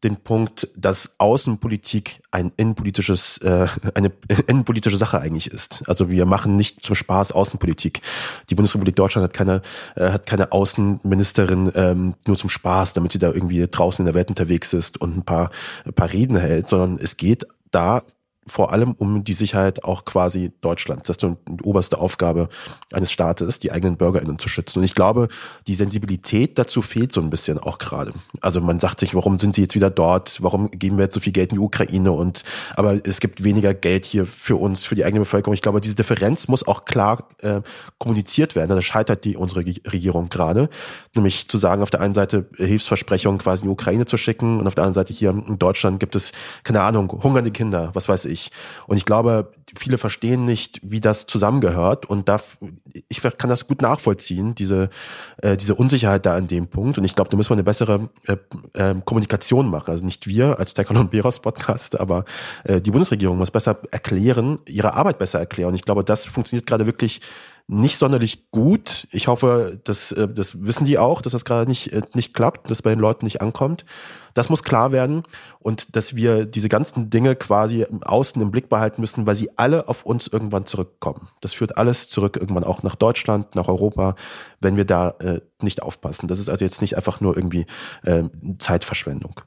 den 0.03 0.17
Punkt, 0.17 0.67
dass 0.75 1.15
Außenpolitik 1.19 2.21
ein 2.31 2.51
innenpolitisches, 2.57 3.37
äh, 3.39 3.67
eine 3.93 4.11
innenpolitische 4.47 4.97
Sache 4.97 5.19
eigentlich 5.19 5.51
ist. 5.51 5.83
Also 5.87 6.09
wir 6.09 6.25
machen 6.25 6.55
nicht 6.55 6.83
zum 6.83 6.95
Spaß 6.95 7.31
Außenpolitik. 7.31 8.01
Die 8.49 8.55
Bundesrepublik 8.55 8.95
Deutschland 8.95 9.25
hat 9.25 9.33
keine, 9.33 9.61
äh, 9.95 10.11
hat 10.11 10.25
keine 10.25 10.51
Außenministerin 10.51 11.71
ähm, 11.75 12.15
nur 12.25 12.37
zum 12.37 12.49
Spaß, 12.49 12.93
damit 12.93 13.11
sie 13.11 13.19
da 13.19 13.31
irgendwie 13.31 13.67
draußen 13.67 14.03
in 14.03 14.05
der 14.05 14.15
Welt 14.15 14.29
unterwegs 14.29 14.73
ist 14.73 14.99
und 14.99 15.17
ein 15.17 15.23
paar, 15.23 15.51
ein 15.85 15.93
paar 15.93 16.11
Reden 16.11 16.37
hält, 16.37 16.67
sondern 16.67 16.97
es 17.01 17.17
geht 17.17 17.45
da 17.69 18.01
vor 18.47 18.73
allem 18.73 18.93
um 18.93 19.23
die 19.23 19.33
Sicherheit 19.33 19.83
auch 19.83 20.03
quasi 20.03 20.51
Deutschlands. 20.61 21.03
Das 21.07 21.17
ist 21.17 21.21
die 21.21 21.63
oberste 21.63 21.99
Aufgabe 21.99 22.49
eines 22.91 23.11
Staates, 23.11 23.59
die 23.59 23.71
eigenen 23.71 23.97
BürgerInnen 23.97 24.39
zu 24.39 24.49
schützen. 24.49 24.79
Und 24.79 24.85
ich 24.85 24.95
glaube, 24.95 25.27
die 25.67 25.75
Sensibilität 25.75 26.57
dazu 26.57 26.81
fehlt 26.81 27.13
so 27.13 27.21
ein 27.21 27.29
bisschen 27.29 27.59
auch 27.59 27.77
gerade. 27.77 28.13
Also 28.41 28.59
man 28.59 28.79
sagt 28.79 28.99
sich, 28.99 29.13
warum 29.13 29.39
sind 29.39 29.53
sie 29.53 29.61
jetzt 29.61 29.75
wieder 29.75 29.91
dort? 29.91 30.41
Warum 30.41 30.71
geben 30.71 30.97
wir 30.97 31.03
jetzt 31.03 31.13
so 31.13 31.19
viel 31.19 31.33
Geld 31.33 31.51
in 31.51 31.57
die 31.57 31.63
Ukraine? 31.63 32.11
Und 32.11 32.41
aber 32.75 33.05
es 33.05 33.19
gibt 33.19 33.43
weniger 33.43 33.75
Geld 33.75 34.05
hier 34.05 34.25
für 34.25 34.55
uns, 34.55 34.85
für 34.85 34.95
die 34.95 35.05
eigene 35.05 35.21
Bevölkerung. 35.21 35.53
Ich 35.53 35.61
glaube, 35.61 35.79
diese 35.79 35.95
Differenz 35.95 36.47
muss 36.47 36.67
auch 36.67 36.85
klar 36.85 37.29
äh, 37.43 37.61
kommuniziert 37.99 38.55
werden. 38.55 38.69
Da 38.69 38.81
scheitert 38.81 39.23
die 39.23 39.37
unsere 39.37 39.59
Regierung 39.61 40.29
gerade, 40.29 40.69
nämlich 41.13 41.47
zu 41.47 41.59
sagen, 41.59 41.83
auf 41.83 41.91
der 41.91 42.01
einen 42.01 42.15
Seite 42.15 42.49
Hilfsversprechungen 42.57 43.39
quasi 43.39 43.63
in 43.63 43.69
die 43.69 43.73
Ukraine 43.73 44.05
zu 44.05 44.17
schicken 44.17 44.59
und 44.59 44.65
auf 44.65 44.73
der 44.73 44.83
anderen 44.83 44.95
Seite 44.95 45.13
hier 45.13 45.29
in 45.29 45.59
Deutschland 45.59 45.99
gibt 45.99 46.15
es 46.15 46.31
keine 46.63 46.81
Ahnung 46.81 47.11
hungernde 47.21 47.51
Kinder, 47.51 47.91
was 47.93 48.09
weiß 48.09 48.25
ich 48.25 48.30
ich. 48.31 48.51
Und 48.87 48.97
ich 48.97 49.05
glaube, 49.05 49.51
viele 49.75 49.97
verstehen 49.97 50.45
nicht, 50.45 50.79
wie 50.83 50.99
das 50.99 51.25
zusammengehört. 51.25 52.05
Und 52.05 52.27
da, 52.29 52.39
ich 53.07 53.21
kann 53.21 53.49
das 53.49 53.67
gut 53.67 53.81
nachvollziehen, 53.81 54.55
diese, 54.55 54.89
äh, 55.41 55.57
diese 55.57 55.75
Unsicherheit 55.75 56.25
da 56.25 56.35
an 56.35 56.47
dem 56.47 56.67
Punkt. 56.67 56.97
Und 56.97 57.05
ich 57.05 57.15
glaube, 57.15 57.29
da 57.29 57.37
müssen 57.37 57.49
wir 57.49 57.55
eine 57.55 57.63
bessere 57.63 58.09
äh, 58.27 58.37
äh, 58.73 58.95
Kommunikation 59.05 59.69
machen. 59.69 59.91
Also 59.91 60.05
nicht 60.05 60.27
wir 60.27 60.59
als 60.59 60.73
Tekon 60.73 60.97
und 60.97 61.11
Beros 61.11 61.39
Podcast, 61.39 61.99
aber 61.99 62.25
äh, 62.63 62.81
die 62.81 62.91
Bundesregierung 62.91 63.37
muss 63.37 63.51
besser 63.51 63.79
erklären, 63.91 64.59
ihre 64.67 64.93
Arbeit 64.93 65.19
besser 65.19 65.39
erklären. 65.39 65.69
Und 65.69 65.75
ich 65.75 65.83
glaube, 65.83 66.03
das 66.03 66.25
funktioniert 66.25 66.67
gerade 66.67 66.85
wirklich 66.85 67.21
nicht 67.71 67.97
sonderlich 67.97 68.51
gut. 68.51 69.07
Ich 69.11 69.29
hoffe, 69.29 69.79
dass, 69.85 70.11
äh, 70.11 70.27
das 70.27 70.61
wissen 70.65 70.83
die 70.83 70.97
auch, 70.97 71.21
dass 71.21 71.31
das 71.31 71.45
gerade 71.45 71.69
nicht, 71.69 71.93
äh, 71.93 72.01
nicht 72.13 72.33
klappt, 72.33 72.69
dass 72.69 72.81
bei 72.81 72.89
den 72.89 72.99
Leuten 72.99 73.25
nicht 73.25 73.39
ankommt. 73.39 73.85
Das 74.33 74.49
muss 74.49 74.63
klar 74.63 74.91
werden 74.91 75.23
und 75.59 75.95
dass 75.95 76.13
wir 76.15 76.45
diese 76.45 76.67
ganzen 76.67 77.09
Dinge 77.09 77.35
quasi 77.35 77.85
außen 78.01 78.41
im 78.41 78.51
Blick 78.51 78.67
behalten 78.67 78.99
müssen, 78.99 79.25
weil 79.25 79.35
sie 79.35 79.57
alle 79.57 79.87
auf 79.87 80.05
uns 80.05 80.27
irgendwann 80.27 80.65
zurückkommen. 80.65 81.29
Das 81.39 81.53
führt 81.53 81.77
alles 81.77 82.09
zurück 82.09 82.35
irgendwann 82.35 82.65
auch 82.65 82.83
nach 82.83 82.95
Deutschland, 82.95 83.55
nach 83.55 83.69
Europa, 83.69 84.15
wenn 84.59 84.75
wir 84.75 84.85
da 84.85 85.11
äh, 85.19 85.39
nicht 85.61 85.81
aufpassen. 85.81 86.27
Das 86.27 86.39
ist 86.39 86.49
also 86.49 86.65
jetzt 86.65 86.81
nicht 86.81 86.97
einfach 86.97 87.21
nur 87.21 87.37
irgendwie 87.37 87.65
äh, 88.03 88.23
Zeitverschwendung. 88.59 89.39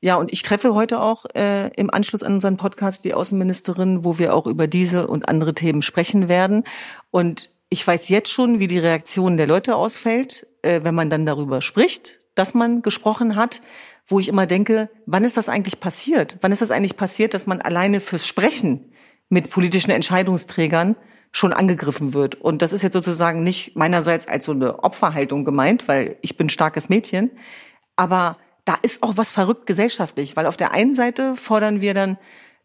Ja, 0.00 0.16
und 0.16 0.32
ich 0.32 0.42
treffe 0.42 0.74
heute 0.74 1.00
auch 1.00 1.24
äh, 1.34 1.68
im 1.74 1.92
Anschluss 1.92 2.22
an 2.22 2.34
unseren 2.34 2.58
Podcast 2.58 3.04
die 3.04 3.14
Außenministerin, 3.14 4.04
wo 4.04 4.18
wir 4.18 4.34
auch 4.34 4.46
über 4.46 4.68
diese 4.68 5.08
und 5.08 5.28
andere 5.28 5.52
Themen 5.54 5.82
sprechen 5.82 6.28
werden. 6.28 6.62
Und 7.10 7.50
ich 7.68 7.86
weiß 7.86 8.08
jetzt 8.08 8.30
schon, 8.30 8.58
wie 8.58 8.66
die 8.66 8.78
Reaktion 8.78 9.36
der 9.36 9.46
Leute 9.46 9.76
ausfällt, 9.76 10.46
äh, 10.62 10.80
wenn 10.82 10.94
man 10.94 11.10
dann 11.10 11.26
darüber 11.26 11.62
spricht, 11.62 12.20
dass 12.34 12.54
man 12.54 12.82
gesprochen 12.82 13.36
hat, 13.36 13.62
wo 14.06 14.20
ich 14.20 14.28
immer 14.28 14.46
denke, 14.46 14.88
wann 15.06 15.24
ist 15.24 15.36
das 15.36 15.48
eigentlich 15.48 15.80
passiert? 15.80 16.38
Wann 16.40 16.52
ist 16.52 16.62
das 16.62 16.70
eigentlich 16.70 16.96
passiert, 16.96 17.34
dass 17.34 17.46
man 17.46 17.60
alleine 17.60 18.00
fürs 18.00 18.26
Sprechen 18.26 18.92
mit 19.28 19.50
politischen 19.50 19.90
Entscheidungsträgern 19.90 20.94
schon 21.32 21.52
angegriffen 21.52 22.14
wird? 22.14 22.36
Und 22.36 22.62
das 22.62 22.72
ist 22.72 22.82
jetzt 22.82 22.92
sozusagen 22.92 23.42
nicht 23.42 23.74
meinerseits 23.74 24.28
als 24.28 24.44
so 24.44 24.52
eine 24.52 24.84
Opferhaltung 24.84 25.44
gemeint, 25.44 25.88
weil 25.88 26.18
ich 26.22 26.36
bin 26.36 26.48
starkes 26.48 26.88
Mädchen, 26.88 27.32
aber 27.96 28.38
da 28.64 28.76
ist 28.82 29.02
auch 29.02 29.16
was 29.16 29.32
verrückt 29.32 29.66
gesellschaftlich, 29.66 30.36
weil 30.36 30.46
auf 30.46 30.56
der 30.56 30.72
einen 30.72 30.94
Seite 30.94 31.34
fordern 31.36 31.80
wir 31.80 31.94
dann, 31.94 32.18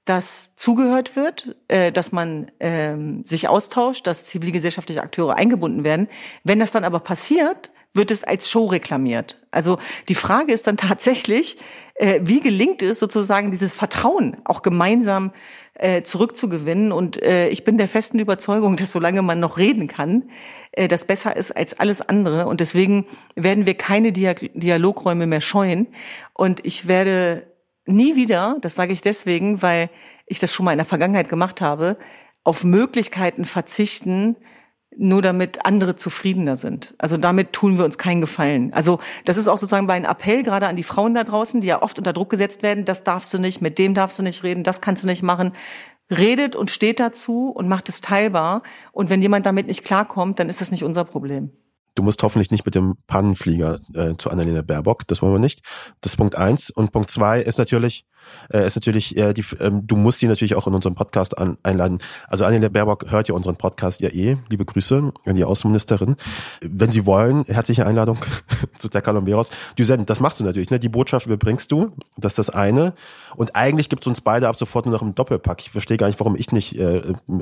dass 0.06 0.56
zugehört 0.56 1.16
wird, 1.16 1.56
äh, 1.68 1.92
dass 1.92 2.12
man 2.12 2.52
ähm, 2.60 3.24
sich 3.24 3.48
austauscht, 3.48 4.08
dass 4.08 4.26
zivilgesellschaftliche 4.26 5.04
Akteure 5.04 5.36
eingebunden 5.36 5.84
werden. 5.84 6.08
Wenn 6.44 6.60
das 6.60 6.72
dann 6.72 6.84
aber 6.84 7.00
passiert, 7.00 7.72
wird 7.94 8.10
es 8.10 8.24
als 8.24 8.50
Show 8.50 8.68
reklamiert. 8.68 9.38
Also 9.52 9.78
die 10.08 10.16
Frage 10.16 10.54
ist 10.54 10.66
dann 10.66 10.78
tatsächlich, 10.78 11.58
äh, 11.96 12.22
wie 12.24 12.40
gelingt 12.40 12.82
es 12.82 13.00
sozusagen 13.00 13.52
dieses 13.52 13.76
Vertrauen 13.76 14.38
auch 14.46 14.62
gemeinsam 14.62 15.34
äh, 15.74 16.02
zurückzugewinnen? 16.02 16.94
Und 16.94 17.22
äh, 17.22 17.50
ich 17.50 17.66
bin 17.66 17.78
der 17.78 17.90
festen 17.90 18.18
Überzeugung, 18.20 18.78
dass 18.78 18.92
solange 18.92 19.22
man 19.22 19.42
noch 19.42 19.58
reden 19.58 19.88
kann, 19.88 20.30
äh, 20.72 20.88
das 20.88 21.06
besser 21.06 21.36
ist 21.36 21.52
als 21.52 21.78
alles 21.80 22.02
andere. 22.02 22.48
Und 22.48 22.62
deswegen 22.62 23.08
werden 23.36 23.66
wir 23.66 23.76
keine 23.76 24.14
Diag 24.14 24.50
Dialogräume 24.54 25.28
mehr 25.28 25.42
scheuen. 25.42 25.88
Und 26.34 26.66
ich 26.66 26.88
werde 26.88 27.51
nie 27.86 28.16
wieder, 28.16 28.58
das 28.62 28.76
sage 28.76 28.94
ich 28.94 29.02
deswegen, 29.02 29.62
weil 29.62 29.90
ich 30.26 30.40
das 30.40 30.54
schon 30.54 30.66
mal 30.66 30.72
in 30.72 30.78
der 30.78 30.86
Vergangenheit 30.86 31.30
gemacht 31.30 31.62
habe, 31.62 31.98
auf 32.44 32.64
Möglichkeiten 32.64 33.46
verzichten, 33.46 34.36
nur 34.98 35.22
damit 35.22 35.66
andere 35.66 35.96
zufriedener 35.96 36.58
sind. 36.58 36.96
Also 36.98 37.16
damit 37.16 37.54
tun 37.54 37.78
wir 37.78 37.86
uns 37.86 37.98
keinen 37.98 38.20
Gefallen. 38.20 38.74
Also 38.74 39.00
das 39.26 39.38
ist 39.38 39.48
auch 39.48 39.58
sozusagen 39.58 39.90
einem 39.90 40.06
Appell 40.06 40.44
gerade 40.44 40.68
an 40.68 40.76
die 40.76 40.84
Frauen 40.84 41.16
da 41.16 41.24
draußen, 41.24 41.62
die 41.62 41.68
ja 41.68 41.82
oft 41.82 41.98
unter 41.98 42.14
Druck 42.14 42.30
gesetzt 42.30 42.62
werden, 42.62 42.84
das 42.84 43.04
darfst 43.04 43.34
du 43.34 43.38
nicht, 43.38 43.62
mit 43.62 43.80
dem 43.80 43.94
darfst 43.94 44.20
du 44.20 44.24
nicht 44.24 44.44
reden, 44.44 44.64
das 44.64 44.82
kannst 44.82 45.04
du 45.04 45.08
nicht 45.08 45.24
machen. 45.24 45.54
Redet 46.10 46.58
und 46.58 46.70
steht 46.70 47.00
dazu 47.00 47.48
und 47.50 47.70
macht 47.70 47.88
es 47.88 48.02
teilbar. 48.02 48.64
Und 48.92 49.10
wenn 49.10 49.22
jemand 49.22 49.46
damit 49.46 49.68
nicht 49.68 49.86
klarkommt, 49.86 50.40
dann 50.40 50.50
ist 50.50 50.60
das 50.60 50.72
nicht 50.72 50.84
unser 50.84 51.06
Problem. 51.06 51.52
Du 51.96 52.04
musst 52.04 52.24
hoffentlich 52.24 52.52
nicht 52.52 52.66
mit 52.66 52.74
dem 52.74 52.96
Pannenflieger 53.08 53.80
äh, 53.94 54.16
zu 54.16 54.30
Annalena 54.30 54.62
Baerbock, 54.62 55.06
das 55.08 55.22
wollen 55.22 55.34
wir 55.34 55.40
nicht. 55.40 55.62
Das 56.00 56.14
ist 56.14 56.18
Punkt 56.18 56.36
eins. 56.36 56.70
Und 56.70 56.94
Punkt 56.94 57.12
zwei 57.12 57.42
ist 57.42 57.60
natürlich, 57.60 58.06
äh, 58.50 58.66
ist 58.66 58.76
natürlich, 58.76 59.18
äh, 59.18 59.34
die, 59.34 59.44
ähm, 59.60 59.86
du 59.88 59.98
musst 59.98 60.20
sie 60.20 60.28
natürlich 60.28 60.56
auch 60.56 60.68
in 60.68 60.74
unserem 60.74 60.96
Podcast 60.96 61.38
an, 61.38 61.58
einladen. 61.64 62.00
Also 62.28 62.46
Annalena 62.46 62.70
Baerbock 62.70 63.12
hört 63.12 63.28
ja 63.28 63.36
unseren 63.36 63.58
Podcast 63.58 64.00
ja 64.00 64.10
eh. 64.10 64.38
Liebe 64.48 64.64
Grüße 64.64 65.12
an 65.26 65.36
die 65.36 65.44
Außenministerin. 65.44 66.16
Wenn 66.62 66.92
Sie 66.92 67.06
wollen, 67.06 67.44
herzliche 67.46 67.86
Einladung 67.86 68.20
zu 68.78 68.88
der 68.88 69.02
Colomberos. 69.02 69.52
Du 69.76 69.84
send, 69.84 70.10
das 70.10 70.22
machst 70.22 70.40
du 70.40 70.46
natürlich, 70.46 70.70
ne? 70.70 70.80
Die 70.80 70.90
Botschaft 70.90 71.26
überbringst 71.26 71.70
du. 71.74 71.92
Das 72.16 72.34
ist 72.34 72.40
das 72.40 72.50
eine. 72.52 72.94
Und 73.36 73.58
eigentlich 73.58 73.90
gibt 73.90 74.04
es 74.04 74.08
uns 74.08 74.22
beide 74.22 74.48
ab 74.48 74.56
sofort 74.56 74.86
nur 74.86 74.94
noch 74.94 75.02
im 75.02 75.14
Doppelpack. 75.14 75.60
Ich 75.60 75.72
verstehe 75.72 75.98
gar 75.98 76.08
nicht, 76.08 76.22
warum 76.22 76.38
ich 76.38 76.54
nicht 76.54 76.80
äh, 76.80 77.00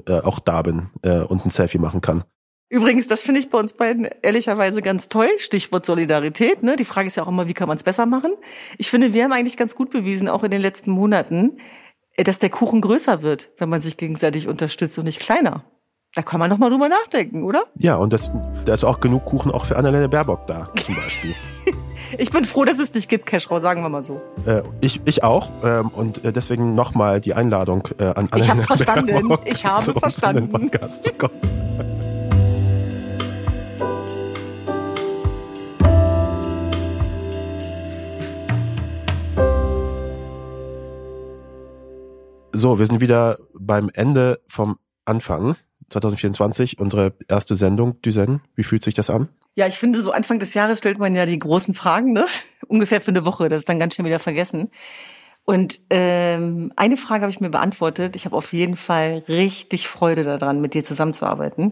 äh, 0.08 0.22
auch 0.22 0.40
da 0.40 0.64
bin 0.64 0.90
äh, 1.04 1.20
und 1.20 1.46
ein 1.46 1.52
Selfie 1.52 1.78
machen 1.78 2.02
kann. 2.02 2.24
Übrigens, 2.70 3.08
das 3.08 3.24
finde 3.24 3.40
ich 3.40 3.50
bei 3.50 3.58
uns 3.58 3.74
beiden 3.74 4.08
ehrlicherweise 4.22 4.84
ganz 4.84 5.10
toll. 5.10 5.28
Stichwort 5.38 5.88
Solidarität. 5.88 6.62
Ne? 6.62 6.76
Die 6.76 6.86
Frage 6.86 7.08
ist 7.08 7.16
ja 7.16 7.24
auch 7.24 7.28
immer, 7.28 7.48
wie 7.48 7.56
kann 7.56 7.68
man 7.68 7.78
es 7.78 7.84
besser 7.84 8.06
machen? 8.06 8.34
Ich 8.78 8.90
finde, 8.90 9.12
wir 9.12 9.24
haben 9.24 9.34
eigentlich 9.34 9.58
ganz 9.58 9.76
gut 9.76 9.90
bewiesen, 9.90 10.28
auch 10.30 10.44
in 10.44 10.52
den 10.52 10.62
letzten 10.62 10.92
Monaten, 10.92 11.58
äh, 12.16 12.24
dass 12.24 12.38
der 12.38 12.52
Kuchen 12.52 12.82
größer 12.82 13.24
wird, 13.24 13.50
wenn 13.58 13.70
man 13.70 13.82
sich 13.82 13.98
gegenseitig 13.98 14.48
unterstützt 14.48 14.98
und 15.00 15.06
nicht 15.06 15.20
kleiner. 15.20 15.64
Da 16.16 16.22
kann 16.22 16.40
man 16.40 16.50
doch 16.50 16.58
mal 16.58 16.70
drüber 16.70 16.90
nachdenken, 16.90 17.44
oder? 17.44 17.64
Ja, 17.76 17.96
und 17.96 18.14
das, 18.14 18.32
da 18.66 18.74
ist 18.74 18.84
auch 18.84 19.00
genug 19.00 19.26
Kuchen 19.26 19.52
auch 19.52 19.66
für 19.66 19.76
Annalena 19.76 20.08
Baerbock 20.08 20.46
da, 20.48 20.72
zum 20.84 20.96
Beispiel. 20.96 21.34
ich 22.20 22.32
bin 22.32 22.46
froh, 22.46 22.66
dass 22.66 22.78
es 22.78 22.92
dich 22.92 23.08
gibt, 23.08 23.26
Cashrow, 23.26 23.60
sagen 23.60 23.82
wir 23.82 23.90
mal 23.90 24.04
so. 24.04 24.22
Äh, 24.46 24.62
ich, 24.82 25.02
ich 25.06 25.24
auch. 25.24 25.52
Ähm, 25.64 25.90
und 25.90 26.24
äh, 26.24 26.32
deswegen 26.32 26.76
nochmal 26.76 27.20
die 27.20 27.34
Einladung 27.34 27.88
äh, 27.98 28.04
an 28.04 28.28
Annalena 28.32 28.44
Ich 28.44 28.50
hab's 28.50 28.66
verstanden. 28.66 29.08
Baerbock, 29.08 29.42
ich 29.48 29.66
habe 29.66 29.94
verstanden. 29.94 30.50
Podcast 30.50 31.04
zu 31.04 31.14
kommen. 31.14 31.69
So, 42.60 42.78
wir 42.78 42.86
sind 42.86 43.00
wieder 43.00 43.38
beim 43.54 43.90
Ende 43.94 44.42
vom 44.50 44.80
Anfang 45.06 45.56
2024, 45.92 46.78
unsere 46.78 47.14
erste 47.30 47.56
Sendung, 47.56 48.02
Düsen. 48.02 48.42
Wie 48.54 48.64
fühlt 48.64 48.84
sich 48.84 48.94
das 48.94 49.10
an? 49.10 49.30
Ja, 49.56 49.66
ich 49.68 49.76
finde, 49.76 50.02
so 50.02 50.12
Anfang 50.12 50.40
des 50.40 50.54
Jahres 50.56 50.80
stellt 50.80 51.00
man 51.00 51.16
ja 51.16 51.26
die 51.26 51.40
großen 51.40 51.74
Fragen, 51.74 52.12
ne? 52.12 52.26
Ungefähr 52.68 53.00
für 53.00 53.12
eine 53.12 53.24
Woche, 53.24 53.48
das 53.48 53.60
ist 53.60 53.70
dann 53.70 53.80
ganz 53.80 53.96
schnell 53.96 54.08
wieder 54.08 54.20
vergessen. 54.20 54.72
Und 55.46 55.80
ähm, 55.90 56.74
eine 56.76 56.98
Frage 56.98 57.22
habe 57.22 57.32
ich 57.32 57.40
mir 57.40 57.50
beantwortet. 57.50 58.18
Ich 58.18 58.26
habe 58.26 58.36
auf 58.36 58.52
jeden 58.52 58.76
Fall 58.76 59.24
richtig 59.30 59.88
Freude 59.88 60.24
daran, 60.24 60.60
mit 60.60 60.74
dir 60.74 60.84
zusammenzuarbeiten. 60.84 61.72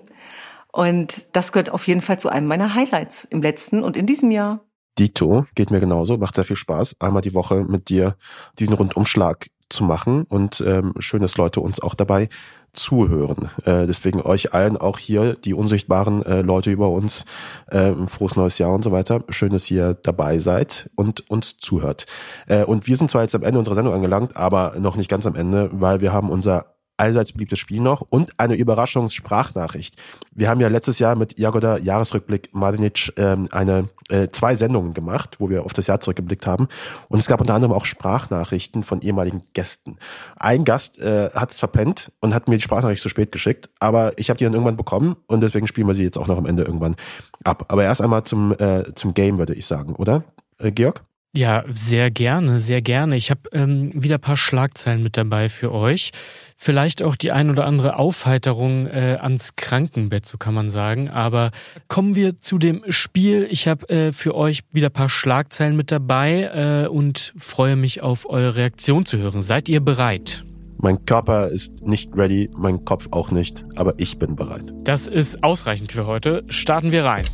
Und 0.71 1.35
das 1.35 1.51
gehört 1.51 1.69
auf 1.69 1.85
jeden 1.85 1.99
Fall 1.99 2.17
zu 2.17 2.29
einem 2.29 2.47
meiner 2.47 2.75
Highlights 2.75 3.25
im 3.25 3.41
letzten 3.41 3.83
und 3.83 3.97
in 3.97 4.05
diesem 4.05 4.31
Jahr. 4.31 4.61
Dito, 4.97 5.45
geht 5.53 5.69
mir 5.69 5.81
genauso, 5.81 6.17
macht 6.17 6.35
sehr 6.35 6.45
viel 6.45 6.55
Spaß, 6.55 6.95
einmal 7.01 7.21
die 7.21 7.33
Woche 7.33 7.65
mit 7.65 7.89
dir 7.89 8.15
diesen 8.57 8.73
Rundumschlag 8.73 9.47
zu 9.69 9.83
machen 9.83 10.23
und 10.23 10.63
ähm, 10.65 10.93
schön, 10.99 11.21
dass 11.21 11.37
Leute 11.37 11.59
uns 11.61 11.81
auch 11.81 11.93
dabei 11.93 12.29
zuhören. 12.73 13.49
Äh, 13.65 13.87
deswegen 13.87 14.21
euch 14.21 14.53
allen 14.53 14.77
auch 14.77 14.97
hier, 14.97 15.33
die 15.33 15.53
unsichtbaren 15.53 16.23
äh, 16.23 16.41
Leute 16.41 16.71
über 16.71 16.89
uns, 16.89 17.25
äh, 17.67 17.91
frohes 18.07 18.35
neues 18.35 18.57
Jahr 18.57 18.73
und 18.73 18.83
so 18.83 18.91
weiter. 18.91 19.23
Schön, 19.29 19.51
dass 19.51 19.69
ihr 19.69 19.95
dabei 19.95 20.39
seid 20.39 20.89
und 20.95 21.29
uns 21.29 21.57
zuhört. 21.57 22.05
Äh, 22.47 22.63
und 22.63 22.87
wir 22.87 22.95
sind 22.95 23.09
zwar 23.09 23.23
jetzt 23.23 23.35
am 23.35 23.43
Ende 23.43 23.59
unserer 23.59 23.75
Sendung 23.75 23.93
angelangt, 23.93 24.37
aber 24.37 24.75
noch 24.79 24.95
nicht 24.95 25.09
ganz 25.09 25.25
am 25.25 25.35
Ende, 25.35 25.69
weil 25.73 26.01
wir 26.01 26.13
haben 26.13 26.29
unser 26.29 26.76
allseits 26.97 27.33
beliebtes 27.33 27.59
Spiel 27.59 27.81
noch 27.81 28.01
und 28.01 28.31
eine 28.39 28.55
Überraschungssprachnachricht. 28.55 29.95
Wir 30.31 30.49
haben 30.49 30.59
ja 30.59 30.67
letztes 30.67 30.99
Jahr 30.99 31.15
mit 31.15 31.39
Jagoda 31.39 31.77
Jahresrückblick 31.77 32.49
Madinic 32.53 33.13
ähm, 33.17 33.47
eine 33.51 33.89
äh, 34.09 34.29
zwei 34.29 34.55
Sendungen 34.55 34.93
gemacht, 34.93 35.37
wo 35.39 35.49
wir 35.49 35.63
auf 35.63 35.73
das 35.73 35.87
Jahr 35.87 35.99
zurückgeblickt 35.99 36.47
haben 36.47 36.67
und 37.07 37.19
es 37.19 37.27
gab 37.27 37.41
unter 37.41 37.53
anderem 37.53 37.73
auch 37.73 37.85
Sprachnachrichten 37.85 38.83
von 38.83 39.01
ehemaligen 39.01 39.43
Gästen. 39.53 39.97
Ein 40.35 40.65
Gast 40.65 40.99
äh, 40.99 41.29
hat 41.33 41.51
es 41.51 41.59
verpennt 41.59 42.11
und 42.19 42.33
hat 42.33 42.47
mir 42.47 42.55
die 42.55 42.63
Sprachnachricht 42.63 43.01
zu 43.01 43.09
spät 43.09 43.31
geschickt, 43.31 43.69
aber 43.79 44.17
ich 44.17 44.29
habe 44.29 44.37
die 44.37 44.43
dann 44.43 44.53
irgendwann 44.53 44.77
bekommen 44.77 45.15
und 45.27 45.41
deswegen 45.41 45.67
spielen 45.67 45.87
wir 45.87 45.93
sie 45.93 46.03
jetzt 46.03 46.17
auch 46.17 46.27
noch 46.27 46.37
am 46.37 46.45
Ende 46.45 46.63
irgendwann 46.63 46.95
ab. 47.43 47.65
Aber 47.69 47.83
erst 47.83 48.01
einmal 48.01 48.23
zum 48.23 48.53
äh, 48.57 48.93
zum 48.95 49.13
Game 49.13 49.37
würde 49.37 49.53
ich 49.53 49.65
sagen, 49.65 49.95
oder? 49.95 50.23
Äh, 50.57 50.71
Georg? 50.71 51.03
Ja, 51.37 51.63
sehr 51.71 52.09
gerne, 52.09 52.59
sehr 52.59 52.81
gerne. 52.81 53.15
Ich 53.15 53.29
habe 53.29 53.41
ähm, 53.51 53.91
wieder 53.93 54.17
paar 54.17 54.37
Schlagzeilen 54.37 55.03
mit 55.03 55.17
dabei 55.17 55.49
für 55.49 55.71
euch. 55.71 56.09
Vielleicht 56.55 57.03
auch 57.03 57.15
die 57.15 57.31
ein 57.31 57.51
oder 57.51 57.65
andere 57.65 57.99
Aufheiterung 57.99 58.87
äh, 58.87 59.19
ans 59.21 59.55
Krankenbett, 59.55 60.25
so 60.25 60.39
kann 60.39 60.55
man 60.55 60.71
sagen. 60.71 61.09
Aber 61.09 61.51
kommen 61.89 62.15
wir 62.15 62.39
zu 62.39 62.57
dem 62.57 62.83
Spiel. 62.89 63.47
Ich 63.51 63.67
habe 63.67 63.87
äh, 63.87 64.13
für 64.13 64.33
euch 64.33 64.61
wieder 64.71 64.89
paar 64.89 65.09
Schlagzeilen 65.09 65.75
mit 65.75 65.91
dabei 65.91 66.85
äh, 66.85 66.87
und 66.87 67.35
freue 67.37 67.75
mich 67.75 68.01
auf 68.01 68.27
eure 68.27 68.55
Reaktion 68.55 69.05
zu 69.05 69.19
hören. 69.19 69.43
Seid 69.43 69.69
ihr 69.69 69.81
bereit? 69.81 70.43
Mein 70.79 71.05
Körper 71.05 71.49
ist 71.49 71.85
nicht 71.85 72.17
ready, 72.17 72.49
mein 72.57 72.83
Kopf 72.83 73.09
auch 73.11 73.29
nicht, 73.29 73.63
aber 73.75 73.93
ich 73.97 74.17
bin 74.17 74.35
bereit. 74.35 74.73
Das 74.85 75.07
ist 75.07 75.43
ausreichend 75.43 75.91
für 75.91 76.07
heute. 76.07 76.45
Starten 76.49 76.91
wir 76.91 77.05
rein. 77.05 77.25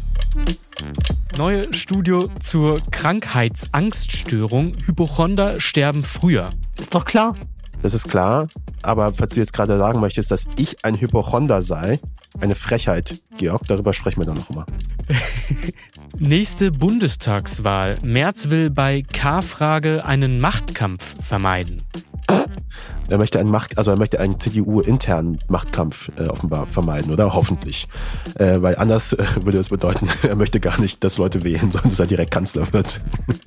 Neue 1.38 1.73
Studio 1.73 2.29
zur 2.39 2.79
Krankheitsangststörung. 2.91 4.75
Hypochonder 4.86 5.59
sterben 5.59 6.03
früher. 6.03 6.51
Ist 6.79 6.93
doch 6.93 7.05
klar. 7.05 7.34
Das 7.81 7.95
ist 7.95 8.07
klar, 8.07 8.49
aber 8.84 9.13
falls 9.15 9.34
du 9.34 9.39
jetzt 9.39 9.51
gerade 9.51 9.79
sagen 9.79 9.99
möchtest, 9.99 10.29
dass 10.29 10.45
ich 10.57 10.86
ein 10.86 10.99
Hypochonder 10.99 11.63
sei, 11.63 11.99
eine 12.39 12.53
Frechheit, 12.53 13.23
Georg, 13.38 13.63
darüber 13.67 13.93
sprechen 13.93 14.21
wir 14.21 14.27
dann 14.27 14.36
noch 14.36 14.49
mal. 14.51 14.65
Nächste 16.19 16.71
Bundestagswahl. 16.71 17.97
Merz 18.03 18.49
will 18.49 18.69
bei 18.69 19.01
K-Frage 19.01 20.05
einen 20.05 20.39
Machtkampf 20.39 21.15
vermeiden. 21.19 21.81
Er 23.10 23.18
möchte 23.18 23.39
einen 23.39 23.51
Macht, 23.51 23.78
also 23.78 23.91
er 23.91 23.97
möchte 23.97 24.20
einen 24.20 24.38
CDU-internen 24.38 25.39
Machtkampf 25.47 26.12
äh, 26.18 26.28
offenbar 26.28 26.66
vermeiden, 26.68 27.12
oder? 27.12 27.34
Hoffentlich. 27.34 27.88
Äh, 28.36 28.62
weil 28.62 28.76
anders 28.78 29.14
äh, 29.14 29.26
würde 29.41 29.58
es 29.58 29.70
bedeuten, 29.70 30.08
er 30.24 30.36
möchte 30.36 30.60
gar 30.60 30.80
nicht, 30.80 31.04
dass 31.04 31.18
Leute 31.18 31.43
wählen, 31.43 31.72
sondern 31.72 31.89
dass 31.89 31.99
er 31.99 32.08
direkt 32.08 32.32
Kanzler 32.32 32.72
wird. 32.74 33.01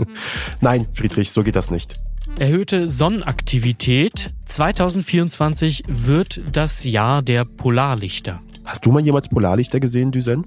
Nein, 0.60 0.86
Friedrich, 0.92 1.30
so 1.30 1.42
geht 1.42 1.56
das 1.56 1.70
nicht. 1.70 1.94
Erhöhte 2.38 2.88
Sonnenaktivität. 2.88 4.32
2024 4.46 5.84
wird 5.88 6.42
das 6.52 6.84
Jahr 6.84 7.22
der 7.22 7.44
Polarlichter. 7.44 8.40
Hast 8.64 8.84
du 8.84 8.92
mal 8.92 9.00
jemals 9.00 9.28
Polarlichter 9.28 9.80
gesehen, 9.80 10.12
Düsen? 10.12 10.44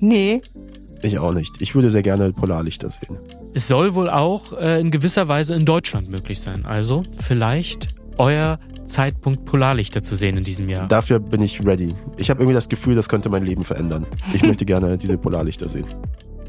Nee. 0.00 0.42
Ich 1.02 1.18
auch 1.18 1.32
nicht. 1.32 1.62
Ich 1.62 1.74
würde 1.74 1.88
sehr 1.88 2.02
gerne 2.02 2.32
Polarlichter 2.32 2.90
sehen. 2.90 3.16
Es 3.54 3.68
soll 3.68 3.94
wohl 3.94 4.10
auch 4.10 4.52
äh, 4.52 4.80
in 4.80 4.90
gewisser 4.90 5.28
Weise 5.28 5.54
in 5.54 5.64
Deutschland 5.64 6.08
möglich 6.08 6.40
sein. 6.40 6.66
Also 6.66 7.02
vielleicht 7.16 7.88
euer 8.18 8.58
Zeitpunkt 8.86 9.44
Polarlichter 9.44 10.02
zu 10.02 10.16
sehen 10.16 10.36
in 10.36 10.44
diesem 10.44 10.68
Jahr. 10.68 10.88
Dafür 10.88 11.20
bin 11.20 11.42
ich 11.42 11.64
ready. 11.64 11.94
Ich 12.16 12.30
habe 12.30 12.40
irgendwie 12.40 12.54
das 12.54 12.68
Gefühl, 12.68 12.94
das 12.94 13.08
könnte 13.08 13.28
mein 13.28 13.44
Leben 13.44 13.64
verändern. 13.64 14.06
Ich 14.34 14.42
möchte 14.42 14.64
gerne 14.64 14.98
diese 14.98 15.16
Polarlichter 15.16 15.68
sehen. 15.68 15.86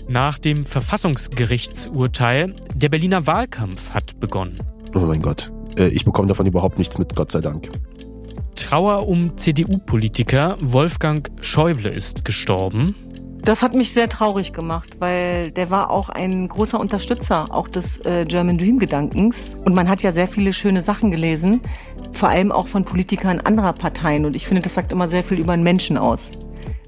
Nach 0.07 0.39
dem 0.39 0.66
Verfassungsgerichtsurteil, 0.66 2.55
der 2.76 2.89
Berliner 2.89 3.28
Wahlkampf 3.28 3.91
hat 3.91 4.20
begonnen. 4.20 4.59
Oh 4.95 4.99
mein 4.99 5.22
Gott. 5.22 5.51
Äh, 5.78 5.88
ich 5.89 6.03
bekomme 6.03 6.28
davon 6.28 6.45
überhaupt 6.45 6.78
nichts 6.78 6.97
mit, 6.97 7.16
Gott 7.16 7.32
sei 7.32 7.39
Dank. 7.39 7.70
Trauer 8.55 9.07
um 9.07 9.38
CDU-Politiker 9.38 10.57
Wolfgang 10.62 11.32
Schäuble 11.41 11.89
ist 11.89 12.26
gestorben. 12.26 12.95
Das 13.43 13.63
hat 13.63 13.73
mich 13.73 13.91
sehr 13.91 14.07
traurig 14.07 14.53
gemacht, 14.53 14.97
weil 14.99 15.49
der 15.49 15.71
war 15.71 15.89
auch 15.89 16.09
ein 16.09 16.47
großer 16.47 16.79
Unterstützer 16.79 17.47
auch 17.49 17.67
des 17.67 17.97
äh, 18.05 18.25
German 18.25 18.59
Dream 18.59 18.77
Gedankens. 18.77 19.57
Und 19.65 19.73
man 19.73 19.89
hat 19.89 20.03
ja 20.03 20.11
sehr 20.11 20.27
viele 20.27 20.53
schöne 20.53 20.81
Sachen 20.81 21.09
gelesen, 21.09 21.59
vor 22.11 22.29
allem 22.29 22.51
auch 22.51 22.67
von 22.67 22.85
Politikern 22.85 23.39
anderer 23.39 23.73
Parteien. 23.73 24.25
Und 24.25 24.35
ich 24.35 24.45
finde, 24.45 24.61
das 24.61 24.75
sagt 24.75 24.91
immer 24.91 25.09
sehr 25.09 25.23
viel 25.23 25.39
über 25.39 25.53
einen 25.53 25.63
Menschen 25.63 25.97
aus. 25.97 26.31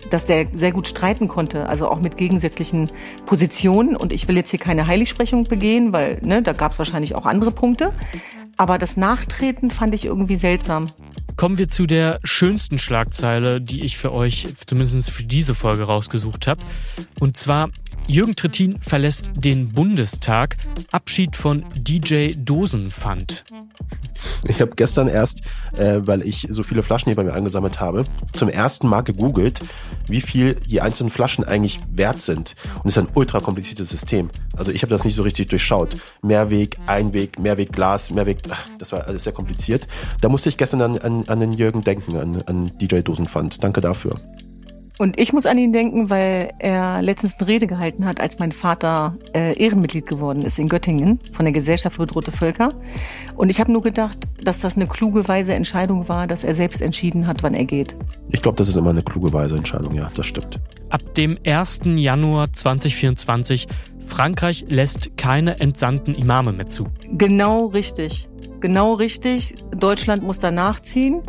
Dass 0.10 0.26
der 0.26 0.48
sehr 0.54 0.72
gut 0.72 0.88
streiten 0.88 1.28
konnte, 1.28 1.68
also 1.68 1.88
auch 1.90 2.00
mit 2.00 2.18
gegensätzlichen 2.18 2.92
Positionen. 3.26 3.96
Und 3.96 4.14
ich 4.14 4.28
will 4.28 4.36
jetzt 4.36 4.50
hier 4.50 4.60
keine 4.60 4.88
Heiligsprechung 4.88 5.46
begehen, 5.46 5.94
weil 5.94 6.20
ne, 6.24 6.42
da 6.42 6.54
gab 6.54 6.74
es 6.74 6.80
wahrscheinlich 6.80 7.16
auch 7.16 7.26
andere 7.26 7.52
Punkte. 7.52 7.94
Aber 8.58 8.78
das 8.78 8.98
Nachtreten 8.98 9.72
fand 9.72 9.96
ich 9.96 10.06
irgendwie 10.06 10.36
seltsam. 10.36 10.88
Kommen 11.36 11.58
wir 11.58 11.68
zu 11.68 11.88
der 11.88 12.20
schönsten 12.24 12.78
Schlagzeile, 12.78 13.60
die 13.60 13.84
ich 13.84 13.98
für 13.98 14.14
euch 14.14 14.48
zumindest 14.68 15.10
für 15.10 15.24
diese 15.24 15.56
Folge 15.56 15.84
rausgesucht 15.84 16.46
habe. 16.48 16.62
Und 17.20 17.38
zwar 17.38 17.70
Jürgen 18.08 18.36
Trittin 18.36 18.80
verlässt 18.82 19.32
den 19.36 19.72
Bundestag. 19.72 20.58
Abschied 20.92 21.36
von 21.36 21.64
DJ 21.78 22.34
Dosenpfand. 22.38 23.46
Ich 24.48 24.62
habe 24.62 24.72
gestern 24.76 25.08
erst, 25.08 25.42
äh, 25.78 26.00
weil 26.02 26.22
ich 26.22 26.48
so 26.50 26.64
viele 26.64 26.84
Flaschen 26.84 27.06
hier 27.10 27.16
bei 27.16 27.24
mir 27.24 27.34
angesammelt 27.34 27.80
habe, 27.80 28.04
zum 28.34 28.50
ersten 28.50 28.88
Mal 28.88 29.02
gegoogelt, 29.02 29.60
wie 30.08 30.22
viel 30.22 30.56
die 30.56 30.82
einzelnen 30.82 31.10
Flaschen 31.10 31.44
eigentlich 31.44 31.80
wert 31.92 32.22
sind. 32.22 32.56
Und 32.76 32.88
es 32.90 32.98
ist 32.98 33.04
ein 33.04 33.12
ultra 33.16 33.40
kompliziertes 33.40 33.90
System. 33.90 34.30
Also 34.56 34.72
ich 34.72 34.82
habe 34.82 34.92
das 34.92 35.06
nicht 35.06 35.16
so 35.16 35.24
richtig 35.24 35.50
durchschaut. 35.50 35.96
Mehrweg, 36.22 36.78
Einweg, 36.88 37.40
Mehrweg 37.40 37.72
Glas, 37.72 38.12
Mehrweg, 38.12 38.40
ach, 38.50 38.68
das 38.80 38.92
war 38.92 39.08
alles 39.08 39.24
sehr 39.24 39.34
kompliziert. 39.34 39.88
Da 40.22 40.30
musste 40.30 40.50
ich 40.50 40.58
gestern 40.58 40.82
an, 40.82 40.98
an, 40.98 41.24
an 41.28 41.40
den 41.40 41.54
Jürgen 41.54 41.82
denken, 41.82 42.16
an, 42.18 42.42
an 42.44 42.72
DJ 42.78 43.00
Dosenpfand. 43.00 43.64
Danke 43.64 43.82
dafür. 43.82 44.20
Und 45.00 45.20
ich 45.20 45.34
muss 45.34 45.48
an 45.48 45.58
ihn 45.58 45.74
denken, 45.74 46.12
weil 46.12 46.52
er 46.60 47.02
letztens 47.02 47.36
eine 47.40 47.48
Rede 47.48 47.66
gehalten 47.66 48.06
hat, 48.06 48.20
als 48.20 48.38
mein 48.38 48.52
Vater 48.52 49.18
äh, 49.34 49.58
Ehrenmitglied 49.58 50.06
geworden 50.06 50.44
ist 50.44 50.60
in 50.60 50.68
Göttingen 50.68 51.20
von 51.32 51.46
der 51.46 51.52
Gesellschaft 51.52 51.96
für 51.96 52.06
bedrohte 52.06 52.32
Völker. 52.32 52.74
Und 53.36 53.50
ich 53.50 53.60
habe 53.60 53.72
nur 53.72 53.82
gedacht, 53.82 54.28
dass 54.44 54.60
das 54.60 54.76
eine 54.76 54.86
kluge, 54.86 55.28
weise 55.28 55.56
Entscheidung 55.56 56.08
war, 56.10 56.28
dass 56.28 56.44
er 56.44 56.54
selbst 56.54 56.80
entschieden 56.80 57.26
hat, 57.26 57.42
wann 57.42 57.56
er 57.56 57.66
geht. 57.66 57.96
Ich 58.30 58.44
glaube, 58.44 58.58
das 58.58 58.70
ist 58.70 58.78
immer 58.78 58.92
eine 58.92 59.02
kluge, 59.02 59.34
weise 59.34 59.56
Entscheidung, 59.56 59.96
ja, 59.96 60.12
das 60.16 60.28
stimmt. 60.28 60.60
Ab 60.90 61.16
dem 61.16 61.40
1. 61.44 61.82
Januar 61.96 62.54
2024, 62.54 63.68
Frankreich 64.06 64.66
lässt 64.70 65.18
keine 65.18 65.60
entsandten 65.60 66.14
Imame 66.14 66.54
mehr 66.54 66.68
zu. 66.68 66.86
Genau 67.14 67.66
richtig. 67.66 68.30
Genau 68.60 68.94
richtig. 68.94 69.56
Deutschland 69.76 70.22
muss 70.22 70.38
da 70.38 70.52
nachziehen. 70.52 71.24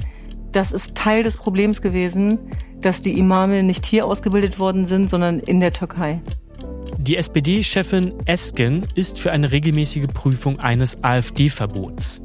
Das 0.52 0.70
ist 0.70 0.94
Teil 0.94 1.22
des 1.22 1.38
Problems 1.38 1.80
gewesen 1.80 2.38
dass 2.84 3.02
die 3.02 3.18
Imame 3.18 3.62
nicht 3.62 3.86
hier 3.86 4.06
ausgebildet 4.06 4.58
worden 4.58 4.86
sind, 4.86 5.08
sondern 5.08 5.38
in 5.38 5.60
der 5.60 5.72
Türkei. 5.72 6.20
Die 6.98 7.16
SPD-Chefin 7.16 8.12
Esken 8.26 8.86
ist 8.94 9.18
für 9.18 9.32
eine 9.32 9.50
regelmäßige 9.50 10.06
Prüfung 10.12 10.60
eines 10.60 11.02
AfD-Verbots. 11.02 12.20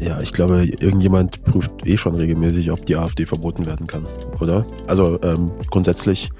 Ja, 0.00 0.20
ich 0.20 0.32
glaube, 0.32 0.64
irgendjemand 0.64 1.42
prüft 1.44 1.70
eh 1.86 1.96
schon 1.96 2.14
regelmäßig, 2.14 2.70
ob 2.70 2.84
die 2.86 2.96
AfD 2.96 3.26
verboten 3.26 3.64
werden 3.66 3.86
kann, 3.86 4.04
oder? 4.40 4.66
Also 4.86 5.20
ähm, 5.22 5.50
grundsätzlich 5.70 6.30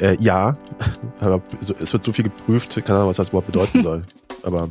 äh, 0.00 0.16
ja, 0.20 0.56
aber 1.20 1.42
es 1.60 1.92
wird 1.92 2.04
so 2.04 2.12
viel 2.12 2.24
geprüft, 2.24 2.74
keine 2.84 2.98
Ahnung, 2.98 3.10
was 3.10 3.16
das 3.16 3.30
überhaupt 3.30 3.46
bedeuten 3.46 3.82
soll. 3.82 4.02
Aber 4.42 4.68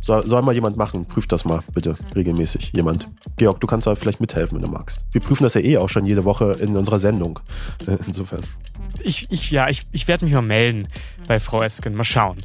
soll, 0.00 0.26
soll 0.26 0.42
mal 0.42 0.54
jemand 0.54 0.76
machen. 0.76 1.04
Prüf 1.04 1.26
das 1.26 1.44
mal, 1.44 1.60
bitte, 1.72 1.96
regelmäßig. 2.14 2.72
Jemand. 2.74 3.06
Georg, 3.36 3.60
du 3.60 3.66
kannst 3.66 3.86
da 3.86 3.94
vielleicht 3.94 4.20
mithelfen, 4.20 4.56
wenn 4.56 4.64
du 4.64 4.70
magst. 4.70 5.04
Wir 5.12 5.20
prüfen 5.20 5.42
das 5.44 5.54
ja 5.54 5.60
eh 5.60 5.78
auch 5.78 5.88
schon 5.88 6.06
jede 6.06 6.24
Woche 6.24 6.56
in 6.60 6.76
unserer 6.76 6.98
Sendung. 6.98 7.40
Äh, 7.86 7.96
insofern. 8.06 8.42
Ich, 9.02 9.30
ich, 9.30 9.50
ja, 9.50 9.68
ich, 9.68 9.86
ich 9.92 10.08
werde 10.08 10.24
mich 10.24 10.34
mal 10.34 10.42
melden 10.42 10.88
bei 11.26 11.38
Frau 11.38 11.62
Esken. 11.62 11.94
Mal 11.94 12.04
schauen. 12.04 12.38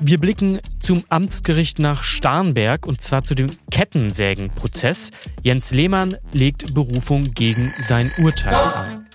Wir 0.00 0.18
blicken 0.18 0.60
zum 0.80 1.04
Amtsgericht 1.08 1.78
nach 1.78 2.02
Starnberg 2.02 2.86
und 2.86 3.00
zwar 3.00 3.22
zu 3.22 3.34
dem 3.34 3.46
Kettensägenprozess. 3.70 5.10
Jens 5.42 5.72
Lehmann 5.72 6.16
legt 6.32 6.74
Berufung 6.74 7.32
gegen 7.32 7.72
sein 7.86 8.10
Urteil 8.22 8.54
ein. 8.54 9.06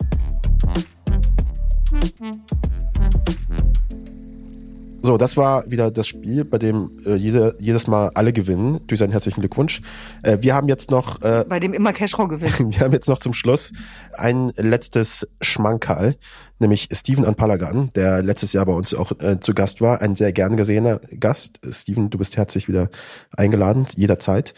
So, 5.02 5.18
das 5.18 5.38
war 5.38 5.70
wieder 5.72 5.92
das 5.92 6.08
Spiel, 6.08 6.44
bei 6.44 6.58
dem 6.58 6.92
äh, 7.06 7.16
jede, 7.16 7.56
jedes 7.60 7.88
Mal 7.88 8.12
alle 8.16 8.34
gewinnen. 8.34 8.82
Durch 8.88 9.00
seinen 9.00 9.12
herzlichen 9.12 9.40
Glückwunsch. 9.40 9.82
Äh, 10.24 10.40
wir 10.42 10.54
haben 10.54 10.68
jetzt 10.68 10.92
noch. 10.92 11.22
Äh, 11.22 11.46
bei 11.48 11.60
dem 11.60 11.74
immer 11.74 11.94
Cashrow 11.94 12.28
gewinnt. 12.28 12.60
wir 12.60 12.80
haben 12.82 12.92
jetzt 12.92 13.08
noch 13.08 13.20
zum 13.20 13.34
Schluss 13.34 13.72
ein 14.14 14.52
letztes 14.58 15.28
Schmankerl, 15.40 16.16
nämlich 16.60 16.90
Steven 16.92 17.24
Anpalagan, 17.24 17.92
der 17.96 18.22
letztes 18.22 18.52
Jahr 18.52 18.66
bei 18.66 18.74
uns 18.74 18.94
auch 18.94 19.14
äh, 19.22 19.40
zu 19.40 19.54
Gast 19.54 19.80
war. 19.80 20.02
Ein 20.02 20.16
sehr 20.16 20.34
gern 20.34 20.58
gesehener 20.58 21.00
Gast. 21.18 21.62
Steven, 21.70 22.10
du 22.10 22.18
bist 22.18 22.36
herzlich 22.36 22.68
wieder 22.68 22.90
eingeladen, 23.38 23.86
jederzeit. 23.96 24.54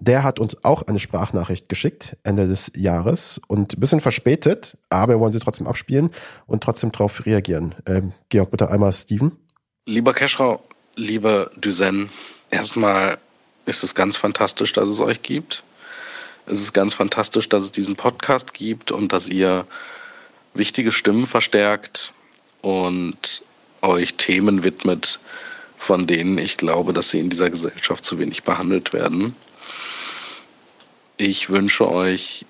Der 0.00 0.24
hat 0.24 0.40
uns 0.40 0.64
auch 0.64 0.82
eine 0.82 0.98
Sprachnachricht 0.98 1.68
geschickt, 1.68 2.16
Ende 2.24 2.48
des 2.48 2.72
Jahres 2.74 3.40
und 3.46 3.76
ein 3.76 3.80
bisschen 3.80 4.00
verspätet, 4.00 4.76
aber 4.90 5.14
wir 5.14 5.20
wollen 5.20 5.32
sie 5.32 5.38
trotzdem 5.38 5.68
abspielen 5.68 6.10
und 6.46 6.64
trotzdem 6.64 6.90
darauf 6.90 7.24
reagieren. 7.26 7.76
Ähm, 7.86 8.12
Georg, 8.28 8.50
bitte 8.50 8.70
einmal 8.70 8.92
Steven. 8.92 9.32
Lieber 9.86 10.14
Keschrau, 10.14 10.64
lieber 10.96 11.50
Duzen, 11.56 12.08
erstmal 12.50 13.18
ist 13.66 13.84
es 13.84 13.94
ganz 13.94 14.16
fantastisch, 14.16 14.72
dass 14.72 14.88
es 14.88 14.98
euch 14.98 15.20
gibt. 15.20 15.62
Es 16.46 16.62
ist 16.62 16.72
ganz 16.72 16.94
fantastisch, 16.94 17.50
dass 17.50 17.64
es 17.64 17.70
diesen 17.70 17.94
Podcast 17.94 18.54
gibt 18.54 18.92
und 18.92 19.12
dass 19.12 19.28
ihr 19.28 19.66
wichtige 20.54 20.90
Stimmen 20.90 21.26
verstärkt 21.26 22.14
und 22.62 23.42
euch 23.82 24.14
Themen 24.14 24.64
widmet, 24.64 25.20
von 25.76 26.06
denen 26.06 26.38
ich 26.38 26.56
glaube, 26.56 26.94
dass 26.94 27.10
sie 27.10 27.20
in 27.20 27.28
dieser 27.28 27.50
Gesellschaft 27.50 28.04
zu 28.04 28.18
wenig 28.18 28.42
behandelt 28.42 28.94
werden. 28.94 29.36
Ich 31.18 31.50
wünsche 31.50 31.90
euch 31.90 32.46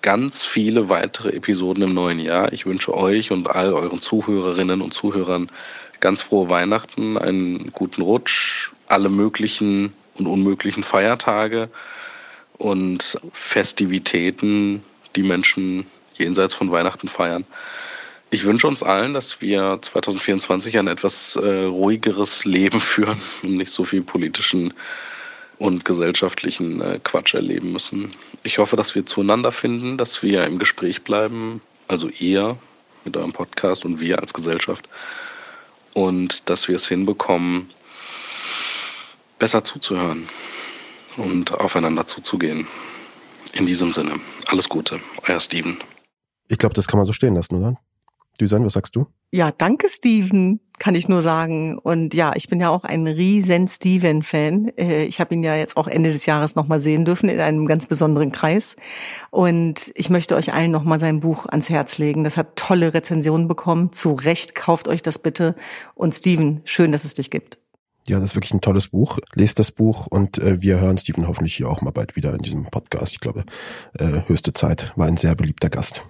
ganz 0.00 0.46
viele 0.46 0.88
weitere 0.88 1.34
Episoden 1.36 1.82
im 1.82 1.92
neuen 1.92 2.18
Jahr. 2.18 2.50
Ich 2.54 2.64
wünsche 2.64 2.94
euch 2.94 3.30
und 3.30 3.50
all 3.50 3.74
euren 3.74 4.00
Zuhörerinnen 4.00 4.80
und 4.80 4.94
Zuhörern 4.94 5.50
ganz 6.00 6.22
frohe 6.22 6.48
Weihnachten, 6.48 7.18
einen 7.18 7.72
guten 7.72 8.02
Rutsch, 8.02 8.70
alle 8.86 9.08
möglichen 9.08 9.92
und 10.14 10.26
unmöglichen 10.26 10.82
Feiertage 10.82 11.68
und 12.56 13.18
Festivitäten, 13.32 14.82
die 15.16 15.22
Menschen 15.22 15.86
jenseits 16.14 16.54
von 16.54 16.70
Weihnachten 16.70 17.08
feiern. 17.08 17.44
Ich 18.30 18.44
wünsche 18.44 18.66
uns 18.66 18.82
allen, 18.82 19.14
dass 19.14 19.40
wir 19.40 19.78
2024 19.80 20.78
ein 20.78 20.88
etwas 20.88 21.36
äh, 21.36 21.64
ruhigeres 21.64 22.44
Leben 22.44 22.80
führen 22.80 23.20
und 23.42 23.56
nicht 23.56 23.70
so 23.70 23.84
viel 23.84 24.02
politischen 24.02 24.74
und 25.58 25.84
gesellschaftlichen 25.84 26.80
äh, 26.80 27.00
Quatsch 27.02 27.34
erleben 27.34 27.72
müssen. 27.72 28.12
Ich 28.42 28.58
hoffe, 28.58 28.76
dass 28.76 28.94
wir 28.94 29.06
zueinander 29.06 29.50
finden, 29.50 29.96
dass 29.96 30.22
wir 30.22 30.44
im 30.44 30.58
Gespräch 30.58 31.02
bleiben, 31.02 31.60
also 31.88 32.08
ihr 32.08 32.58
mit 33.04 33.16
eurem 33.16 33.32
Podcast 33.32 33.84
und 33.84 33.98
wir 34.00 34.20
als 34.20 34.34
Gesellschaft 34.34 34.88
und 35.98 36.48
dass 36.48 36.68
wir 36.68 36.76
es 36.76 36.86
hinbekommen, 36.86 37.70
besser 39.38 39.64
zuzuhören 39.64 40.28
und 41.16 41.52
aufeinander 41.52 42.06
zuzugehen. 42.06 42.68
In 43.52 43.66
diesem 43.66 43.92
Sinne, 43.92 44.20
alles 44.46 44.68
Gute, 44.68 45.00
euer 45.26 45.40
Steven. 45.40 45.78
Ich 46.46 46.58
glaube, 46.58 46.74
das 46.74 46.86
kann 46.86 46.98
man 46.98 47.06
so 47.06 47.12
stehen 47.12 47.34
lassen, 47.34 47.56
oder? 47.56 47.80
Düsan, 48.40 48.64
was 48.64 48.72
sagst 48.72 48.96
du? 48.96 49.06
Ja, 49.30 49.52
danke, 49.52 49.88
Steven, 49.88 50.60
kann 50.78 50.94
ich 50.94 51.08
nur 51.08 51.22
sagen. 51.22 51.78
Und 51.78 52.14
ja, 52.14 52.32
ich 52.34 52.48
bin 52.48 52.60
ja 52.60 52.70
auch 52.70 52.84
ein 52.84 53.06
riesen 53.06 53.68
Steven-Fan. 53.68 54.72
Äh, 54.78 55.04
ich 55.04 55.20
habe 55.20 55.34
ihn 55.34 55.42
ja 55.42 55.56
jetzt 55.56 55.76
auch 55.76 55.88
Ende 55.88 56.12
des 56.12 56.24
Jahres 56.24 56.54
nochmal 56.54 56.80
sehen 56.80 57.04
dürfen 57.04 57.28
in 57.28 57.40
einem 57.40 57.66
ganz 57.66 57.86
besonderen 57.86 58.32
Kreis. 58.32 58.76
Und 59.30 59.92
ich 59.96 60.08
möchte 60.08 60.36
euch 60.36 60.52
allen 60.52 60.70
nochmal 60.70 61.00
sein 61.00 61.20
Buch 61.20 61.46
ans 61.46 61.68
Herz 61.68 61.98
legen. 61.98 62.24
Das 62.24 62.36
hat 62.36 62.56
tolle 62.56 62.94
Rezensionen 62.94 63.48
bekommen. 63.48 63.92
Zu 63.92 64.12
Recht 64.12 64.54
kauft 64.54 64.88
euch 64.88 65.02
das 65.02 65.18
bitte. 65.18 65.54
Und 65.94 66.14
Steven, 66.14 66.62
schön, 66.64 66.92
dass 66.92 67.04
es 67.04 67.14
dich 67.14 67.30
gibt. 67.30 67.58
Ja, 68.08 68.18
das 68.18 68.30
ist 68.30 68.36
wirklich 68.36 68.54
ein 68.54 68.62
tolles 68.62 68.88
Buch. 68.88 69.18
Lest 69.34 69.58
das 69.58 69.70
Buch 69.70 70.06
und 70.06 70.38
äh, 70.38 70.62
wir 70.62 70.80
hören 70.80 70.96
Steven 70.96 71.28
hoffentlich 71.28 71.54
hier 71.54 71.68
auch 71.68 71.82
mal 71.82 71.90
bald 71.90 72.16
wieder 72.16 72.32
in 72.32 72.38
diesem 72.38 72.64
Podcast. 72.64 73.12
Ich 73.12 73.20
glaube, 73.20 73.44
äh, 73.98 74.22
höchste 74.26 74.54
Zeit. 74.54 74.92
War 74.96 75.06
ein 75.06 75.18
sehr 75.18 75.34
beliebter 75.34 75.68
Gast. 75.68 76.02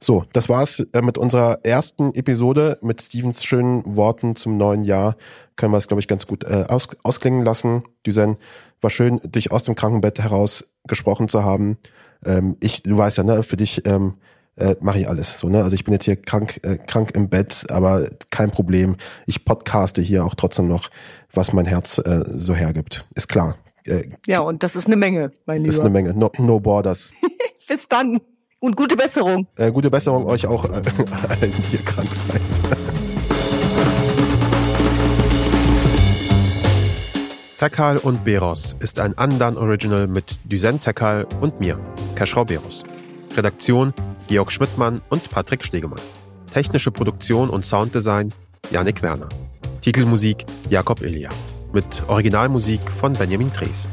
So, 0.00 0.24
das 0.32 0.48
war's 0.48 0.86
äh, 0.94 1.02
mit 1.02 1.18
unserer 1.18 1.58
ersten 1.62 2.14
Episode 2.14 2.78
mit 2.80 3.02
Stevens 3.02 3.44
schönen 3.44 3.96
Worten 3.96 4.36
zum 4.36 4.56
neuen 4.56 4.84
Jahr. 4.84 5.16
Können 5.56 5.72
wir 5.72 5.78
es, 5.78 5.86
glaube 5.86 6.00
ich, 6.00 6.08
ganz 6.08 6.26
gut 6.26 6.44
äh, 6.44 6.64
aus, 6.68 6.88
ausklingen 7.02 7.44
lassen. 7.44 7.82
Düsen, 8.06 8.38
war 8.80 8.88
schön, 8.88 9.20
dich 9.22 9.52
aus 9.52 9.64
dem 9.64 9.74
Krankenbett 9.74 10.20
heraus 10.20 10.66
gesprochen 10.86 11.28
zu 11.28 11.44
haben. 11.44 11.76
Ähm, 12.24 12.56
ich, 12.60 12.82
du 12.84 12.96
weißt 12.96 13.18
ja, 13.18 13.24
ne, 13.24 13.42
für 13.42 13.56
dich 13.56 13.82
ähm, 13.84 14.14
äh, 14.56 14.76
mache 14.80 15.00
ich 15.00 15.08
alles. 15.08 15.38
So, 15.40 15.48
ne? 15.48 15.62
Also 15.62 15.74
ich 15.74 15.84
bin 15.84 15.92
jetzt 15.92 16.04
hier 16.04 16.16
krank, 16.16 16.60
äh, 16.62 16.78
krank 16.78 17.12
im 17.14 17.28
Bett, 17.28 17.64
aber 17.68 18.08
kein 18.30 18.50
Problem. 18.50 18.96
Ich 19.26 19.44
podcaste 19.44 20.00
hier 20.02 20.24
auch 20.24 20.34
trotzdem 20.34 20.68
noch, 20.68 20.90
was 21.32 21.52
mein 21.52 21.66
Herz 21.66 21.98
äh, 21.98 22.24
so 22.26 22.54
hergibt. 22.54 23.04
Ist 23.14 23.28
klar. 23.28 23.56
Äh, 23.86 24.10
ja, 24.26 24.40
und 24.40 24.62
das 24.62 24.76
ist 24.76 24.86
eine 24.86 24.96
Menge, 24.96 25.32
mein 25.46 25.62
Lieber. 25.62 25.74
Ist 25.74 25.80
eine 25.80 25.90
Menge. 25.90 26.14
No, 26.14 26.30
no 26.38 26.60
borders. 26.60 27.12
Bis 27.68 27.88
dann. 27.88 28.20
Und 28.60 28.76
gute 28.76 28.96
Besserung. 28.96 29.46
Äh, 29.56 29.70
gute 29.72 29.90
Besserung 29.90 30.24
euch 30.24 30.46
auch, 30.46 30.64
äh, 30.64 30.68
allen, 31.28 31.52
die 31.70 31.76
ihr 31.76 31.84
krank 31.84 32.08
seid. 32.14 32.40
Tekal 37.58 37.98
und 37.98 38.24
Beros 38.24 38.74
ist 38.80 38.98
ein 38.98 39.16
Andan 39.16 39.56
Original 39.56 40.06
mit 40.06 40.38
Duzen 40.44 40.80
Tekal 40.80 41.26
und 41.40 41.60
mir, 41.60 41.78
Keschrau 42.14 42.44
Beros. 42.44 42.84
Redaktion 43.36 43.92
Georg 44.28 44.50
Schmidtmann 44.50 45.00
und 45.10 45.30
Patrick 45.30 45.64
Stegemann. 45.64 46.00
Technische 46.52 46.90
Produktion 46.90 47.50
und 47.50 47.66
Sounddesign 47.66 48.32
Janik 48.70 49.02
Werner. 49.02 49.28
Titelmusik 49.80 50.46
Jakob 50.70 51.02
Ilja. 51.02 51.28
Mit 51.72 52.02
Originalmusik 52.08 52.80
von 53.00 53.12
Benjamin 53.12 53.52
Drees. 53.52 53.88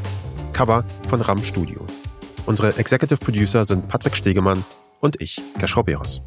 Cover 0.54 0.86
von 1.08 1.22
Ram 1.22 1.44
Studio. 1.44 1.86
Unsere 2.46 2.78
Executive 2.78 3.18
Producer 3.18 3.66
sind 3.66 3.88
Patrick 3.88 4.16
Stegemann 4.16 4.64
und 5.00 5.22
ich, 5.22 5.42
Gerschrau 5.58 5.84
Beros. 5.84 6.22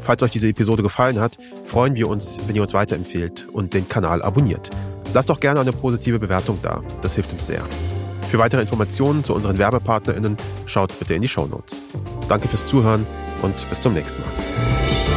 Falls 0.00 0.22
euch 0.22 0.32
diese 0.32 0.48
Episode 0.48 0.82
gefallen 0.82 1.20
hat, 1.20 1.38
freuen 1.64 1.94
wir 1.94 2.08
uns, 2.08 2.40
wenn 2.46 2.56
ihr 2.56 2.62
uns 2.62 2.74
weiterempfehlt 2.74 3.48
und 3.52 3.72
den 3.72 3.88
Kanal 3.88 4.22
abonniert. 4.22 4.70
Lasst 5.14 5.30
doch 5.30 5.40
gerne 5.40 5.60
eine 5.60 5.72
positive 5.72 6.18
Bewertung 6.18 6.58
da, 6.62 6.82
das 7.02 7.14
hilft 7.14 7.32
uns 7.32 7.46
sehr. 7.46 7.62
Für 8.32 8.38
weitere 8.38 8.62
Informationen 8.62 9.24
zu 9.24 9.34
unseren 9.34 9.58
WerbepartnerInnen 9.58 10.38
schaut 10.64 10.98
bitte 10.98 11.12
in 11.12 11.20
die 11.20 11.28
Show 11.28 11.44
Notes. 11.44 11.82
Danke 12.30 12.48
fürs 12.48 12.64
Zuhören 12.64 13.04
und 13.42 13.68
bis 13.68 13.82
zum 13.82 13.92
nächsten 13.92 14.22
Mal. 14.22 15.11